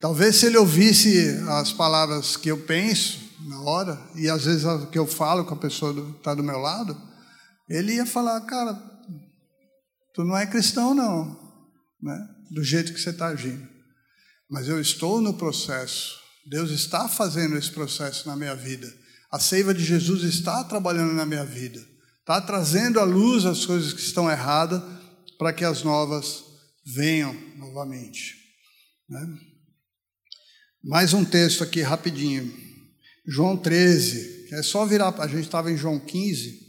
Talvez 0.00 0.36
se 0.36 0.46
ele 0.46 0.56
ouvisse 0.56 1.38
as 1.48 1.72
palavras 1.72 2.36
que 2.36 2.50
eu 2.50 2.64
penso 2.64 3.20
na 3.46 3.60
hora, 3.60 4.00
e 4.14 4.30
às 4.30 4.44
vezes 4.44 4.64
que 4.90 4.98
eu 4.98 5.06
falo 5.06 5.44
com 5.44 5.54
a 5.54 5.58
pessoa 5.58 5.92
que 5.92 6.18
está 6.18 6.34
do 6.34 6.42
meu 6.42 6.58
lado, 6.58 6.96
ele 7.68 7.94
ia 7.94 8.06
falar, 8.06 8.40
cara, 8.42 8.74
tu 10.14 10.24
não 10.24 10.36
é 10.36 10.46
cristão 10.46 10.94
não, 10.94 11.38
né? 12.00 12.18
do 12.50 12.64
jeito 12.64 12.94
que 12.94 13.00
você 13.00 13.10
está 13.10 13.26
agindo. 13.26 13.68
Mas 14.48 14.68
eu 14.68 14.80
estou 14.80 15.20
no 15.20 15.34
processo, 15.34 16.18
Deus 16.46 16.70
está 16.70 17.08
fazendo 17.08 17.56
esse 17.56 17.70
processo 17.70 18.26
na 18.26 18.36
minha 18.36 18.54
vida. 18.54 18.90
A 19.30 19.38
seiva 19.38 19.74
de 19.74 19.84
Jesus 19.84 20.22
está 20.22 20.64
trabalhando 20.64 21.12
na 21.12 21.26
minha 21.26 21.44
vida, 21.44 21.84
está 22.20 22.40
trazendo 22.40 23.00
à 23.00 23.04
luz 23.04 23.44
as 23.44 23.66
coisas 23.66 23.92
que 23.92 24.00
estão 24.00 24.30
erradas 24.30 24.82
para 25.38 25.52
que 25.52 25.64
as 25.64 25.82
novas 25.82 26.44
venham 26.86 27.34
novamente. 27.56 28.36
Né? 29.08 29.26
Mais 30.82 31.12
um 31.12 31.24
texto 31.24 31.64
aqui 31.64 31.80
rapidinho. 31.80 32.52
João 33.26 33.56
13. 33.56 34.48
É 34.52 34.62
só 34.62 34.84
virar, 34.84 35.14
a 35.18 35.26
gente 35.26 35.44
estava 35.44 35.72
em 35.72 35.76
João 35.76 35.98
15. 35.98 36.60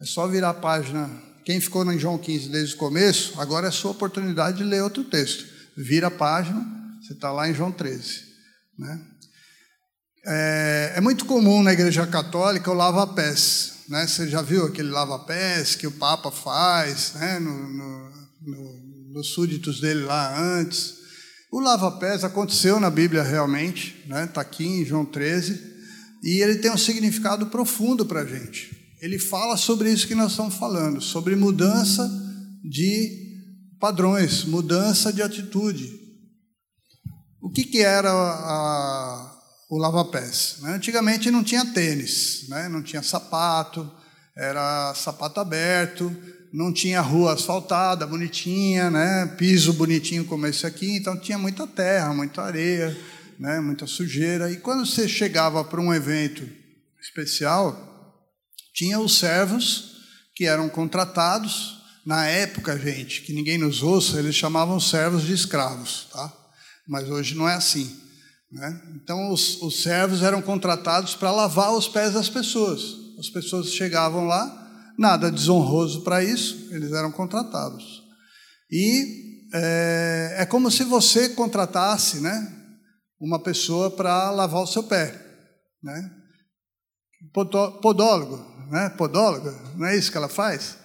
É 0.00 0.04
só 0.04 0.28
virar 0.28 0.50
a 0.50 0.54
página. 0.54 1.10
Quem 1.44 1.60
ficou 1.60 1.90
em 1.92 1.98
João 1.98 2.16
15 2.16 2.48
desde 2.48 2.74
o 2.74 2.78
começo, 2.78 3.38
agora 3.38 3.66
é 3.66 3.68
a 3.68 3.72
sua 3.72 3.90
oportunidade 3.90 4.58
de 4.58 4.64
ler 4.64 4.82
outro 4.82 5.04
texto. 5.04 5.44
Vira 5.76 6.06
a 6.06 6.10
página, 6.10 6.64
você 7.02 7.12
está 7.12 7.30
lá 7.30 7.48
em 7.48 7.54
João 7.54 7.70
13. 7.70 8.22
Né? 8.78 9.00
É, 10.26 10.92
é, 10.96 11.00
muito 11.02 11.26
comum 11.26 11.62
na 11.62 11.72
Igreja 11.72 12.06
Católica 12.06 12.70
o 12.70 12.74
lava-pés. 12.74 13.72
Né? 13.88 14.06
Você 14.06 14.26
já 14.26 14.40
viu 14.40 14.64
aquele 14.64 14.88
lava-pés 14.88 15.74
que 15.74 15.86
o 15.86 15.92
Papa 15.92 16.30
faz 16.30 17.12
né? 17.14 17.38
no, 17.38 17.68
no, 17.68 18.10
no, 18.40 19.12
nos 19.12 19.28
súditos 19.34 19.80
dele 19.80 20.04
lá 20.04 20.40
antes? 20.40 20.94
O 21.52 21.60
lava-pés 21.60 22.24
aconteceu 22.24 22.80
na 22.80 22.90
Bíblia 22.90 23.22
realmente, 23.22 24.00
está 24.02 24.14
né? 24.14 24.26
Tá 24.26 24.40
aqui 24.40 24.64
em 24.64 24.84
João 24.84 25.04
13, 25.04 25.74
e 26.22 26.42
ele 26.42 26.56
tem 26.56 26.70
um 26.70 26.76
significado 26.76 27.46
profundo 27.46 28.04
para 28.04 28.22
a 28.22 28.26
gente. 28.26 28.83
Ele 29.00 29.18
fala 29.18 29.56
sobre 29.56 29.92
isso 29.92 30.06
que 30.06 30.14
nós 30.14 30.30
estamos 30.32 30.54
falando, 30.54 31.00
sobre 31.00 31.36
mudança 31.36 32.10
de 32.64 33.24
padrões, 33.78 34.44
mudança 34.44 35.12
de 35.12 35.20
atitude. 35.20 36.00
O 37.40 37.50
que, 37.50 37.64
que 37.64 37.82
era 37.82 38.10
a, 38.10 39.40
o 39.68 39.76
lava-pés? 39.76 40.56
Né? 40.62 40.74
Antigamente 40.74 41.30
não 41.30 41.44
tinha 41.44 41.66
tênis, 41.66 42.46
né? 42.48 42.68
não 42.68 42.82
tinha 42.82 43.02
sapato, 43.02 43.90
era 44.34 44.94
sapato 44.94 45.38
aberto, 45.38 46.10
não 46.50 46.72
tinha 46.72 47.02
rua 47.02 47.34
asfaltada, 47.34 48.06
bonitinha, 48.06 48.90
né? 48.90 49.26
piso 49.36 49.74
bonitinho 49.74 50.24
como 50.24 50.46
esse 50.46 50.64
aqui, 50.64 50.96
então 50.96 51.20
tinha 51.20 51.36
muita 51.36 51.66
terra, 51.66 52.14
muita 52.14 52.42
areia, 52.42 52.96
né? 53.38 53.60
muita 53.60 53.86
sujeira. 53.86 54.50
E 54.50 54.56
quando 54.56 54.86
você 54.86 55.06
chegava 55.06 55.62
para 55.62 55.80
um 55.80 55.92
evento 55.92 56.48
especial, 57.02 57.93
tinha 58.74 58.98
os 58.98 59.18
servos 59.18 59.94
que 60.34 60.44
eram 60.44 60.68
contratados. 60.68 61.82
Na 62.04 62.26
época, 62.26 62.78
gente, 62.78 63.22
que 63.22 63.32
ninguém 63.32 63.56
nos 63.56 63.82
ouça, 63.82 64.18
eles 64.18 64.34
chamavam 64.34 64.78
servos 64.78 65.22
de 65.22 65.32
escravos, 65.32 66.08
tá? 66.12 66.30
Mas 66.86 67.08
hoje 67.08 67.34
não 67.34 67.48
é 67.48 67.54
assim. 67.54 67.96
Né? 68.52 68.82
Então, 68.96 69.32
os, 69.32 69.62
os 69.62 69.82
servos 69.82 70.22
eram 70.22 70.42
contratados 70.42 71.14
para 71.14 71.30
lavar 71.30 71.72
os 71.72 71.88
pés 71.88 72.12
das 72.12 72.28
pessoas. 72.28 72.82
As 73.18 73.30
pessoas 73.30 73.72
chegavam 73.72 74.26
lá, 74.26 74.64
Nada 74.96 75.30
desonroso 75.30 76.02
para 76.02 76.22
isso, 76.22 76.68
eles 76.70 76.92
eram 76.92 77.10
contratados. 77.10 78.02
E 78.70 79.48
é, 79.52 80.36
é 80.38 80.46
como 80.46 80.70
se 80.70 80.84
você 80.84 81.30
contratasse 81.30 82.20
né, 82.20 82.52
uma 83.20 83.42
pessoa 83.42 83.90
para 83.90 84.30
lavar 84.30 84.62
o 84.62 84.66
seu 84.66 84.84
pé. 84.84 85.20
Né? 85.82 86.10
Podólogo, 87.82 88.36
né? 88.70 88.88
podóloga, 88.90 89.52
não 89.76 89.86
é 89.86 89.96
isso 89.96 90.10
que 90.10 90.16
ela 90.16 90.28
faz? 90.28 90.76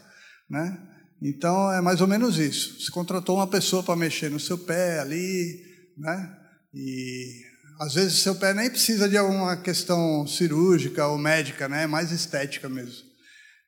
Né? 0.49 0.77
Então 1.21 1.71
é 1.71 1.82
mais 1.82 2.01
ou 2.01 2.07
menos 2.07 2.38
isso. 2.38 2.80
Você 2.80 2.91
contratou 2.91 3.36
uma 3.36 3.47
pessoa 3.47 3.84
para 3.84 3.95
mexer 3.95 4.30
no 4.30 4.39
seu 4.39 4.57
pé 4.57 4.99
ali, 4.99 5.61
né? 5.97 6.38
E 6.73 7.43
às 7.80 7.93
vezes 7.93 8.19
seu 8.19 8.36
pé 8.36 8.53
nem 8.53 8.69
precisa 8.69 9.07
de 9.07 9.17
alguma 9.17 9.57
questão 9.57 10.25
cirúrgica 10.25 11.07
ou 11.07 11.17
médica, 11.17 11.67
né? 11.67 11.84
É 11.84 11.88
mais 11.88 12.11
estética 12.11 12.69
mesmo. 12.69 13.09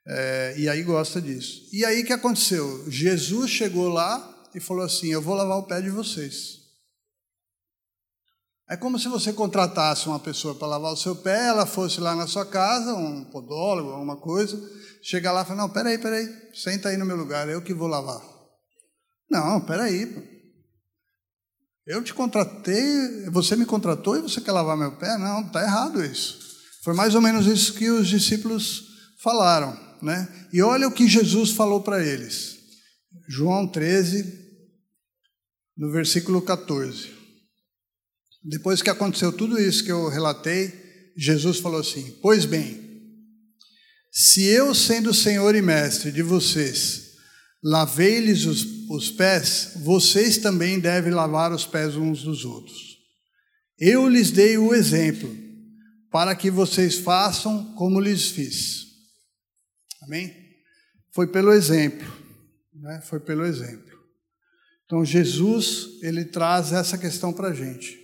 É, 0.07 0.55
e 0.57 0.69
aí 0.69 0.81
gosta 0.81 1.21
disso. 1.21 1.67
E 1.71 1.85
aí 1.85 2.01
o 2.01 2.05
que 2.05 2.13
aconteceu? 2.13 2.85
Jesus 2.89 3.51
chegou 3.51 3.89
lá 3.89 4.45
e 4.55 4.59
falou 4.59 4.83
assim: 4.83 5.09
Eu 5.09 5.21
vou 5.21 5.35
lavar 5.35 5.57
o 5.57 5.67
pé 5.67 5.81
de 5.81 5.89
vocês. 5.89 6.60
É 8.71 8.77
como 8.77 8.97
se 8.97 9.09
você 9.09 9.33
contratasse 9.33 10.07
uma 10.07 10.17
pessoa 10.17 10.55
para 10.55 10.65
lavar 10.65 10.93
o 10.93 10.97
seu 10.97 11.13
pé, 11.13 11.47
ela 11.47 11.65
fosse 11.65 11.99
lá 11.99 12.15
na 12.15 12.25
sua 12.25 12.45
casa, 12.45 12.93
um 12.93 13.25
podólogo, 13.25 13.89
alguma 13.89 14.15
coisa, 14.15 14.57
chega 15.03 15.29
lá 15.29 15.41
e 15.41 15.45
fala: 15.45 15.63
Não, 15.63 15.69
peraí, 15.69 15.97
peraí, 15.97 16.25
senta 16.53 16.87
aí 16.87 16.95
no 16.95 17.05
meu 17.05 17.17
lugar, 17.17 17.49
eu 17.49 17.61
que 17.61 17.73
vou 17.73 17.89
lavar. 17.89 18.21
Não, 19.29 19.59
peraí. 19.59 20.07
Eu 21.85 22.01
te 22.01 22.13
contratei, 22.13 23.29
você 23.29 23.57
me 23.57 23.65
contratou 23.65 24.15
e 24.15 24.21
você 24.21 24.39
quer 24.39 24.53
lavar 24.53 24.77
meu 24.77 24.95
pé? 24.97 25.17
Não, 25.17 25.41
está 25.41 25.61
errado 25.63 26.01
isso. 26.05 26.39
Foi 26.85 26.93
mais 26.93 27.13
ou 27.13 27.19
menos 27.19 27.47
isso 27.47 27.73
que 27.73 27.89
os 27.89 28.07
discípulos 28.07 28.85
falaram. 29.21 29.77
Né? 30.01 30.47
E 30.53 30.61
olha 30.61 30.87
o 30.87 30.93
que 30.93 31.09
Jesus 31.09 31.51
falou 31.51 31.81
para 31.81 32.01
eles. 32.01 32.55
João 33.27 33.67
13, 33.67 34.33
no 35.75 35.91
versículo 35.91 36.41
14. 36.41 37.20
Depois 38.43 38.81
que 38.81 38.89
aconteceu 38.89 39.31
tudo 39.31 39.61
isso 39.61 39.83
que 39.83 39.91
eu 39.91 40.09
relatei, 40.09 40.73
Jesus 41.15 41.59
falou 41.59 41.81
assim: 41.81 42.17
Pois 42.21 42.45
bem, 42.45 42.81
se 44.11 44.43
eu, 44.45 44.73
sendo 44.73 45.13
Senhor 45.13 45.55
e 45.55 45.61
Mestre 45.61 46.11
de 46.11 46.21
vocês, 46.21 47.11
lavei-lhes 47.63 48.45
os, 48.45 48.65
os 48.89 49.11
pés, 49.11 49.73
vocês 49.83 50.37
também 50.37 50.79
devem 50.79 51.13
lavar 51.13 51.51
os 51.51 51.65
pés 51.65 51.95
uns 51.95 52.23
dos 52.23 52.43
outros. 52.43 52.97
Eu 53.77 54.07
lhes 54.07 54.31
dei 54.31 54.57
o 54.57 54.73
exemplo, 54.73 55.33
para 56.11 56.35
que 56.35 56.49
vocês 56.49 56.97
façam 56.97 57.73
como 57.75 57.99
lhes 57.99 58.29
fiz. 58.29 58.85
Amém? 60.01 60.35
Foi 61.13 61.27
pelo 61.27 61.53
exemplo, 61.53 62.07
né? 62.73 63.01
Foi 63.01 63.19
pelo 63.19 63.45
exemplo. 63.45 63.91
Então 64.85 65.05
Jesus 65.05 65.99
ele 66.01 66.25
traz 66.25 66.73
essa 66.73 66.97
questão 66.97 67.31
para 67.31 67.49
a 67.49 67.53
gente. 67.53 68.00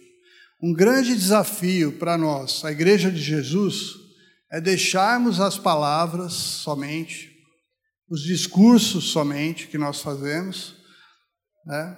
Um 0.62 0.74
grande 0.74 1.16
desafio 1.16 1.99
para 1.99 2.18
nós, 2.18 2.66
a 2.66 2.72
Igreja 2.72 3.12
de 3.12 3.22
Jesus, 3.22 3.91
é 4.51 4.60
deixarmos 4.60 5.39
as 5.39 5.58
palavras 5.58 6.34
somente, 6.34 7.32
os 8.10 8.24
discursos 8.24 9.12
somente 9.12 9.68
que 9.68 9.78
nós 9.78 10.01
fazemos, 10.01 10.76
né? 11.64 11.97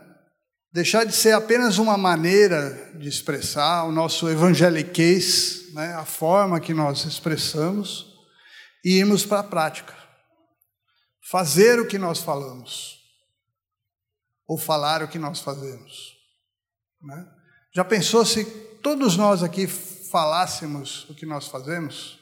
deixar 0.73 1.05
de 1.05 1.13
ser 1.15 1.31
apenas 1.31 1.77
uma 1.77 1.97
maneira 1.97 2.97
de 2.99 3.07
expressar 3.07 3.85
o 3.85 3.93
nosso 3.93 4.27
evangeliquez, 4.27 5.73
né? 5.73 5.93
a 5.93 6.03
forma 6.03 6.59
que 6.59 6.73
nós 6.73 7.05
expressamos, 7.05 8.07
e 8.83 8.97
irmos 8.97 9.25
para 9.25 9.39
a 9.39 9.43
prática. 9.43 9.97
Fazer 11.29 11.79
o 11.79 11.87
que 11.87 11.97
nós 11.97 12.19
falamos, 12.19 12.97
ou 14.45 14.57
falar 14.57 15.01
o 15.01 15.07
que 15.07 15.19
nós 15.19 15.39
fazemos. 15.39 16.17
Né? 17.01 17.38
Já 17.73 17.83
pensou 17.83 18.25
se 18.25 18.45
todos 18.81 19.15
nós 19.15 19.43
aqui 19.43 19.67
falássemos 19.67 21.07
o 21.09 21.13
que 21.13 21.25
nós 21.25 21.47
fazemos? 21.47 22.19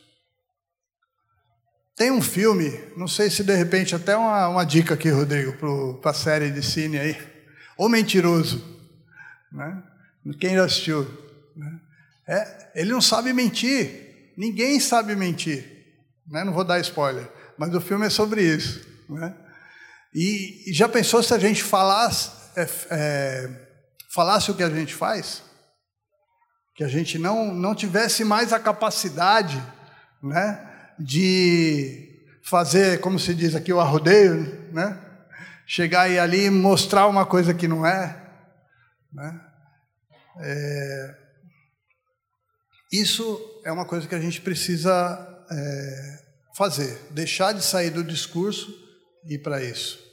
Tem 1.95 2.11
um 2.11 2.21
filme, 2.21 2.69
não 2.95 3.07
sei 3.07 3.29
se 3.29 3.43
de 3.43 3.55
repente 3.55 3.95
até 3.95 4.15
uma, 4.15 4.49
uma 4.49 4.63
dica 4.63 4.93
aqui, 4.93 5.09
Rodrigo, 5.09 5.53
para 5.99 6.11
a 6.11 6.13
série 6.13 6.51
de 6.51 6.61
cine 6.61 6.99
aí, 6.99 7.17
O 7.77 7.89
Mentiroso. 7.89 8.63
Né? 9.51 9.83
Quem 10.39 10.53
já 10.53 10.65
assistiu? 10.65 11.03
Né? 11.55 11.79
É, 12.27 12.71
ele 12.75 12.91
não 12.91 13.01
sabe 13.01 13.33
mentir, 13.33 14.33
ninguém 14.37 14.79
sabe 14.79 15.15
mentir. 15.15 15.77
Né? 16.27 16.43
Não 16.43 16.53
vou 16.53 16.63
dar 16.63 16.79
spoiler, 16.81 17.27
mas 17.57 17.73
o 17.73 17.81
filme 17.81 18.05
é 18.05 18.09
sobre 18.11 18.43
isso. 18.43 18.85
Né? 19.09 19.33
E, 20.13 20.69
e, 20.69 20.73
já 20.73 20.87
pensou 20.87 21.23
se 21.23 21.33
a 21.33 21.39
gente 21.39 21.63
falasse, 21.63 22.31
é, 22.55 22.67
é, 22.91 23.66
falasse 24.13 24.51
o 24.51 24.55
que 24.55 24.63
a 24.63 24.69
gente 24.69 24.93
faz? 24.93 25.43
Que 26.75 26.83
a 26.83 26.87
gente 26.87 27.17
não, 27.17 27.53
não 27.53 27.75
tivesse 27.75 28.23
mais 28.23 28.53
a 28.53 28.59
capacidade 28.59 29.61
né, 30.21 30.93
de 30.99 32.07
fazer, 32.43 32.99
como 33.01 33.19
se 33.19 33.33
diz 33.33 33.55
aqui, 33.55 33.73
o 33.73 33.79
arrodeio, 33.79 34.71
né? 34.71 35.03
Chegar 35.65 36.09
e 36.09 36.17
ali 36.17 36.49
mostrar 36.49 37.07
uma 37.07 37.25
coisa 37.25 37.53
que 37.53 37.67
não 37.67 37.85
é, 37.85 38.25
né? 39.11 39.41
É, 40.39 41.15
isso 42.91 43.61
é 43.65 43.71
uma 43.71 43.85
coisa 43.85 44.07
que 44.07 44.15
a 44.15 44.19
gente 44.19 44.39
precisa 44.39 45.45
é, 45.51 46.19
fazer, 46.55 46.97
deixar 47.11 47.53
de 47.53 47.61
sair 47.61 47.89
do 47.89 48.03
discurso 48.03 48.73
e 49.25 49.35
ir 49.35 49.39
para 49.39 49.61
isso. 49.61 50.06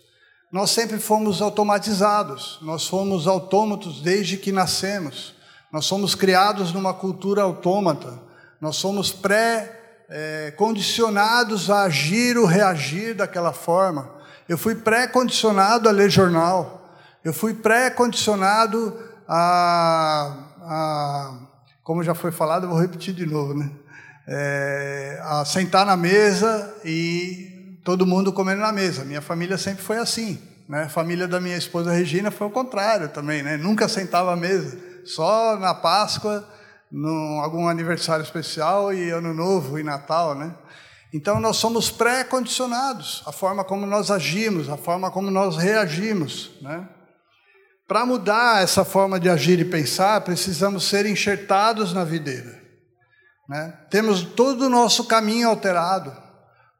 Nós 0.54 0.70
sempre 0.70 0.98
fomos 1.00 1.42
automatizados, 1.42 2.60
nós 2.62 2.86
fomos 2.86 3.26
autômatos 3.26 4.00
desde 4.00 4.36
que 4.36 4.52
nascemos, 4.52 5.34
nós 5.72 5.84
somos 5.84 6.14
criados 6.14 6.72
numa 6.72 6.94
cultura 6.94 7.42
autômata, 7.42 8.20
nós 8.60 8.76
somos 8.76 9.10
pré-condicionados 9.10 11.70
a 11.70 11.82
agir 11.82 12.38
ou 12.38 12.46
reagir 12.46 13.16
daquela 13.16 13.52
forma. 13.52 14.08
Eu 14.48 14.56
fui 14.56 14.76
pré-condicionado 14.76 15.88
a 15.88 15.92
ler 15.92 16.08
jornal, 16.08 16.88
eu 17.24 17.34
fui 17.34 17.52
pré-condicionado 17.52 18.96
a, 19.26 20.36
a, 20.60 21.36
como 21.82 22.04
já 22.04 22.14
foi 22.14 22.30
falado, 22.30 22.66
eu 22.66 22.70
vou 22.70 22.78
repetir 22.78 23.12
de 23.12 23.26
novo, 23.26 23.54
né? 23.54 23.72
É, 24.28 25.18
a 25.20 25.44
sentar 25.44 25.84
na 25.84 25.96
mesa 25.96 26.72
e 26.84 27.53
todo 27.84 28.06
mundo 28.06 28.32
comendo 28.32 28.62
na 28.62 28.72
mesa. 28.72 29.04
Minha 29.04 29.20
família 29.20 29.58
sempre 29.58 29.84
foi 29.84 29.98
assim. 29.98 30.40
Né? 30.68 30.84
A 30.84 30.88
família 30.88 31.28
da 31.28 31.38
minha 31.38 31.56
esposa 31.56 31.92
Regina 31.92 32.30
foi 32.30 32.46
o 32.46 32.50
contrário 32.50 33.10
também, 33.10 33.42
né? 33.42 33.58
nunca 33.58 33.86
sentava 33.86 34.32
à 34.32 34.36
mesa, 34.36 34.78
só 35.04 35.58
na 35.58 35.74
Páscoa, 35.74 36.48
em 36.90 37.40
algum 37.40 37.68
aniversário 37.68 38.22
especial 38.22 38.92
e 38.92 39.10
Ano 39.10 39.34
Novo 39.34 39.78
e 39.78 39.82
Natal. 39.82 40.34
Né? 40.34 40.54
Então 41.12 41.38
nós 41.38 41.58
somos 41.58 41.90
pré-condicionados, 41.90 43.22
a 43.26 43.32
forma 43.32 43.62
como 43.62 43.84
nós 43.84 44.10
agimos, 44.10 44.70
a 44.70 44.78
forma 44.78 45.10
como 45.10 45.30
nós 45.30 45.58
reagimos. 45.58 46.52
Né? 46.62 46.88
Para 47.86 48.06
mudar 48.06 48.62
essa 48.62 48.82
forma 48.82 49.20
de 49.20 49.28
agir 49.28 49.60
e 49.60 49.64
pensar, 49.66 50.22
precisamos 50.22 50.84
ser 50.88 51.04
enxertados 51.04 51.92
na 51.92 52.02
videira. 52.02 52.62
Né? 53.46 53.78
Temos 53.90 54.22
todo 54.22 54.62
o 54.62 54.70
nosso 54.70 55.04
caminho 55.04 55.50
alterado 55.50 56.23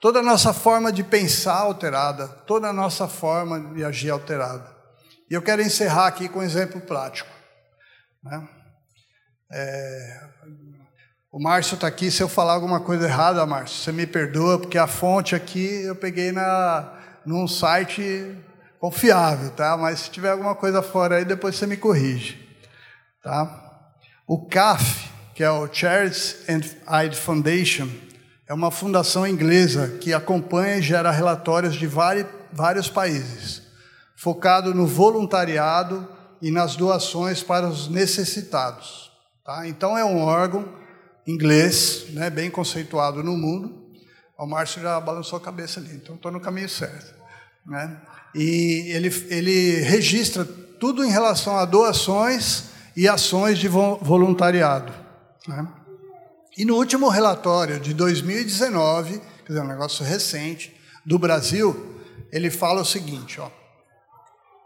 toda 0.04 0.18
a 0.18 0.22
nossa 0.22 0.52
forma 0.52 0.92
de 0.92 1.02
pensar 1.02 1.60
alterada, 1.60 2.28
toda 2.28 2.68
a 2.68 2.74
nossa 2.74 3.08
forma 3.08 3.58
de 3.74 3.82
agir 3.82 4.10
alterada. 4.10 4.70
E 5.30 5.32
eu 5.32 5.40
quero 5.40 5.62
encerrar 5.62 6.08
aqui 6.08 6.28
com 6.28 6.40
um 6.40 6.42
exemplo 6.42 6.78
prático. 6.78 7.30
Né? 8.22 8.46
É, 9.50 10.20
o 11.32 11.42
Márcio 11.42 11.76
está 11.76 11.86
aqui, 11.86 12.10
se 12.10 12.22
eu 12.22 12.28
falar 12.28 12.52
alguma 12.52 12.80
coisa 12.80 13.06
errada, 13.06 13.46
Márcio, 13.46 13.78
você 13.78 13.92
me 13.92 14.06
perdoa, 14.06 14.58
porque 14.58 14.76
a 14.76 14.86
fonte 14.86 15.34
aqui 15.34 15.84
eu 15.84 15.96
peguei 15.96 16.32
na, 16.32 16.98
num 17.24 17.48
site 17.48 18.36
confiável, 18.78 19.52
tá? 19.52 19.74
Mas 19.74 20.00
se 20.00 20.10
tiver 20.10 20.32
alguma 20.32 20.54
coisa 20.54 20.82
fora 20.82 21.16
aí, 21.16 21.24
depois 21.24 21.56
você 21.56 21.66
me 21.66 21.78
corrige, 21.78 22.46
tá? 23.22 23.88
O 24.28 24.46
CAF, 24.48 25.10
que 25.34 25.42
é 25.42 25.50
o 25.50 25.66
Charities 25.72 26.46
and 26.46 26.60
Aid 26.86 27.16
Foundation, 27.16 27.88
é 28.46 28.52
uma 28.52 28.70
fundação 28.70 29.26
inglesa 29.26 29.96
que 30.00 30.12
acompanha 30.12 30.76
e 30.76 30.82
gera 30.82 31.10
relatórios 31.10 31.74
de 31.74 31.86
vários 31.86 32.88
países, 32.88 33.62
focado 34.16 34.74
no 34.74 34.86
voluntariado 34.86 36.06
e 36.42 36.50
nas 36.50 36.76
doações 36.76 37.42
para 37.42 37.66
os 37.66 37.88
necessitados. 37.88 39.10
Tá? 39.44 39.66
Então, 39.66 39.96
é 39.96 40.04
um 40.04 40.20
órgão 40.20 40.68
inglês, 41.26 42.06
né, 42.10 42.28
bem 42.28 42.50
conceituado 42.50 43.22
no 43.22 43.36
mundo. 43.36 43.82
O 44.38 44.46
Márcio 44.46 44.82
já 44.82 45.00
balançou 45.00 45.38
a 45.38 45.42
cabeça 45.42 45.80
ali, 45.80 45.94
então 45.96 46.16
estou 46.16 46.30
no 46.30 46.40
caminho 46.40 46.68
certo. 46.68 47.14
Né? 47.64 47.98
E 48.34 48.90
ele, 48.94 49.08
ele 49.28 49.80
registra 49.80 50.44
tudo 50.44 51.02
em 51.02 51.10
relação 51.10 51.56
a 51.56 51.64
doações 51.64 52.64
e 52.94 53.08
ações 53.08 53.58
de 53.58 53.68
voluntariado. 53.68 54.92
Né? 55.48 55.66
E 56.56 56.64
no 56.64 56.76
último 56.76 57.08
relatório 57.08 57.80
de 57.80 57.92
2019, 57.92 59.20
quer 59.44 59.52
dizer, 59.52 59.60
um 59.60 59.68
negócio 59.68 60.04
recente, 60.04 60.74
do 61.04 61.18
Brasil, 61.18 62.00
ele 62.32 62.50
fala 62.50 62.80
o 62.80 62.84
seguinte, 62.84 63.40
ó. 63.40 63.50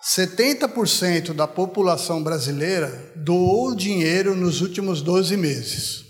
70% 0.00 1.32
da 1.32 1.48
população 1.48 2.22
brasileira 2.22 3.12
doou 3.16 3.74
dinheiro 3.74 4.36
nos 4.36 4.60
últimos 4.60 5.02
12 5.02 5.36
meses 5.36 6.04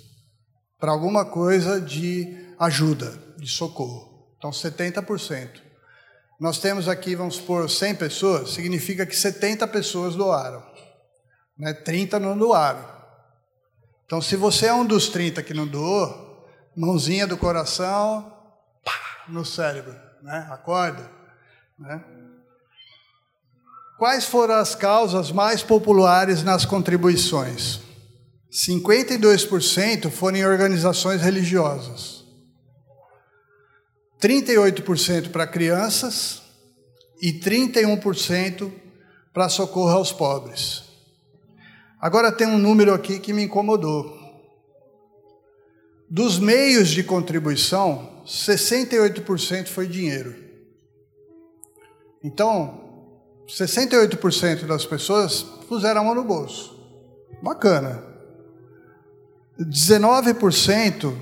para 0.78 0.92
alguma 0.92 1.24
coisa 1.24 1.80
de 1.80 2.54
ajuda, 2.58 3.18
de 3.38 3.48
socorro. 3.48 4.28
Então, 4.36 4.50
70%. 4.50 5.62
Nós 6.38 6.58
temos 6.58 6.86
aqui, 6.86 7.16
vamos 7.16 7.36
supor, 7.36 7.68
100 7.68 7.94
pessoas, 7.96 8.50
significa 8.50 9.06
que 9.06 9.16
70 9.16 9.66
pessoas 9.68 10.14
doaram. 10.14 10.62
Né? 11.58 11.72
30 11.72 12.20
não 12.20 12.38
doaram. 12.38 12.97
Então, 14.09 14.22
se 14.22 14.36
você 14.36 14.64
é 14.64 14.72
um 14.72 14.86
dos 14.86 15.11
30 15.11 15.42
que 15.42 15.52
não 15.52 15.66
doou, 15.66 16.48
mãozinha 16.74 17.26
do 17.26 17.36
coração, 17.36 18.34
pá, 18.82 19.24
no 19.28 19.44
cérebro, 19.44 19.94
né? 20.22 20.48
Acorda, 20.50 21.11
né? 21.78 22.02
Quais 23.98 24.24
foram 24.24 24.54
as 24.54 24.74
causas 24.74 25.30
mais 25.30 25.62
populares 25.62 26.42
nas 26.42 26.64
contribuições? 26.64 27.80
52% 28.50 30.11
foram 30.11 30.38
em 30.38 30.46
organizações 30.46 31.20
religiosas. 31.20 32.24
38% 34.22 35.30
para 35.30 35.46
crianças 35.46 36.40
e 37.20 37.34
31% 37.34 38.72
para 39.34 39.50
socorro 39.50 39.90
aos 39.90 40.12
pobres. 40.12 40.88
Agora 42.01 42.30
tem 42.30 42.46
um 42.46 42.59
número 42.59 42.94
aqui 42.94 43.18
que 43.18 43.32
me 43.32 43.42
incomodou. 43.42 44.16
Dos 46.09 46.38
meios 46.38 46.88
de 46.88 47.03
contribuição, 47.03 48.22
68% 48.24 49.66
foi 49.66 49.88
dinheiro. 49.88 50.34
Então, 52.22 53.05
68% 53.49 54.66
das 54.66 54.84
pessoas 54.86 55.42
puseram 55.42 56.01
a 56.03 56.05
mão 56.05 56.14
no 56.14 56.24
bolso. 56.24 56.78
Bacana. 57.42 58.03
19%, 59.61 61.14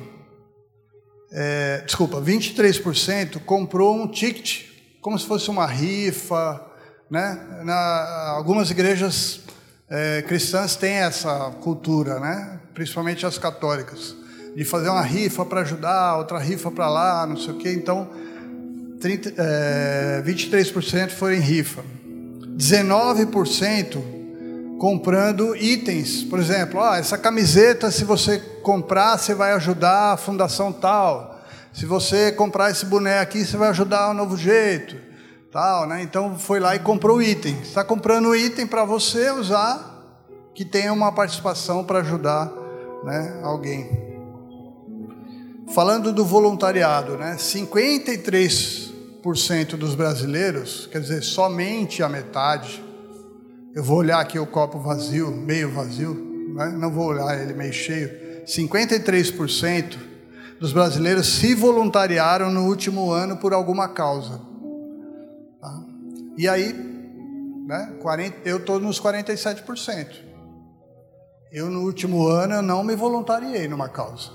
é, 1.33 1.83
desculpa, 1.87 2.21
23% 2.21 3.41
comprou 3.45 3.97
um 3.97 4.07
ticket, 4.07 4.67
como 5.01 5.19
se 5.19 5.27
fosse 5.27 5.49
uma 5.49 5.67
rifa. 5.67 6.65
Né? 7.11 7.63
Na, 7.65 8.35
algumas 8.37 8.71
igrejas 8.71 9.46
é, 9.89 10.23
cristãs 10.23 10.75
têm 10.77 10.95
essa 10.95 11.53
cultura, 11.61 12.19
né? 12.19 12.59
principalmente 12.75 13.25
as 13.25 13.39
católicas, 13.39 14.15
de 14.55 14.65
fazer 14.65 14.89
uma 14.89 15.03
rifa 15.03 15.45
para 15.45 15.61
ajudar, 15.61 16.17
outra 16.17 16.39
rifa 16.39 16.71
para 16.71 16.89
lá, 16.89 17.27
não 17.27 17.37
sei 17.37 17.55
o 17.55 17.57
quê. 17.57 17.73
Então, 17.73 18.09
30, 19.01 19.35
é, 19.37 20.23
23% 20.25 21.11
foram 21.11 21.35
em 21.35 21.41
rifa. 21.41 21.85
19% 22.57 24.03
comprando 24.79 25.55
itens. 25.57 26.23
Por 26.23 26.39
exemplo, 26.39 26.81
ah, 26.83 26.99
essa 26.99 27.17
camiseta, 27.17 27.91
se 27.91 28.05
você 28.05 28.39
comprar, 28.63 29.19
você 29.19 29.35
vai 29.35 29.53
ajudar 29.53 30.15
a 30.15 30.17
fundação 30.17 30.73
tal. 30.73 31.45
Se 31.73 31.87
você 31.87 32.33
comprar 32.33 32.71
esse 32.71 32.87
boné 32.87 33.21
aqui, 33.21 33.45
você 33.45 33.57
vai 33.57 33.69
ajudar 33.69 34.11
o 34.11 34.15
Novo 34.15 34.37
Jeito 34.37 35.07
tal, 35.57 35.87
né? 35.87 36.03
Então 36.03 36.39
foi 36.39 36.61
lá 36.61 36.77
e 36.77 36.81
comprou 36.81 37.17
o 37.17 37.23
item. 37.23 37.59
Está 37.63 37.83
comprando 37.83 38.27
o 38.27 38.37
item 38.37 38.67
para 38.67 38.85
você 38.85 39.31
usar, 39.31 40.21
que 40.55 40.67
tenha 40.67 40.93
uma 40.93 41.11
participação 41.11 41.83
para 41.83 42.01
ajudar, 42.01 42.53
né, 43.03 43.41
alguém. 43.43 43.89
Falando 45.75 46.13
do 46.13 46.27
voluntariado, 46.27 47.17
né? 47.17 47.37
53% 47.39 49.77
dos 49.77 49.95
brasileiros, 49.95 50.87
quer 50.93 51.01
dizer, 51.01 51.23
somente 51.23 52.03
a 52.03 52.09
metade. 52.09 52.85
Eu 53.75 53.83
vou 53.83 53.97
olhar 53.97 54.21
aqui 54.21 54.39
o 54.39 54.47
copo 54.47 54.79
vazio, 54.79 55.31
meio 55.31 55.73
vazio, 55.73 56.53
né? 56.55 56.69
não 56.79 56.91
vou 56.91 57.07
olhar 57.07 57.41
ele 57.41 57.55
meio 57.55 57.73
cheio. 57.73 58.11
53% 58.47 59.97
dos 60.61 60.75
brasileiros 60.75 61.27
se 61.27 61.55
voluntariaram 61.55 62.51
no 62.51 62.67
último 62.67 63.11
ano 63.11 63.39
por 63.39 63.55
alguma 63.55 63.89
causa. 63.89 64.55
E 66.37 66.47
aí, 66.47 66.73
né, 67.67 67.97
40, 68.01 68.49
eu 68.49 68.59
estou 68.59 68.79
nos 68.79 69.01
47%. 69.01 70.27
Eu, 71.51 71.71
no 71.71 71.83
último 71.83 72.27
ano, 72.29 72.55
eu 72.55 72.63
não 72.63 72.85
me 72.85 72.95
voluntariei 72.95 73.67
numa 73.67 73.89
causa. 73.89 74.31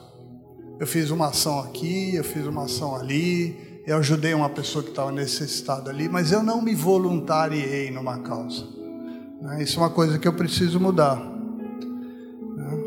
Eu 0.79 0.87
fiz 0.87 1.11
uma 1.11 1.27
ação 1.27 1.59
aqui, 1.59 2.15
eu 2.15 2.23
fiz 2.23 2.45
uma 2.47 2.63
ação 2.63 2.95
ali, 2.95 3.83
eu 3.85 3.97
ajudei 3.97 4.33
uma 4.33 4.49
pessoa 4.49 4.83
que 4.83 4.89
estava 4.89 5.11
necessitada 5.11 5.91
ali, 5.91 6.09
mas 6.09 6.31
eu 6.31 6.41
não 6.41 6.61
me 6.61 6.73
voluntariei 6.73 7.91
numa 7.91 8.19
causa. 8.19 8.65
Né, 9.41 9.61
isso 9.61 9.79
é 9.79 9.83
uma 9.83 9.89
coisa 9.91 10.17
que 10.17 10.27
eu 10.27 10.33
preciso 10.33 10.79
mudar. 10.79 11.17
Né. 12.55 12.83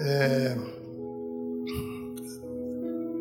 É... 0.00 0.56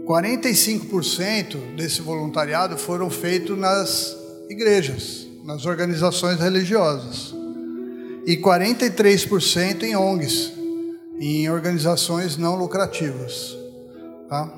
45% 0.06 1.76
desse 1.76 2.02
voluntariado 2.02 2.78
foram 2.78 3.10
feitos 3.10 3.58
nas 3.58 4.23
igrejas, 4.54 5.28
nas 5.44 5.66
organizações 5.66 6.40
religiosas, 6.40 7.34
e 8.26 8.38
43% 8.38 9.84
em 9.84 9.96
ONGs, 9.96 10.54
em 11.20 11.50
organizações 11.50 12.38
não 12.38 12.56
lucrativas. 12.56 13.58
Tá? 14.30 14.50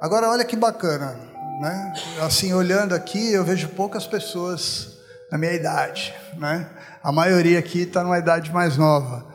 Agora, 0.00 0.28
olha 0.28 0.44
que 0.44 0.56
bacana, 0.56 1.18
né? 1.60 1.92
Assim, 2.20 2.52
olhando 2.52 2.94
aqui, 2.94 3.32
eu 3.32 3.44
vejo 3.44 3.68
poucas 3.68 4.06
pessoas 4.06 4.98
na 5.30 5.38
minha 5.38 5.52
idade, 5.52 6.14
né? 6.36 6.68
A 7.02 7.10
maioria 7.10 7.58
aqui 7.58 7.82
está 7.82 8.02
numa 8.02 8.18
idade 8.18 8.52
mais 8.52 8.76
nova. 8.76 9.26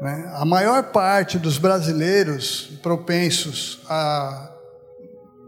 Né? 0.00 0.30
A 0.34 0.44
maior 0.44 0.82
parte 0.84 1.38
dos 1.38 1.56
brasileiros 1.56 2.70
propensos 2.82 3.80
a 3.88 4.50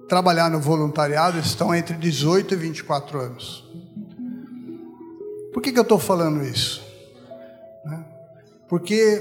trabalhar 0.08 0.50
no 0.50 0.58
voluntariado 0.58 1.38
estão 1.38 1.74
entre 1.74 1.94
18 1.94 2.54
e 2.54 2.56
24 2.56 3.20
anos. 3.20 3.67
Por 5.58 5.62
que, 5.62 5.72
que 5.72 5.78
eu 5.80 5.82
estou 5.82 5.98
falando 5.98 6.44
isso? 6.44 6.80
Né? 7.84 8.04
Porque 8.68 9.20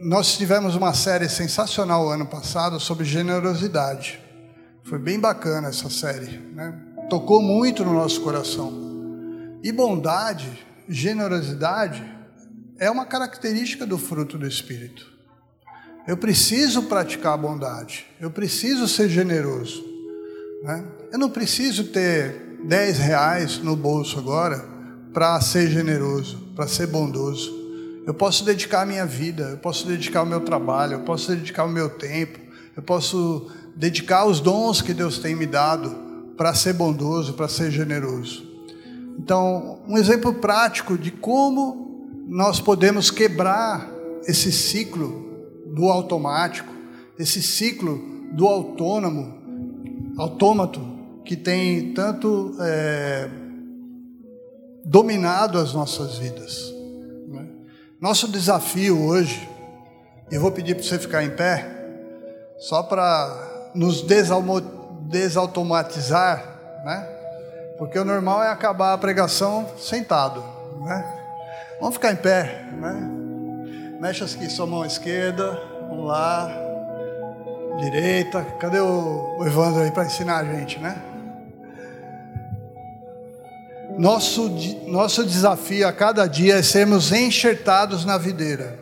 nós 0.00 0.38
tivemos 0.38 0.74
uma 0.74 0.94
série 0.94 1.28
sensacional 1.28 2.08
ano 2.08 2.24
passado 2.24 2.80
sobre 2.80 3.04
generosidade. 3.04 4.18
Foi 4.82 4.98
bem 4.98 5.20
bacana 5.20 5.68
essa 5.68 5.90
série, 5.90 6.38
né? 6.54 6.74
Tocou 7.10 7.42
muito 7.42 7.84
no 7.84 7.92
nosso 7.92 8.22
coração. 8.22 8.72
E 9.62 9.70
bondade, 9.70 10.66
generosidade, 10.88 12.02
é 12.78 12.90
uma 12.90 13.04
característica 13.04 13.84
do 13.84 13.98
fruto 13.98 14.38
do 14.38 14.46
Espírito. 14.46 15.06
Eu 16.08 16.16
preciso 16.16 16.84
praticar 16.84 17.34
a 17.34 17.36
bondade, 17.36 18.06
eu 18.18 18.30
preciso 18.30 18.88
ser 18.88 19.10
generoso. 19.10 19.84
Né? 20.62 20.82
Eu 21.12 21.18
não 21.18 21.28
preciso 21.28 21.88
ter 21.88 22.56
10 22.64 22.98
reais 23.00 23.58
no 23.58 23.76
bolso 23.76 24.18
agora 24.18 24.79
para 25.12 25.40
ser 25.40 25.68
generoso, 25.68 26.38
para 26.54 26.66
ser 26.66 26.86
bondoso. 26.86 27.58
Eu 28.06 28.14
posso 28.14 28.44
dedicar 28.44 28.82
a 28.82 28.86
minha 28.86 29.06
vida, 29.06 29.50
eu 29.50 29.58
posso 29.58 29.86
dedicar 29.86 30.22
o 30.22 30.26
meu 30.26 30.40
trabalho, 30.40 30.94
eu 30.94 31.00
posso 31.00 31.30
dedicar 31.30 31.64
o 31.64 31.68
meu 31.68 31.88
tempo, 31.88 32.38
eu 32.76 32.82
posso 32.82 33.50
dedicar 33.76 34.24
os 34.24 34.40
dons 34.40 34.80
que 34.82 34.94
Deus 34.94 35.18
tem 35.18 35.34
me 35.34 35.46
dado 35.46 35.94
para 36.36 36.54
ser 36.54 36.72
bondoso, 36.72 37.34
para 37.34 37.48
ser 37.48 37.70
generoso. 37.70 38.48
Então, 39.18 39.80
um 39.86 39.98
exemplo 39.98 40.34
prático 40.34 40.96
de 40.96 41.10
como 41.10 42.08
nós 42.26 42.60
podemos 42.60 43.10
quebrar 43.10 43.90
esse 44.26 44.50
ciclo 44.50 45.28
do 45.66 45.88
automático, 45.88 46.72
esse 47.18 47.42
ciclo 47.42 48.00
do 48.32 48.46
autônomo, 48.46 49.34
autômato, 50.16 50.80
que 51.24 51.36
tem 51.36 51.92
tanto 51.92 52.56
é, 52.60 53.28
dominado 54.84 55.58
as 55.58 55.72
nossas 55.72 56.18
vidas. 56.18 56.72
Nosso 58.00 58.28
desafio 58.28 58.98
hoje, 59.06 59.46
eu 60.30 60.40
vou 60.40 60.50
pedir 60.50 60.74
para 60.74 60.82
você 60.82 60.98
ficar 60.98 61.22
em 61.22 61.28
pé, 61.28 61.66
só 62.58 62.82
para 62.82 63.70
nos 63.74 64.02
desautomatizar, 65.02 66.42
né? 66.82 67.06
Porque 67.76 67.98
o 67.98 68.04
normal 68.04 68.42
é 68.42 68.48
acabar 68.48 68.94
a 68.94 68.98
pregação 68.98 69.68
sentado, 69.78 70.42
né? 70.80 71.04
Vamos 71.78 71.96
ficar 71.96 72.12
em 72.12 72.16
pé, 72.16 72.64
né? 72.72 73.10
Mexe 74.00 74.24
aqui 74.24 74.48
sua 74.48 74.66
mão 74.66 74.82
esquerda, 74.82 75.60
vamos 75.88 76.06
lá, 76.06 76.50
direita. 77.80 78.42
Cadê 78.58 78.80
o, 78.80 79.36
o 79.38 79.46
Evandro 79.46 79.82
aí 79.82 79.90
para 79.90 80.06
ensinar 80.06 80.38
a 80.38 80.44
gente, 80.44 80.78
né? 80.78 81.09
Nosso, 84.00 84.48
nosso 84.86 85.26
desafio 85.26 85.86
a 85.86 85.92
cada 85.92 86.26
dia 86.26 86.54
é 86.54 86.62
sermos 86.62 87.12
enxertados 87.12 88.02
na 88.02 88.16
videira 88.16 88.78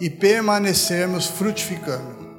e 0.00 0.08
permanecermos 0.08 1.26
frutificando, 1.26 2.30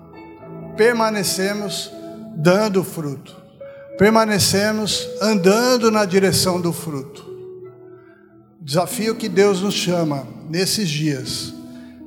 permanecermos 0.77 1.91
dando 2.33 2.81
fruto, 2.81 3.35
permanecermos 3.97 5.05
andando 5.21 5.91
na 5.91 6.05
direção 6.05 6.61
do 6.61 6.71
fruto. 6.71 7.25
Desafio 8.61 9.13
que 9.13 9.27
Deus 9.27 9.59
nos 9.59 9.73
chama 9.73 10.25
nesses 10.49 10.87
dias, 10.87 11.53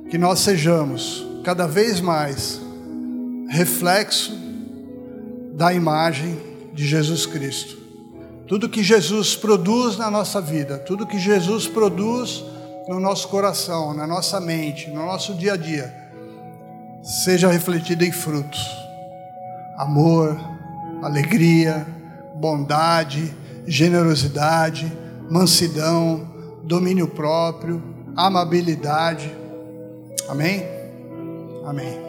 que 0.09 0.17
nós 0.17 0.39
sejamos 0.39 1.23
cada 1.43 1.67
vez 1.67 2.01
mais 2.01 2.59
reflexo 3.49 4.35
da 5.53 5.71
imagem 5.71 6.39
de 6.73 6.87
Jesus 6.87 7.27
Cristo 7.27 7.86
tudo 8.47 8.69
que 8.69 8.81
Jesus 8.81 9.35
produz 9.35 9.97
na 9.97 10.09
nossa 10.09 10.39
vida, 10.39 10.77
tudo 10.79 11.05
que 11.05 11.19
Jesus 11.19 11.67
produz 11.67 12.43
no 12.87 12.99
nosso 12.99 13.27
coração, 13.27 13.93
na 13.93 14.07
nossa 14.07 14.39
mente, 14.39 14.89
no 14.89 15.05
nosso 15.05 15.33
dia 15.33 15.53
a 15.53 15.57
dia, 15.57 15.93
seja 17.03 17.51
refletido 17.51 18.05
em 18.05 18.11
frutos. 18.11 18.65
Amor, 19.77 20.39
alegria, 21.03 21.85
bondade, 22.35 23.35
generosidade, 23.65 24.91
mansidão, 25.29 26.27
domínio 26.63 27.07
próprio, 27.07 27.83
amabilidade. 28.15 29.29
Amém? 30.29 30.63
Amém. 31.65 32.06